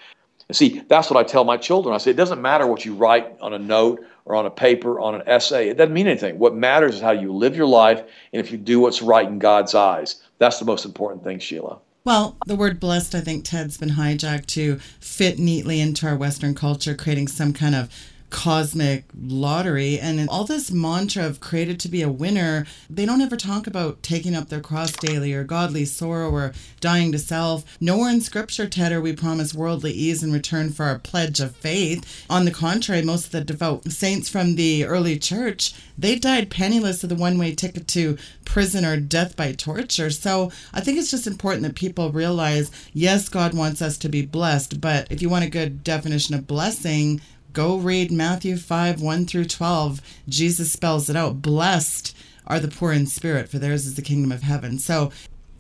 And 0.49 0.57
see, 0.57 0.83
that's 0.89 1.11
what 1.11 1.19
I 1.19 1.27
tell 1.27 1.45
my 1.45 1.57
children. 1.57 1.95
I 1.95 1.99
say, 1.99 2.11
it 2.11 2.17
doesn't 2.17 2.43
matter 2.43 2.67
what 2.67 2.85
you 2.85 2.95
write 2.95 3.37
on 3.41 3.55
a 3.55 3.59
note 3.59 4.05
or 4.25 4.35
on 4.35 4.47
a 4.47 4.51
paper, 4.51 5.01
on 5.01 5.15
an 5.15 5.23
essay. 5.27 5.69
It 5.69 5.77
doesn't 5.77 5.95
mean 5.95 6.07
anything. 6.07 6.39
What 6.39 6.55
matters 6.55 6.97
is 6.97 7.01
how 7.01 7.13
you 7.13 7.33
live 7.33 7.57
your 7.57 7.67
life 7.67 8.03
and 8.33 8.41
if 8.41 8.53
you 8.53 8.59
do 8.59 8.81
what's 8.81 9.01
right 9.01 9.27
in 9.27 9.39
God's 9.39 9.75
eyes. 9.75 10.23
That's 10.39 10.59
the 10.59 10.65
most 10.65 10.85
important 10.85 11.25
thing, 11.25 11.39
Sheila. 11.39 11.79
Well, 12.03 12.39
the 12.47 12.57
word 12.57 12.81
blessed, 12.81 13.15
I 13.15 13.21
think 13.21 13.45
Ted's 13.45 13.77
been 13.77 13.91
hijacked 13.91 14.47
to 14.47 14.77
fit 15.01 15.39
neatly 15.39 15.81
into 15.81 16.07
our 16.07 16.17
Western 16.17 16.55
culture, 16.55 16.95
creating 16.95 17.29
some 17.29 17.53
kind 17.53 17.75
of 17.75 17.91
cosmic 18.31 19.05
lottery 19.21 19.99
and 19.99 20.29
all 20.29 20.45
this 20.45 20.71
mantra 20.71 21.27
of 21.27 21.41
created 21.41 21.79
to 21.81 21.89
be 21.89 22.01
a 22.01 22.09
winner 22.09 22.65
they 22.89 23.05
don't 23.05 23.21
ever 23.21 23.37
talk 23.37 23.67
about 23.67 24.03
taking 24.03 24.35
up 24.35 24.49
their 24.49 24.61
cross 24.61 24.93
daily 24.93 25.35
or 25.35 25.45
godly 25.45 25.85
sorrow 25.85 26.31
or 26.31 26.53
dying 26.81 27.13
to 27.13 27.19
self. 27.19 27.65
Nowhere 27.81 28.11
in 28.11 28.21
scripture 28.21 28.69
ted 28.69 28.93
are 28.93 29.01
we 29.01 29.15
promise 29.15 29.53
worldly 29.53 29.93
ease 29.93 30.23
in 30.23 30.33
return 30.33 30.71
for 30.71 30.87
our 30.87 30.99
pledge 30.99 31.41
of 31.41 31.57
faith. 31.57 32.25
On 32.31 32.45
the 32.45 32.51
contrary 32.51 33.03
most 33.03 33.27
of 33.27 33.33
the 33.33 33.43
devout 33.43 33.91
saints 33.91 34.29
from 34.29 34.55
the 34.55 34.85
early 34.85 35.19
church 35.19 35.75
they 35.99 36.17
died 36.17 36.51
penniless 36.51 37.03
of 37.03 37.11
the 37.11 37.15
one-way 37.17 37.55
ticket 37.55 37.87
to 37.89 38.17
prison 38.45 38.85
or 38.85 38.97
death 38.99 39.37
by 39.37 39.53
torture. 39.53 40.11
So 40.11 40.51
i 40.73 40.81
think 40.81 40.99
it's 40.99 41.11
just 41.11 41.27
important 41.27 41.63
that 41.63 41.75
people 41.75 42.13
realize 42.13 42.71
yes 42.93 43.29
god 43.29 43.55
wants 43.55 43.83
us 43.83 43.99
to 43.99 44.09
be 44.09 44.25
blessed 44.25 44.81
but 44.81 45.11
if 45.11 45.21
you 45.21 45.29
want 45.29 45.45
a 45.45 45.51
good 45.51 45.83
definition 45.83 46.35
of 46.35 46.47
blessing 46.47 47.21
Go 47.53 47.77
read 47.77 48.13
Matthew 48.13 48.57
5 48.57 49.01
1 49.01 49.27
through 49.27 49.47
12. 49.47 50.01
Jesus 50.29 50.73
spells 50.73 51.09
it 51.09 51.17
out. 51.17 51.43
Blessed 51.43 52.17
are 52.47 52.61
the 52.61 52.69
poor 52.69 52.93
in 52.93 53.07
spirit, 53.07 53.49
for 53.49 53.59
theirs 53.59 53.87
is 53.87 53.95
the 53.95 54.03
kingdom 54.03 54.31
of 54.31 54.43
heaven. 54.43 54.79
So 54.79 55.11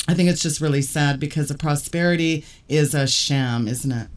I 0.07 0.15
think 0.15 0.29
it's 0.29 0.43
just 0.43 0.61
really 0.61 0.83
sad 0.83 1.19
because 1.21 1.49
the 1.49 1.57
prosperity 1.57 2.45
is 2.69 2.95
a 2.95 3.07
sham, 3.07 3.69
isn't 3.69 3.93
it? 3.93 4.09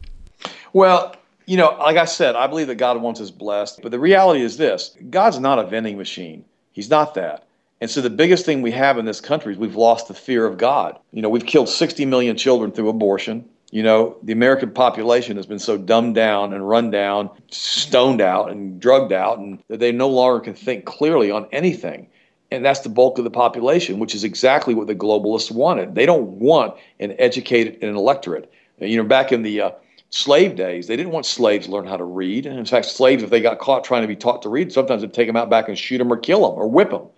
Well, 0.72 1.16
you 1.46 1.56
know, 1.56 1.76
like 1.78 1.96
I 1.96 2.04
said, 2.04 2.36
I 2.36 2.46
believe 2.46 2.66
that 2.68 2.76
God 2.76 3.00
wants 3.00 3.20
us 3.20 3.30
blessed. 3.30 3.80
But 3.82 3.90
the 3.92 3.98
reality 3.98 4.42
is 4.42 4.56
this 4.56 4.96
God's 5.10 5.38
not 5.38 5.58
a 5.58 5.66
vending 5.66 5.96
machine, 5.96 6.44
He's 6.72 6.90
not 6.90 7.14
that. 7.14 7.46
And 7.80 7.90
so 7.90 8.00
the 8.00 8.10
biggest 8.10 8.46
thing 8.46 8.62
we 8.62 8.70
have 8.70 8.98
in 8.98 9.04
this 9.04 9.20
country 9.20 9.52
is 9.52 9.58
we've 9.58 9.76
lost 9.76 10.08
the 10.08 10.14
fear 10.14 10.46
of 10.46 10.58
God. 10.58 10.98
You 11.12 11.22
know, 11.22 11.28
we've 11.28 11.44
killed 11.44 11.68
60 11.68 12.06
million 12.06 12.36
children 12.36 12.70
through 12.70 12.88
abortion. 12.88 13.48
You 13.74 13.82
know, 13.82 14.16
the 14.22 14.32
American 14.32 14.70
population 14.70 15.36
has 15.36 15.46
been 15.46 15.58
so 15.58 15.76
dumbed 15.76 16.14
down 16.14 16.52
and 16.52 16.68
run 16.68 16.92
down, 16.92 17.28
stoned 17.50 18.20
out 18.20 18.52
and 18.52 18.78
drugged 18.78 19.12
out, 19.12 19.40
and 19.40 19.60
that 19.66 19.80
they 19.80 19.90
no 19.90 20.08
longer 20.08 20.38
can 20.38 20.54
think 20.54 20.84
clearly 20.84 21.32
on 21.32 21.48
anything. 21.50 22.06
And 22.52 22.64
that's 22.64 22.78
the 22.78 22.88
bulk 22.88 23.18
of 23.18 23.24
the 23.24 23.32
population, 23.32 23.98
which 23.98 24.14
is 24.14 24.22
exactly 24.22 24.74
what 24.74 24.86
the 24.86 24.94
globalists 24.94 25.50
wanted. 25.50 25.96
They 25.96 26.06
don't 26.06 26.38
want 26.38 26.76
an 27.00 27.16
educated 27.18 27.82
an 27.82 27.96
electorate. 27.96 28.48
You 28.78 28.96
know, 28.96 29.02
back 29.02 29.32
in 29.32 29.42
the 29.42 29.62
uh, 29.62 29.70
slave 30.10 30.54
days, 30.54 30.86
they 30.86 30.94
didn't 30.94 31.10
want 31.10 31.26
slaves 31.26 31.66
to 31.66 31.72
learn 31.72 31.88
how 31.88 31.96
to 31.96 32.04
read. 32.04 32.46
And 32.46 32.56
in 32.56 32.66
fact, 32.66 32.86
slaves, 32.86 33.24
if 33.24 33.30
they 33.30 33.40
got 33.40 33.58
caught 33.58 33.82
trying 33.82 34.02
to 34.02 34.08
be 34.08 34.14
taught 34.14 34.40
to 34.42 34.48
read, 34.48 34.72
sometimes 34.72 35.02
they'd 35.02 35.12
take 35.12 35.26
them 35.26 35.36
out 35.36 35.50
back 35.50 35.66
and 35.68 35.76
shoot 35.76 35.98
them 35.98 36.12
or 36.12 36.16
kill 36.16 36.48
them 36.48 36.56
or 36.56 36.68
whip 36.68 36.90
them 36.90 37.08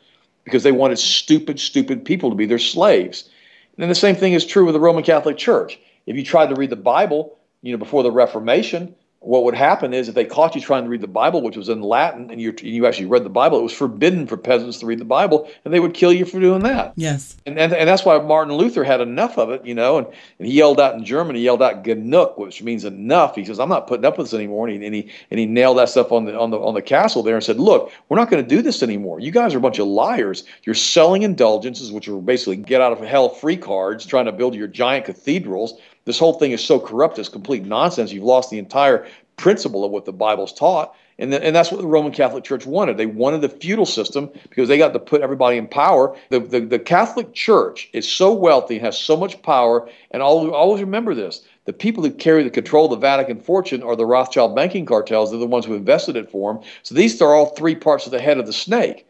because 0.45 0.63
they 0.63 0.73
wanted 0.73 0.99
stupid, 0.99 1.61
stupid 1.61 2.03
people 2.03 2.31
to 2.31 2.37
be 2.37 2.47
their 2.47 2.59
slaves. 2.59 3.29
And 3.77 3.91
the 3.91 3.95
same 3.95 4.17
thing 4.17 4.33
is 4.33 4.47
true 4.47 4.65
with 4.65 4.73
the 4.73 4.81
Roman 4.81 5.03
Catholic 5.03 5.37
Church. 5.37 5.79
If 6.07 6.17
you 6.17 6.25
tried 6.25 6.49
to 6.51 6.55
read 6.55 6.71
the 6.71 6.77
Bible, 6.77 7.39
you 7.63 7.73
know, 7.73 7.79
before 7.79 8.03
the 8.03 8.13
Reformation, 8.13 8.95
what 9.27 9.43
would 9.43 9.55
happen 9.55 9.93
is 9.93 10.09
if 10.09 10.15
they 10.15 10.25
caught 10.25 10.55
you 10.55 10.61
trying 10.61 10.85
to 10.85 10.89
read 10.89 11.01
the 11.01 11.09
Bible, 11.09 11.43
which 11.43 11.57
was 11.57 11.69
in 11.69 11.83
Latin, 11.83 12.31
and 12.31 12.41
you, 12.41 12.55
you 12.63 12.87
actually 12.87 13.07
read 13.07 13.25
the 13.25 13.29
Bible, 13.29 13.59
it 13.59 13.63
was 13.63 13.73
forbidden 13.73 14.25
for 14.27 14.37
peasants 14.37 14.79
to 14.79 14.87
read 14.87 15.01
the 15.01 15.05
Bible, 15.05 15.51
and 15.65 15.75
they 15.75 15.81
would 15.81 15.95
kill 15.95 16.13
you 16.13 16.25
for 16.25 16.39
doing 16.39 16.63
that. 16.63 16.93
Yes. 16.95 17.37
And, 17.45 17.59
and, 17.59 17.73
and 17.73 17.89
that's 17.89 18.05
why 18.05 18.17
Martin 18.19 18.55
Luther 18.55 18.85
had 18.85 19.01
enough 19.01 19.37
of 19.37 19.51
it, 19.51 19.65
you 19.67 19.75
know, 19.75 19.99
and, 19.99 20.07
and 20.39 20.47
he 20.47 20.55
yelled 20.55 20.79
out 20.79 20.95
in 20.95 21.05
German, 21.05 21.35
he 21.35 21.43
yelled 21.43 21.61
out 21.61 21.83
Genug, 21.83 22.39
which 22.39 22.63
means 22.63 22.85
enough. 22.85 23.35
He 23.35 23.45
says, 23.45 23.59
I'm 23.59 23.69
not 23.69 23.89
putting 23.89 24.05
up 24.05 24.17
with 24.17 24.29
this 24.29 24.35
anymore. 24.35 24.69
And 24.69 24.81
he, 24.81 24.87
and 24.87 24.95
he, 24.95 25.11
and 25.33 25.41
he 25.41 25.47
nailed 25.47 25.79
that 25.79 25.89
stuff 25.89 26.13
on 26.13 26.27
the, 26.27 26.39
on, 26.39 26.51
the, 26.51 26.59
on 26.61 26.75
the 26.75 26.83
castle 26.83 27.25
there 27.25 27.35
and 27.35 27.43
said, 27.43 27.59
Look, 27.59 27.91
we're 28.09 28.19
not 28.19 28.31
going 28.31 28.45
to 28.45 28.49
do 28.49 28.63
this 28.63 28.81
anymore. 28.81 29.19
You 29.19 29.33
guys 29.33 29.55
are 29.55 29.59
a 29.59 29.61
bunch 29.61 29.81
of 29.81 29.89
liars. 29.89 30.45
You're 30.63 30.75
selling 30.77 31.23
indulgences, 31.23 31.91
which 31.91 32.07
are 32.07 32.17
basically 32.19 32.57
get 32.57 32.81
out 32.81 32.93
of 32.93 33.01
hell 33.01 33.29
free 33.29 33.57
cards, 33.57 34.07
trying 34.07 34.27
to 34.27 34.33
build 34.33 34.55
your 34.55 34.69
giant 34.69 35.07
cathedrals 35.07 35.81
this 36.07 36.19
whole 36.19 36.35
thing 36.35 36.53
is 36.53 36.65
so 36.65 36.81
corrupt, 36.81 37.19
it's 37.19 37.29
complete 37.29 37.65
nonsense. 37.65 38.13
You've 38.13 38.25
lost 38.25 38.51
the 38.51 38.59
entire 38.59 39.07
principle 39.37 39.85
of 39.85 39.91
what 39.91 40.07
the 40.07 40.13
Bible's 40.13 40.53
taught. 40.53 40.95
And, 41.19 41.33
and 41.33 41.57
that's 41.57 41.71
what 41.71 41.81
the 41.81 41.87
Roman 41.87 42.13
Catholic 42.13 42.45
Church 42.45 42.67
wanted. 42.67 42.97
They 42.97 43.07
wanted 43.07 43.41
the 43.41 43.49
feudal 43.49 43.87
system 43.87 44.31
because 44.51 44.69
they 44.69 44.77
got 44.77 44.93
to 44.93 44.99
put 44.99 45.23
everybody 45.23 45.57
in 45.57 45.67
power. 45.67 46.17
The, 46.29 46.41
the, 46.41 46.61
the 46.61 46.79
Catholic 46.79 47.33
Church 47.33 47.89
is 47.93 48.11
so 48.11 48.33
wealthy 48.33 48.77
and 48.77 48.85
has 48.85 48.99
so 48.99 49.17
much 49.17 49.41
power. 49.43 49.89
And 50.11 50.23
always, 50.23 50.53
always 50.53 50.81
remember 50.81 51.15
this 51.15 51.45
the 51.65 51.73
people 51.73 52.05
who 52.05 52.11
carry 52.13 52.45
the 52.45 52.51
control 52.51 52.85
of 52.85 52.93
the 52.93 52.97
Vatican 52.99 53.41
fortune 53.41 53.83
are 53.83 53.97
the 53.97 54.07
Rothschild 54.07 54.55
banking 54.55 54.87
cartels. 54.87 55.31
They're 55.31 55.41
the 55.41 55.47
ones 55.47 55.67
who 55.67 55.75
invested 55.75 56.17
it 56.17 56.31
for 56.31 56.55
them. 56.55 56.63
So 56.83 56.95
these 56.95 57.21
are 57.21 57.35
all 57.35 57.47
three 57.47 57.75
parts 57.75 58.07
of 58.07 58.13
the 58.13 58.21
head 58.21 58.39
of 58.39 58.47
the 58.47 58.53
snake, 58.53 59.07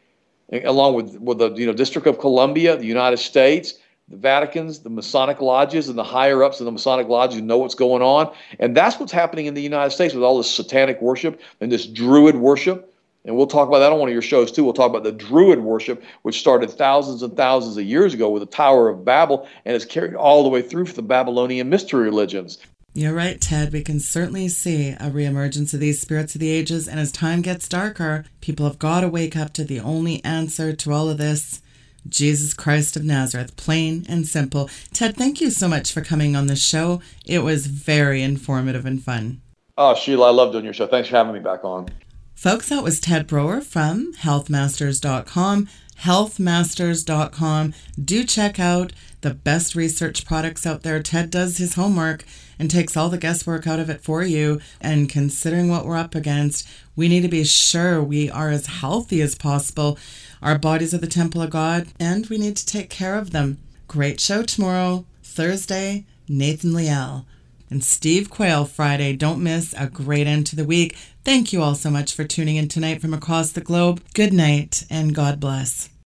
along 0.65 0.95
with, 0.95 1.19
with 1.21 1.39
the 1.39 1.51
you 1.55 1.67
know, 1.67 1.75
District 1.75 2.07
of 2.07 2.19
Columbia, 2.19 2.77
the 2.77 2.87
United 2.87 3.19
States, 3.19 3.75
the 4.09 4.17
Vaticans, 4.17 4.83
the 4.83 4.91
Masonic 4.91 5.41
lodges, 5.41 5.89
and 5.89 5.99
the 5.99 6.05
higher 6.05 6.45
ups 6.45 6.61
in 6.61 6.67
the 6.67 6.73
Masonic 6.73 7.09
lodges 7.09 7.41
know 7.41 7.59
what's 7.59 7.75
going 7.75 8.03
on. 8.03 8.33
And 8.61 8.77
that's 8.77 9.01
what's 9.01 9.11
happening 9.11 9.47
in 9.47 9.55
the 9.55 9.63
United 9.63 9.91
States 9.91 10.15
with 10.15 10.23
all 10.23 10.37
this 10.39 10.51
satanic 10.51 11.01
worship 11.03 11.41
and 11.61 11.73
this 11.73 11.87
Druid 11.87 12.37
worship. 12.37 12.95
And 13.25 13.37
we'll 13.37 13.49
talk 13.49 13.67
about 13.67 13.81
that 13.81 13.91
on 13.91 13.99
one 13.99 14.09
of 14.09 14.13
your 14.13 14.23
shows 14.23 14.53
too. 14.53 14.63
We'll 14.63 14.75
talk 14.75 14.91
about 14.91 15.03
the 15.03 15.11
Druid 15.11 15.59
worship, 15.59 16.05
which 16.23 16.39
started 16.39 16.71
thousands 16.71 17.25
and 17.25 17.37
thousands 17.37 17.77
of 17.77 17.85
years 17.85 18.15
ago 18.15 18.31
with 18.31 18.43
the 18.43 18.47
Tower 18.47 18.89
of 18.89 19.05
Babel 19.05 19.49
and 19.65 19.75
is 19.75 19.85
carried 19.85 20.15
all 20.15 20.45
the 20.45 20.49
way 20.49 20.63
through 20.63 20.87
for 20.87 20.95
the 20.95 21.03
Babylonian 21.03 21.69
mystery 21.69 22.05
religions. 22.05 22.59
You're 22.95 23.13
right, 23.13 23.41
Ted. 23.41 23.73
We 23.73 23.83
can 23.83 23.99
certainly 23.99 24.49
see 24.49 24.91
a 24.91 25.11
reemergence 25.11 25.75
of 25.75 25.81
these 25.81 26.01
spirits 26.01 26.37
of 26.37 26.41
the 26.41 26.51
ages. 26.51 26.87
And 26.87 27.01
as 27.01 27.11
time 27.11 27.43
gets 27.43 27.69
darker, 27.69 28.25
people 28.41 28.65
have 28.67 28.79
got 28.79 29.01
to 29.01 29.09
wake 29.09 29.37
up 29.37 29.53
to 29.55 29.65
the 29.65 29.81
only 29.81 30.25
answer 30.25 30.73
to 30.73 30.93
all 30.93 31.11
of 31.11 31.19
this 31.19 31.61
Jesus 32.09 32.55
Christ 32.55 32.97
of 32.97 33.05
Nazareth, 33.05 33.57
plain 33.57 34.07
and 34.09 34.27
simple. 34.27 34.71
Ted, 34.93 35.17
thank 35.17 35.41
you 35.41 35.51
so 35.51 35.69
much 35.69 35.93
for 35.93 36.01
coming 36.01 36.37
on 36.37 36.47
the 36.47 36.57
show. 36.57 37.01
It 37.25 37.41
was 37.41 37.67
very 37.67 38.23
informative 38.23 38.87
and 38.87 39.03
fun. 39.03 39.41
Oh, 39.79 39.95
Sheila, 39.95 40.29
I 40.29 40.31
love 40.31 40.53
doing 40.53 40.65
your 40.65 40.75
show. 40.75 40.87
Thanks 40.87 41.09
for 41.09 41.17
having 41.17 41.35
me 41.35 41.41
back 41.41 41.65
on. 41.65 41.89
Folks, 42.35 42.69
that 42.69 42.83
was 42.83 43.01
Ted 43.01 43.27
Broer 43.27 43.61
from 43.61 44.13
healthmasters.com. 44.15 45.69
Healthmasters.com. 46.01 47.75
Do 48.03 48.25
check 48.25 48.61
out 48.61 48.93
the 49.23 49.35
best 49.35 49.75
research 49.75 50.27
products 50.27 50.67
out 50.67 50.83
there. 50.83 51.03
Ted 51.03 51.31
does 51.31 51.57
his 51.57 51.75
homework 51.75 52.25
and 52.59 52.71
takes 52.71 52.97
all 52.97 53.09
the 53.09 53.19
guesswork 53.19 53.67
out 53.67 53.81
of 53.81 53.91
it 53.91 54.03
for 54.03 54.23
you. 54.23 54.61
And 54.81 55.09
considering 55.09 55.69
what 55.69 55.87
we're 55.87 55.97
up 55.97 56.15
against, 56.15 56.69
we 56.95 57.09
need 57.09 57.23
to 57.23 57.29
be 57.29 57.45
sure 57.45 58.03
we 58.03 58.31
are 58.31 58.51
as 58.51 58.67
healthy 58.67 59.21
as 59.21 59.35
possible. 59.35 59.99
Our 60.43 60.59
bodies 60.59 60.93
are 60.95 60.99
the 60.99 61.07
temple 61.07 61.43
of 61.43 61.51
God, 61.51 61.89
and 61.99 62.27
we 62.27 62.39
need 62.39 62.57
to 62.57 62.67
take 62.67 62.91
care 62.91 63.19
of 63.19 63.31
them. 63.31 63.59
Great 63.89 64.21
show 64.21 64.43
tomorrow, 64.43 65.07
Thursday, 65.23 66.05
Nathan 66.29 66.75
Leal. 66.75 67.27
And 67.69 67.83
Steve 67.83 68.31
Quayle 68.31 68.65
Friday. 68.65 69.17
Don't 69.17 69.43
miss 69.43 69.75
a 69.77 69.89
great 69.89 70.27
end 70.27 70.47
to 70.47 70.57
the 70.57 70.65
week. 70.65 70.97
Thank 71.25 71.53
you 71.53 71.63
all 71.63 71.75
so 71.75 71.91
much 71.91 72.15
for 72.15 72.25
tuning 72.25 72.57
in 72.57 72.69
tonight 72.69 73.01
from 73.01 73.13
across 73.13 73.51
the 73.51 73.61
globe. 73.61 74.01
Good 74.15 74.33
night 74.33 74.85
and 74.89 75.15
God 75.15 75.41
bless. 75.41 75.89